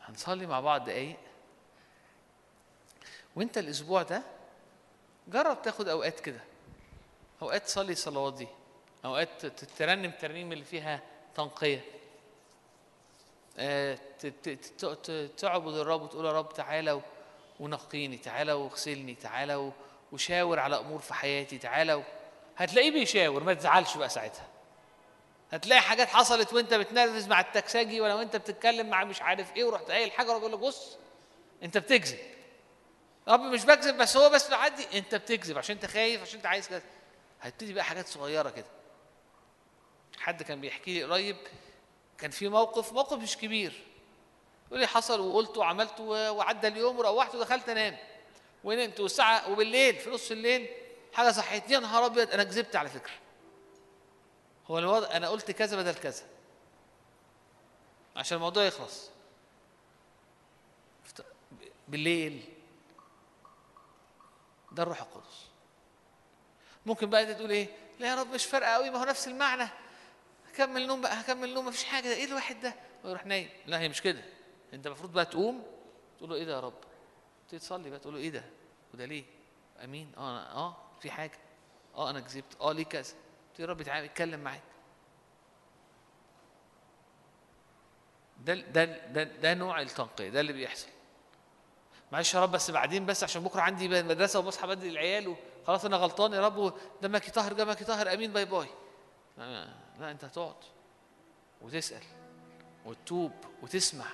هنصلي 0.01 0.45
مع 0.45 0.59
بعض 0.59 0.85
دقايق. 0.85 1.17
وانت 3.35 3.57
الأسبوع 3.57 4.03
ده 4.03 4.23
جرب 5.27 5.61
تاخد 5.61 5.88
أوقات 5.88 6.19
كده. 6.19 6.41
أوقات 7.41 7.63
تصلي 7.65 7.91
الصلوات 7.91 8.33
دي. 8.33 8.47
أوقات 9.05 9.45
ترنم 9.45 10.11
ترنيم 10.11 10.51
اللي 10.51 10.65
فيها 10.65 11.01
تنقية. 11.35 11.85
آه، 13.57 13.97
تعبد 15.38 15.73
الرب 15.73 16.01
وتقول 16.01 16.25
يا 16.25 16.31
رب 16.31 16.53
تعالى 16.53 17.01
ونقيني 17.59 18.17
تعالى 18.17 18.53
واغسلني 18.53 19.15
تعالى 19.15 19.71
وشاور 20.11 20.59
على 20.59 20.79
أمور 20.79 20.99
في 20.99 21.13
حياتي 21.13 21.57
تعالى. 21.57 22.03
هتلاقيه 22.57 22.91
بيشاور 22.91 23.43
ما 23.43 23.53
تزعلش 23.53 23.97
بقى 23.97 24.09
ساعتها. 24.09 24.47
هتلاقي 25.51 25.81
حاجات 25.81 26.07
حصلت 26.07 26.53
وأنت 26.53 26.73
بتنرفز 26.73 27.27
مع 27.27 27.39
التكساجي 27.39 28.01
ولا 28.01 28.13
وأنت 28.15 28.35
بتتكلم 28.35 28.89
مع 28.89 29.03
مش 29.03 29.21
عارف 29.21 29.55
إيه 29.55 29.63
ورحت 29.65 29.91
قايل 29.91 30.11
حاجة 30.11 30.31
يقول 30.31 30.51
لك 30.51 30.59
بص 30.59 30.97
أنت 31.63 31.77
بتكذب. 31.77 32.19
رب 33.27 33.39
مش 33.41 33.65
بكذب 33.65 33.97
بس 33.97 34.17
هو 34.17 34.29
بس 34.29 34.49
بعدي 34.49 34.97
أنت 34.97 35.15
بتكذب 35.15 35.57
عشان 35.57 35.75
أنت 35.75 35.85
خايف 35.85 36.21
عشان 36.21 36.35
أنت 36.35 36.45
عايز 36.45 36.67
كذا. 36.67 36.81
هتبتدي 37.41 37.73
بقى 37.73 37.83
حاجات 37.83 38.07
صغيرة 38.07 38.49
كده. 38.49 38.65
حد 40.19 40.43
كان 40.43 40.61
بيحكي 40.61 40.93
لي 40.93 41.03
قريب 41.03 41.38
كان 42.17 42.31
في 42.31 42.47
موقف 42.49 42.93
موقف 42.93 43.17
مش 43.17 43.38
كبير. 43.38 43.83
يقول 44.67 44.79
لي 44.79 44.88
حصل 44.88 45.19
وقلت 45.19 45.57
وعملت 45.57 45.99
و- 45.99 46.29
وعدى 46.31 46.67
اليوم 46.67 46.99
وروحت 46.99 47.35
ودخلت 47.35 47.69
أنام. 47.69 47.97
ونمت 48.63 48.99
والساعة 48.99 49.51
وبالليل 49.51 49.95
في 49.95 50.09
نص 50.09 50.31
الليل. 50.31 50.69
حاجة 51.13 51.31
صحيت. 51.31 51.71
يا 51.71 51.79
نهار 51.79 52.05
أبيض 52.05 52.31
أنا 52.31 52.43
كذبت 52.43 52.75
على 52.75 52.89
فكرة. 52.89 53.13
هو 54.67 54.79
الوضع 54.79 55.15
أنا 55.17 55.29
قلت 55.29 55.51
كذا 55.51 55.77
بدل 55.77 55.93
كذا. 55.93 56.23
عشان 58.15 58.35
الموضوع 58.38 58.63
يخلص. 58.63 59.09
بالليل. 61.88 62.49
ده 64.71 64.83
الروح 64.83 65.01
القدس. 65.01 65.45
ممكن 66.85 67.09
بقى 67.09 67.33
تقول 67.33 67.51
إيه؟ 67.51 67.67
لا 67.99 68.07
يا 68.07 68.15
رب 68.15 68.33
مش 68.33 68.45
فارقة 68.45 68.69
قوي 68.69 68.89
ما 68.89 68.99
هو 68.99 69.03
نفس 69.05 69.27
المعنى. 69.27 69.69
هكمل 70.49 70.88
نوم 70.88 71.01
بقى 71.01 71.21
هكمل 71.21 71.53
نوم. 71.53 71.67
مفيش 71.67 71.83
حاجة. 71.83 72.13
إيه 72.13 72.25
الواحد 72.25 72.59
ده؟ 72.61 72.75
ويروح 73.03 73.25
نايم. 73.25 73.49
لا 73.65 73.79
هي 73.79 73.89
مش 73.89 74.01
كده. 74.01 74.21
أنت 74.73 74.88
المفروض 74.88 75.11
بقى 75.13 75.25
تقوم 75.25 75.63
تقول 76.17 76.29
له 76.29 76.35
إيه 76.35 76.43
ده 76.43 76.53
يا 76.53 76.59
رب؟ 76.59 76.73
تبتدي 77.51 77.59
تصلي 77.67 77.89
بقى 77.89 77.99
تقول 77.99 78.13
له 78.13 78.19
إيه 78.19 78.29
ده؟ 78.29 78.43
وده 78.93 79.05
ليه؟ 79.05 79.23
أمين؟ 79.83 80.11
آه 80.17 80.29
أنا 80.31 80.51
آه 80.55 80.77
في 81.01 81.11
حاجة. 81.11 81.37
آه 81.95 82.09
أنا 82.09 82.19
كذبت. 82.19 82.61
آه 82.61 82.71
ليه 82.71 82.83
كذا؟ 82.83 83.13
تبتدي 83.49 83.65
رب 83.65 83.81
يتعامل 83.81 84.05
يتكلم 84.05 84.39
معاك. 84.39 84.61
ده 88.45 88.53
ده 88.53 88.85
ده 89.07 89.23
ده 89.23 89.53
نوع 89.53 89.81
التنقية. 89.81 90.29
ده 90.29 90.39
اللي 90.39 90.53
بيحصل. 90.53 90.87
معلش 92.11 92.33
يا 92.33 92.43
رب 92.43 92.51
بس 92.51 92.71
بعدين 92.71 93.05
بس 93.05 93.23
عشان 93.23 93.43
بكرة 93.43 93.61
عندي 93.61 93.87
مدرسة 93.87 94.39
وبصحى 94.39 94.67
بدري 94.67 94.89
العيال 94.89 95.35
وخلاص 95.63 95.85
أنا 95.85 95.97
غلطان 95.97 96.33
يا 96.33 96.41
رب 96.41 96.73
دمك 97.01 97.27
يطهر 97.27 97.53
دمك 97.53 97.81
يطهر 97.81 98.13
أمين 98.13 98.33
باي 98.33 98.45
باي. 98.45 98.67
لا, 99.37 99.73
لا 99.99 100.11
أنت 100.11 100.23
هتقعد 100.23 100.55
وتسأل 101.61 102.03
وتتوب 102.85 103.31
وتسمع. 103.61 104.05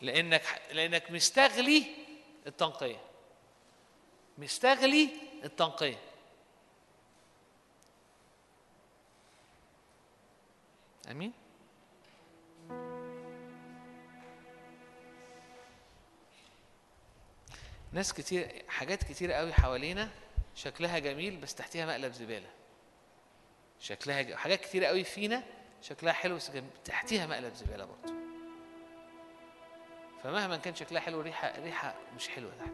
لأنك 0.00 0.42
لأنك 0.72 1.10
مستغلي 1.10 1.86
التنقية. 2.46 3.00
مستغلي 4.38 5.10
التنقية. 5.44 5.98
آمين؟ 11.10 11.32
ناس 17.92 18.12
كتير 18.12 18.64
حاجات 18.68 19.04
كتير 19.04 19.32
قوي 19.32 19.52
حوالينا 19.52 20.10
شكلها 20.54 20.98
جميل 20.98 21.36
بس 21.36 21.54
تحتها 21.54 21.86
مقلب 21.86 22.12
زبالة. 22.12 22.50
شكلها. 23.80 24.36
حاجات 24.36 24.60
كتير 24.60 24.84
قوي 24.84 25.04
فينا 25.04 25.42
شكلها 25.82 26.12
حلو 26.12 26.36
بس 26.36 26.50
جم... 26.50 26.66
تحتها 26.84 27.26
مقلب 27.26 27.54
زبالة 27.54 27.84
برضه. 27.84 28.25
فمهما 30.26 30.56
كان 30.56 30.74
شكلها 30.74 31.00
حلو 31.00 31.20
ريحه 31.20 31.52
ريحه 31.64 31.94
مش 32.16 32.28
حلوة 32.28 32.50
تحت 32.58 32.70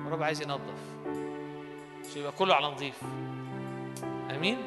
الرب 0.00 0.22
عايز 0.22 0.42
ينظف. 0.42 0.80
عشان 2.00 2.20
يبقى 2.20 2.32
كله 2.32 2.54
على 2.54 2.66
نظيف. 2.66 2.94
آمين؟ 4.30 4.58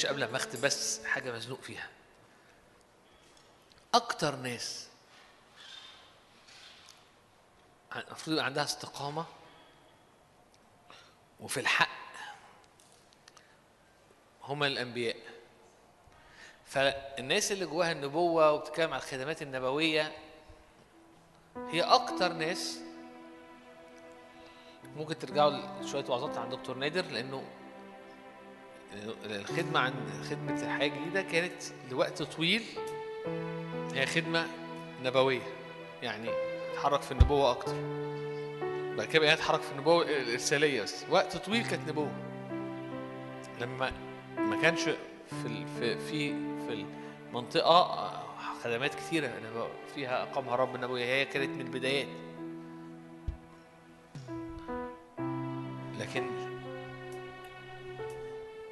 معلش 0.00 0.06
قبل 0.06 0.24
ما 0.30 0.36
اختم 0.36 0.60
بس 0.60 1.04
حاجة 1.04 1.32
مزنوق 1.32 1.60
فيها. 1.60 1.88
أكتر 3.94 4.36
ناس 4.36 4.88
المفروض 7.96 8.32
يبقى 8.32 8.44
عندها 8.44 8.64
استقامة 8.64 9.26
وفي 11.40 11.60
الحق 11.60 11.88
هم 14.42 14.64
الأنبياء. 14.64 15.16
فالناس 16.66 17.52
اللي 17.52 17.66
جواها 17.66 17.92
النبوة 17.92 18.52
وبتتكلم 18.52 18.92
عن 18.92 18.98
الخدمات 18.98 19.42
النبوية 19.42 20.16
هي 21.56 21.82
أكتر 21.82 22.32
ناس 22.32 22.78
ممكن 24.96 25.18
ترجعوا 25.18 25.82
لشوية 25.82 26.04
وعظات 26.08 26.38
عن 26.38 26.48
دكتور 26.48 26.76
نادر 26.76 27.04
لأنه 27.04 27.59
الخدمة 29.24 29.80
عند 29.80 29.94
خدمة 30.30 30.62
الحياة 30.62 30.88
الجديدة 30.88 31.22
كانت 31.22 31.62
لوقت 31.90 32.22
طويل. 32.22 32.62
هي 33.94 34.06
خدمة 34.06 34.46
نبوية 35.04 35.40
يعني 36.02 36.28
تحرك 36.74 37.02
في 37.02 37.12
النبوة 37.12 37.50
أكتر. 37.50 37.74
بعد 38.96 39.06
كده 39.08 39.18
بقينا 39.20 39.34
نتحرك 39.34 39.60
في 39.62 39.72
النبوة 39.72 40.02
الإرسالية 40.02 40.82
بس. 40.82 41.04
وقت 41.10 41.36
طويل 41.36 41.66
كانت 41.66 41.88
نبوة. 41.88 42.12
لما 43.60 43.92
ما 44.38 44.62
كانش 44.62 44.80
في 44.80 45.66
في 45.78 45.98
في 45.98 46.30
في 46.66 46.84
المنطقة 47.28 48.10
خدمات 48.64 48.94
كثيرة 48.94 49.26
نبو- 49.28 49.92
فيها 49.94 50.22
أقامها 50.22 50.56
رب 50.56 50.74
النبوية. 50.74 51.04
هي 51.04 51.24
كانت 51.24 51.50
من 51.50 51.60
البدايات. 51.60 52.06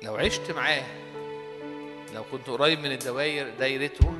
لو 0.02 0.16
عشت 0.16 0.50
معاه 0.50 0.84
لو 2.14 2.24
كنت 2.32 2.50
قريب 2.50 2.80
من 2.80 2.92
الدوائر 2.92 3.50
دايرته 3.58 4.12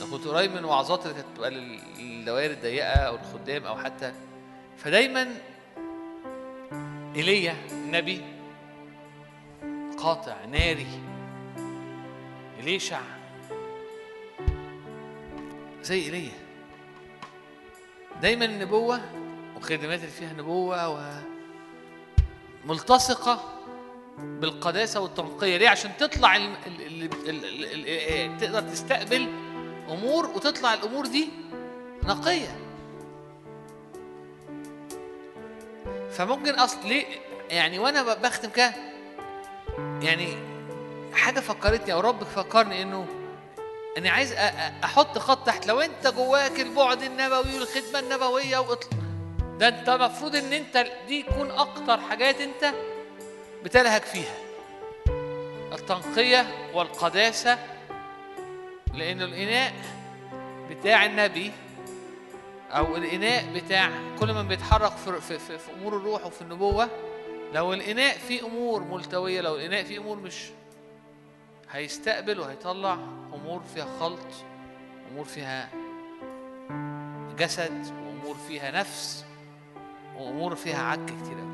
لو 0.00 0.06
كنت 0.10 0.26
قريب 0.26 0.52
من 0.54 0.64
وعظات 0.64 1.02
اللي 1.06 1.14
كانت 1.14 1.26
بتبقى 1.32 1.50
لل- 1.50 1.80
للدوائر 1.98 2.50
الضيقة 2.50 2.88
أو 2.92 3.14
الخدام 3.14 3.64
أو 3.64 3.76
حتى 3.78 4.12
فدايما 4.78 5.28
إيليا 7.16 7.56
نبي 7.72 8.20
قاطع 9.98 10.44
ناري 10.44 10.86
إليشع 12.60 13.00
زي 15.82 16.02
إيليا. 16.02 16.32
دايما 18.22 18.44
النبوة 18.44 19.00
وخدمات 19.56 19.98
اللي 20.00 20.10
فيها 20.10 20.32
نبوة 20.32 20.88
و 20.88 21.12
ملتصقة 22.64 23.51
بالقداسة 24.18 25.00
والتنقية 25.00 25.56
ليه 25.56 25.68
عشان 25.68 25.90
تطلع. 25.98 26.36
ال... 26.36 28.38
تقدر 28.40 28.60
تستقبل 28.60 29.28
أمور 29.88 30.26
وتطلع 30.26 30.74
الأمور 30.74 31.06
دي 31.06 31.28
نقية 32.04 32.58
فممكن 36.10 36.54
أصل 36.54 36.88
ليه 36.88 37.04
يعني 37.50 37.78
وأنا 37.78 38.02
بختم 38.14 38.50
كده 38.50 38.72
يعني 40.02 40.28
حاجة 41.14 41.40
فكرتني 41.40 41.92
أو 41.92 42.00
رب 42.00 42.24
فكرني 42.24 42.82
إنه 42.82 43.06
إني 43.98 44.08
عايز 44.08 44.32
أحط 44.84 45.18
خط 45.18 45.46
تحت 45.46 45.66
لو 45.66 45.80
أنت 45.80 46.06
جواك 46.06 46.60
البعد 46.60 47.02
النبوي 47.02 47.58
والخدمة 47.58 47.98
النبوية. 47.98 48.66
ده 49.58 49.68
أنت 49.68 49.88
المفروض 49.88 50.36
إن 50.36 50.52
أنت 50.52 50.86
دي 51.08 51.20
يكون 51.20 51.50
أكتر 51.50 52.00
حاجات 52.00 52.40
أنت 52.40 52.72
بتلهج 53.64 54.02
فيها. 54.02 54.34
التنقية 55.72 56.46
والقداسة 56.74 57.58
لأن 58.94 59.22
الإناء 59.22 59.72
بتاع 60.70 61.04
النبي 61.06 61.52
أو 62.70 62.96
الإناء 62.96 63.44
بتاع 63.54 63.90
كل 64.20 64.34
من 64.34 64.48
بيتحرك 64.48 64.92
في, 64.92 65.20
في, 65.20 65.38
في, 65.38 65.58
في 65.58 65.72
أمور 65.72 65.96
الروح 65.96 66.26
وفي 66.26 66.42
النبوة 66.42 66.88
لو 67.52 67.72
الإناء 67.72 68.18
فيه 68.18 68.46
أمور 68.46 68.82
ملتوية 68.84 69.40
لو 69.40 69.56
الإناء 69.56 69.84
فيه 69.84 69.98
أمور 69.98 70.16
مش 70.16 70.50
هيستقبل 71.70 72.40
وهيطلع 72.40 72.92
أمور 73.34 73.62
فيها 73.74 73.86
خلط 74.00 74.20
أمور 75.12 75.24
فيها 75.24 75.68
جسد 77.38 77.86
وأمور 78.06 78.36
فيها 78.48 78.70
نفس 78.70 79.24
وأمور 80.18 80.54
فيها 80.54 80.82
عك 80.82 81.04
كتير 81.04 81.38
أوي. 81.38 81.51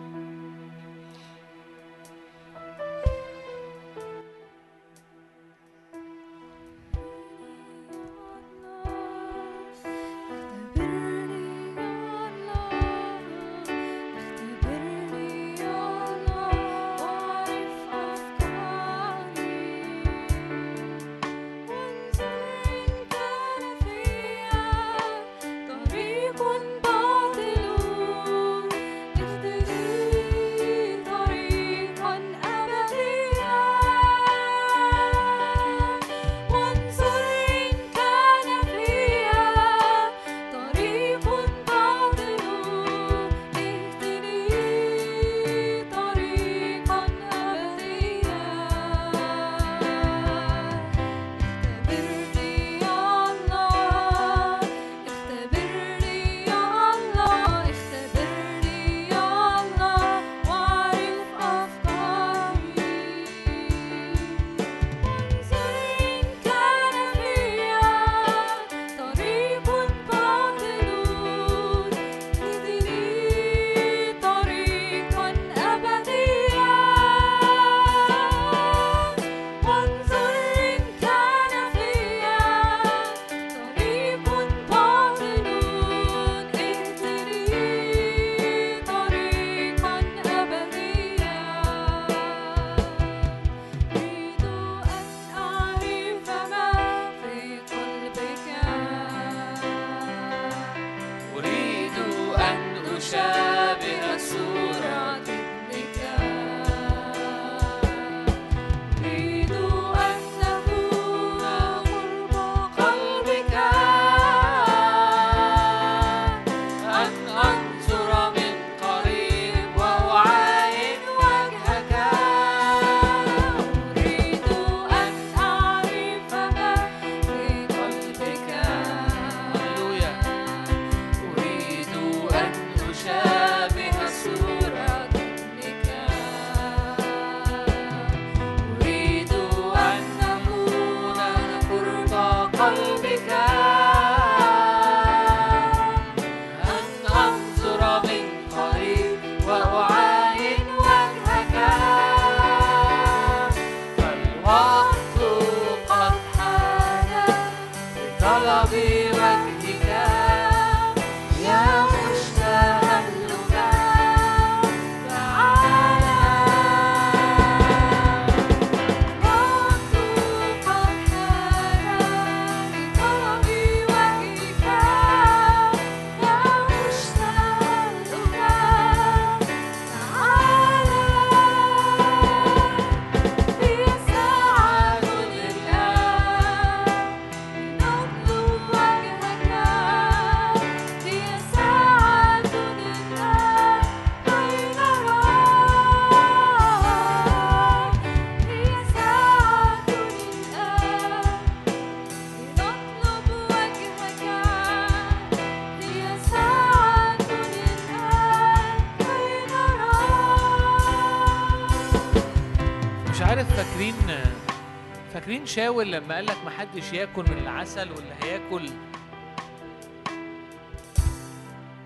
شاول 215.48 215.92
لما 215.92 216.14
قال 216.14 216.26
لك 216.26 216.36
محدش 216.46 216.92
ياكل 216.92 217.22
من 217.22 217.38
العسل 217.38 217.90
واللي 217.92 218.14
هياكل 218.22 218.70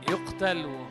يقتل 0.08 0.66
و... 0.66 0.86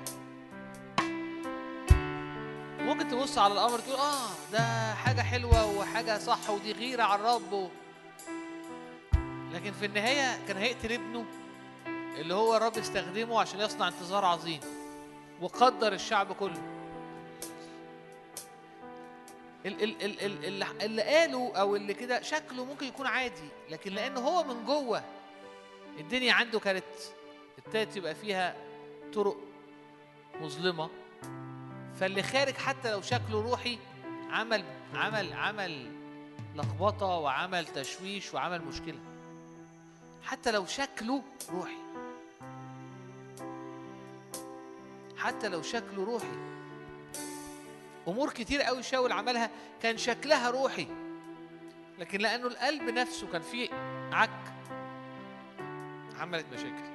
ممكن 2.79 3.07
تبص 3.07 3.37
على 3.37 3.53
الامر 3.53 3.79
تقول 3.79 3.99
آه 3.99 4.29
ده 4.51 4.93
حاجة 4.93 5.21
حلوة 5.21 5.77
وحاجة 5.77 6.17
صح 6.17 6.49
ودي 6.49 6.71
غيرة 6.71 7.03
على 7.03 7.21
الرب 7.21 7.53
و... 7.53 7.67
لكن 9.53 9.71
في 9.71 9.85
النهاية 9.85 10.45
كان 10.47 10.57
هيقتل 10.57 10.91
ابنه 10.91 11.25
اللي 12.17 12.33
هو 12.33 12.57
الرب 12.57 12.77
استخدمه 12.77 13.39
عشان 13.41 13.59
يصنع 13.59 13.87
انتصار 13.87 14.25
عظيم 14.25 14.59
وقدر 15.41 15.93
الشعب 15.93 16.33
كله. 16.33 16.80
اللي 19.65 20.65
اللي 20.81 21.01
قاله 21.01 21.51
أو 21.55 21.75
اللي 21.75 21.93
كده 21.93 22.21
شكله 22.21 22.65
ممكن 22.65 22.85
يكون 22.85 23.07
عادي 23.07 23.49
لكن 23.69 23.93
لأن 23.93 24.17
هو 24.17 24.43
من 24.43 24.65
جوه 24.65 25.03
الدنيا 25.99 26.33
عنده 26.33 26.59
كانت 26.59 26.83
ابتدت 27.57 27.95
يبقى 27.97 28.15
فيها 28.15 28.55
طرق 29.13 29.37
مظلمة. 30.41 30.89
فاللي 31.99 32.23
خارج 32.23 32.53
حتى 32.53 32.91
لو 32.91 33.01
شكله 33.01 33.41
روحي 33.41 33.79
عمل 34.29 34.63
عمل 34.95 35.33
عمل 35.33 35.91
لخبطة 36.55 37.05
وعمل 37.05 37.65
تشويش 37.65 38.33
وعمل 38.33 38.61
مشكلة. 38.61 38.99
حتى 40.23 40.51
لو 40.51 40.65
شكله 40.65 41.23
روحي. 41.51 41.77
حتى 45.17 45.47
لو 45.47 45.61
شكله 45.61 46.03
روحي. 46.03 46.50
أمور 48.07 48.29
كتير 48.29 48.61
قوي 48.61 48.83
شاول 48.83 49.11
عملها 49.11 49.49
كان 49.81 49.97
شكلها 49.97 50.49
روحي. 50.49 50.87
لكن 51.99 52.19
لأنه 52.19 52.47
القلب 52.47 52.83
نفسه 52.83 53.31
كان 53.31 53.41
فيه 53.41 53.69
عك 54.13 54.53
عملت 56.19 56.45
مشاكل. 56.53 56.91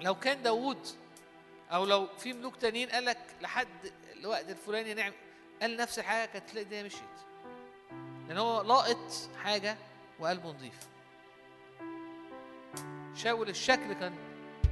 لو 0.00 0.14
كان 0.14 0.42
داوود 0.42 0.86
أو 1.70 1.84
لو 1.84 2.06
في 2.18 2.32
ملوك 2.32 2.56
تانيين 2.56 2.88
قال 2.88 3.04
لك 3.04 3.18
لحد 3.40 3.92
الوقت 4.12 4.50
الفلاني 4.50 4.94
نعمل 4.94 5.14
قال 5.62 5.76
نفس 5.76 5.98
الحاجة 5.98 6.28
كانت 6.28 6.50
تلاقي 6.50 6.64
الدنيا 6.64 6.82
مشيت. 6.82 7.00
لأن 8.28 8.38
هو 8.38 8.62
لاقط 8.62 9.12
حاجة 9.44 9.76
وقلبه 10.18 10.48
نظيف 10.48 10.78
شاول 13.14 13.48
الشكل 13.48 13.92
كان 13.92 14.14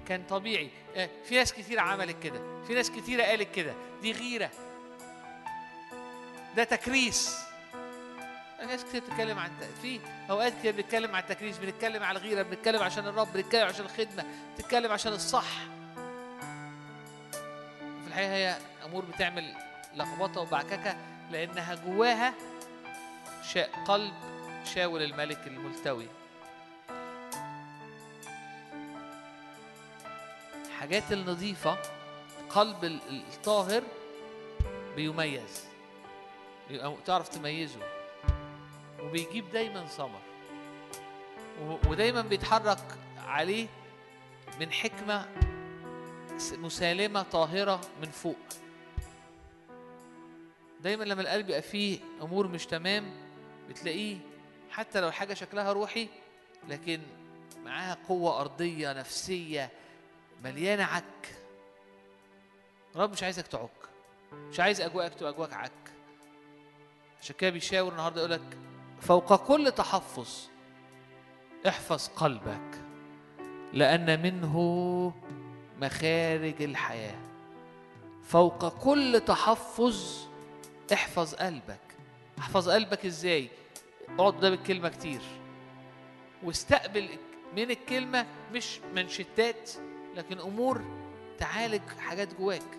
كان 0.06 0.22
طبيعي. 0.26 0.70
آه، 0.96 1.10
في 1.24 1.34
ناس 1.34 1.52
كتير 1.52 1.80
عملت 1.80 2.22
كده 2.22 2.62
في 2.66 2.74
ناس 2.74 2.90
كتير 2.90 3.20
قالت 3.20 3.55
كده. 3.55 3.74
دي 4.02 4.12
غيرة. 4.12 4.50
ده 6.59 6.64
تكريس. 6.64 7.39
ناس 8.66 8.85
كتير 8.85 9.01
بتتكلم 9.01 9.39
عن 9.39 9.51
في 9.82 10.01
أوقات 10.30 10.52
كتير 10.59 10.72
بنتكلم 10.76 11.14
عن 11.16 11.22
التكريس 11.22 11.59
بنتكلم 11.59 12.02
عن 12.02 12.16
الغيرة 12.16 12.43
بنتكلم 12.43 12.82
عشان 12.82 13.06
الرب 13.06 13.32
بنتكلم 13.32 13.68
عشان 13.68 13.85
الخدمة 13.85 14.24
بنتكلم 14.59 14.93
عشان 14.93 15.12
الصح. 15.12 15.47
في 18.02 18.06
الحقيقة 18.09 18.32
هي 18.32 18.59
أمور 18.85 19.05
بتعمل 19.05 19.55
لخبطة 19.94 20.40
وبعككه 20.40 20.97
لأنها 21.30 21.74
جواها 21.74 22.35
شا 23.52 23.85
قلب 23.85 24.14
شاول 24.74 25.02
الملك 25.02 25.47
الملتوي. 25.47 26.06
الحاجات 30.66 31.12
النظيفة 31.12 31.78
قلب 32.51 32.85
ال- 32.85 33.01
ال- 33.09 33.22
الطاهر 33.32 33.82
بيميز. 34.97 35.68
تعرف 37.07 37.28
تميزه. 37.28 37.81
وبيجيب 39.03 39.51
دايما 39.51 39.86
ثمر. 39.86 40.20
ودايما 41.89 42.23
بيتحرك 42.23 42.99
عليه 43.19 43.66
من 44.61 44.73
حكمة 44.73 45.28
مسالمة 46.53 47.23
طاهرة 47.23 47.81
من 48.03 48.11
فوق. 48.11 48.36
دايما 50.81 51.05
لما 51.05 51.23
القلب 51.23 51.49
يبقى 51.49 51.62
فيه 51.62 51.99
أمور 52.23 52.47
مش 52.49 52.66
تمام 52.66 53.11
بتلاقيه 53.69 54.16
حتى 54.70 55.01
لو 55.01 55.09
الحاجة 55.09 55.35
شكلها 55.35 55.73
روحي 55.73 56.09
لكن 56.69 57.01
معاها 57.65 57.99
قوة 58.09 58.40
أرضية 58.40 58.93
نفسية 58.93 59.70
مليانة 60.45 60.85
عك. 60.85 61.35
الرب 62.95 63.12
مش 63.12 63.23
عايزك 63.23 63.47
تعك. 63.47 63.70
مش 64.32 64.61
عايز 64.61 64.81
أجواءك 64.81 65.15
تبقى 65.15 65.32
أجواءك 65.32 65.53
عك. 65.53 65.88
عشان 67.20 67.36
كده 67.39 67.51
بيشاور 67.51 67.93
النهارده 67.93 68.20
يقول 68.20 68.32
لك 68.32 68.59
فوق 69.01 69.36
كل 69.36 69.73
تحفظ 69.73 70.49
احفظ 71.69 72.09
قلبك 72.09 72.81
لأن 73.73 74.23
منه 74.23 75.12
مخارج 75.81 76.62
الحياة. 76.62 77.19
فوق 78.24 78.69
كل 78.69 79.20
تحفظ 79.27 80.27
احفظ 80.93 81.35
قلبك. 81.35 81.81
احفظ 82.39 82.69
قلبك 82.69 83.07
إزاي؟ 83.07 83.49
اقعد 84.09 84.32
قدام 84.32 84.53
الكلمة 84.53 84.89
كتير. 84.89 85.20
واستقبل 86.43 87.09
من 87.57 87.70
الكلمة 87.70 88.27
مش 88.53 88.81
منشتات 88.95 89.70
لكن 90.16 90.39
أمور 90.39 90.85
تعالج 91.39 91.82
حاجات 91.99 92.35
جواك. 92.35 92.78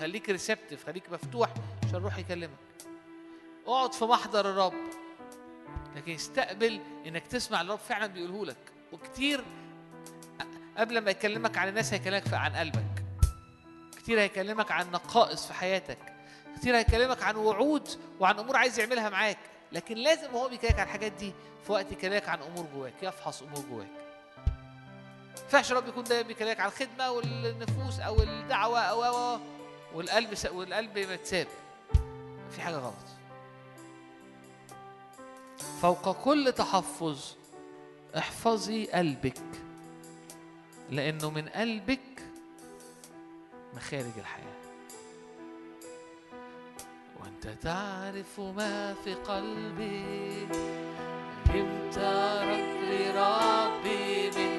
خليك 0.00 0.30
ريسبتيف 0.30 0.86
خليك 0.86 1.12
مفتوح 1.12 1.54
عشان 1.84 1.96
الروح 1.96 2.18
يكلمك. 2.18 2.65
اقعد 3.66 3.92
في 3.92 4.04
محضر 4.04 4.50
الرب. 4.50 4.74
لكن 5.96 6.12
استقبل 6.12 6.80
إنك 7.06 7.26
تسمع 7.26 7.60
الرب 7.60 7.78
فعلا 7.78 8.06
بيقوله 8.06 8.46
لك. 8.46 8.72
وكتير 8.92 9.44
قبل 10.76 10.98
ما 10.98 11.10
يكلمك 11.10 11.58
عن 11.58 11.68
الناس 11.68 11.92
هيكلمك 11.92 12.34
عن 12.34 12.56
قلبك. 12.56 13.04
كتير 13.96 14.20
هيكلمك 14.20 14.70
عن 14.70 14.90
نقائص 14.90 15.46
في 15.46 15.54
حياتك. 15.54 15.98
كتير 16.56 16.76
هيكلمك 16.76 17.22
عن 17.22 17.36
وعود 17.36 17.88
وعن 18.20 18.38
أمور 18.38 18.56
عايز 18.56 18.78
يعملها 18.80 19.08
معاك. 19.08 19.38
لكن 19.72 19.94
لازم 19.94 20.34
وهو 20.34 20.48
بيكلمك 20.48 20.78
عن 20.78 20.86
الحاجات 20.86 21.12
دي 21.12 21.32
في 21.66 21.72
وقت 21.72 21.92
يكلمك 21.92 22.28
عن 22.28 22.42
أمور 22.42 22.66
جواك 22.74 23.02
يفحص 23.02 23.42
أمور 23.42 23.64
جواك. 23.70 23.88
ينفعش 25.42 25.72
الرب 25.72 25.88
يكون 25.88 26.04
دايما 26.04 26.28
بيكلمك 26.28 26.60
عن 26.60 26.68
الخدمة 26.68 27.10
والنفوس 27.10 28.00
أو 28.00 28.22
الدعوة 28.22 28.80
أو 28.80 29.04
أو 29.04 29.40
والقلب. 29.94 30.38
والقلب 30.52 30.98
متساب 30.98 31.46
في 32.50 32.60
حاجة 32.60 32.74
غلط. 32.76 33.15
فوق 35.82 36.24
كل 36.24 36.52
تحفظ 36.52 37.18
احفظي 38.18 38.86
قلبك 38.86 39.42
لأنه 40.90 41.30
من 41.30 41.48
قلبك 41.48 42.22
مخارج 43.76 44.12
الحياة. 44.18 44.56
وأنت 47.20 47.48
تعرف 47.62 48.40
ما 48.40 48.94
في 49.04 49.14
قلبي 49.14 50.46
فهمت 51.44 51.98
رجل 52.42 53.16
ربي 53.16 54.30
من 54.30 54.55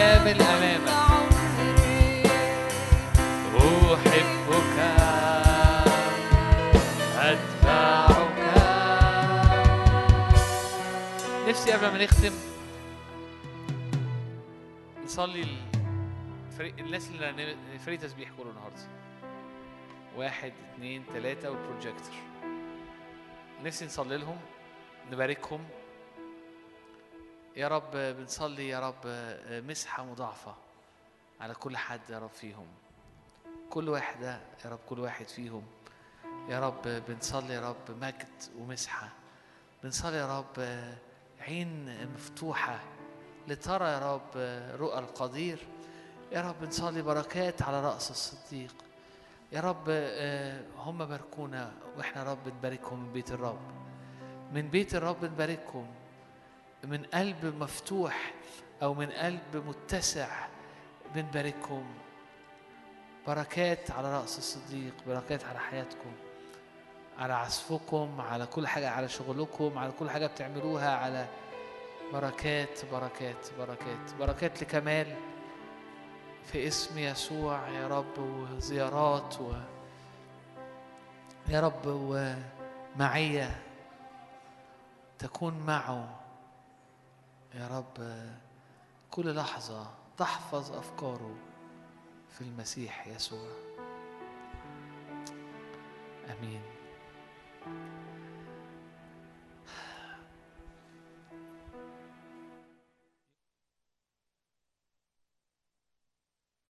كامل 0.00 0.42
أمامك 0.42 0.90
نفسي 11.48 11.72
قبل 11.72 11.86
ما 11.86 12.04
نختم 12.04 12.32
نصلي 15.04 15.46
الناس 16.60 17.10
اللي 17.10 17.56
فريق 17.78 18.00
تسبيح 18.00 18.30
كله 18.38 18.50
النهارده. 18.50 18.76
واحد 20.16 20.52
اتنين 20.74 21.04
تلاتة 21.14 21.50
والبروجيكتور 21.50 22.12
نفسي 23.64 23.84
نصلي 23.84 24.16
لهم 24.16 24.36
نباركهم. 25.12 25.60
يا 27.56 27.68
رب 27.68 27.90
بنصلي 27.92 28.68
يا 28.68 28.80
رب 28.88 29.06
مسحة 29.50 30.04
مضاعفة 30.04 30.54
على 31.40 31.54
كل 31.54 31.76
حد 31.76 32.00
يا 32.10 32.18
رب 32.18 32.30
فيهم. 32.30 32.66
كل 33.70 33.88
واحدة 33.88 34.40
يا 34.64 34.70
رب 34.70 34.78
كل 34.88 35.00
واحد 35.00 35.28
فيهم. 35.28 35.62
يا 36.48 36.60
رب 36.60 36.82
بنصلي 37.08 37.54
يا 37.54 37.68
رب 37.70 37.98
مجد 38.00 38.42
ومسحة. 38.58 39.08
بنصلي 39.84 40.16
يا 40.16 40.38
رب 40.38 40.84
عين 41.40 42.06
مفتوحة 42.14 42.80
لترى 43.48 43.88
يا 43.88 44.14
رب 44.14 44.36
رؤى 44.80 44.98
القدير. 44.98 45.66
يا 46.32 46.40
رب 46.48 46.60
بنصلي 46.60 47.02
بركات 47.02 47.62
على 47.62 47.80
رأس 47.80 48.10
الصديق. 48.10 48.74
يا 49.52 49.60
رب 49.60 49.84
آه، 49.88 50.62
هم 50.76 51.04
باركونا 51.04 51.72
وإحنا 51.96 52.22
رب 52.22 52.48
نباركهم 52.48 52.98
من 53.04 53.12
بيت 53.12 53.30
الرب. 53.30 53.60
من 54.52 54.68
بيت 54.68 54.94
الرب 54.94 55.24
نباركهم. 55.24 55.86
من 56.84 57.02
قلب 57.14 57.54
مفتوح 57.60 58.32
أو 58.82 58.94
من 58.94 59.10
قلب 59.10 59.56
متسع 59.66 60.46
بنباركهم 61.14 61.84
بركات 63.26 63.90
على 63.90 64.20
رأس 64.20 64.38
الصديق 64.38 64.94
بركات 65.06 65.44
على 65.44 65.58
حياتكم 65.58 66.12
على 67.18 67.32
عزفكم 67.32 68.20
على 68.20 68.46
كل 68.46 68.66
حاجة 68.66 68.90
على 68.90 69.08
شغلكم 69.08 69.78
على 69.78 69.92
كل 69.98 70.10
حاجة 70.10 70.26
بتعملوها 70.26 70.96
على 70.96 71.26
بركات 72.12 72.80
بركات 72.92 73.46
بركات. 73.58 74.14
بركات 74.18 74.62
لكمال 74.62 75.16
في 76.44 76.66
اسم 76.68 76.98
يسوع 76.98 77.68
يا 77.68 77.88
رب 77.88 78.18
وزيارات 78.18 79.40
و 79.40 79.52
يا 81.48 81.60
رب 81.60 81.82
ومعية 81.86 83.60
تكون 85.18 85.58
معه. 85.66 86.19
يا 87.54 87.68
رب 87.68 88.12
كل 89.10 89.34
لحظة 89.34 89.86
تحفظ 90.18 90.72
أفكاره 90.72 91.34
في 92.30 92.40
المسيح 92.40 93.06
يسوع. 93.06 93.48
آمين. 96.30 96.62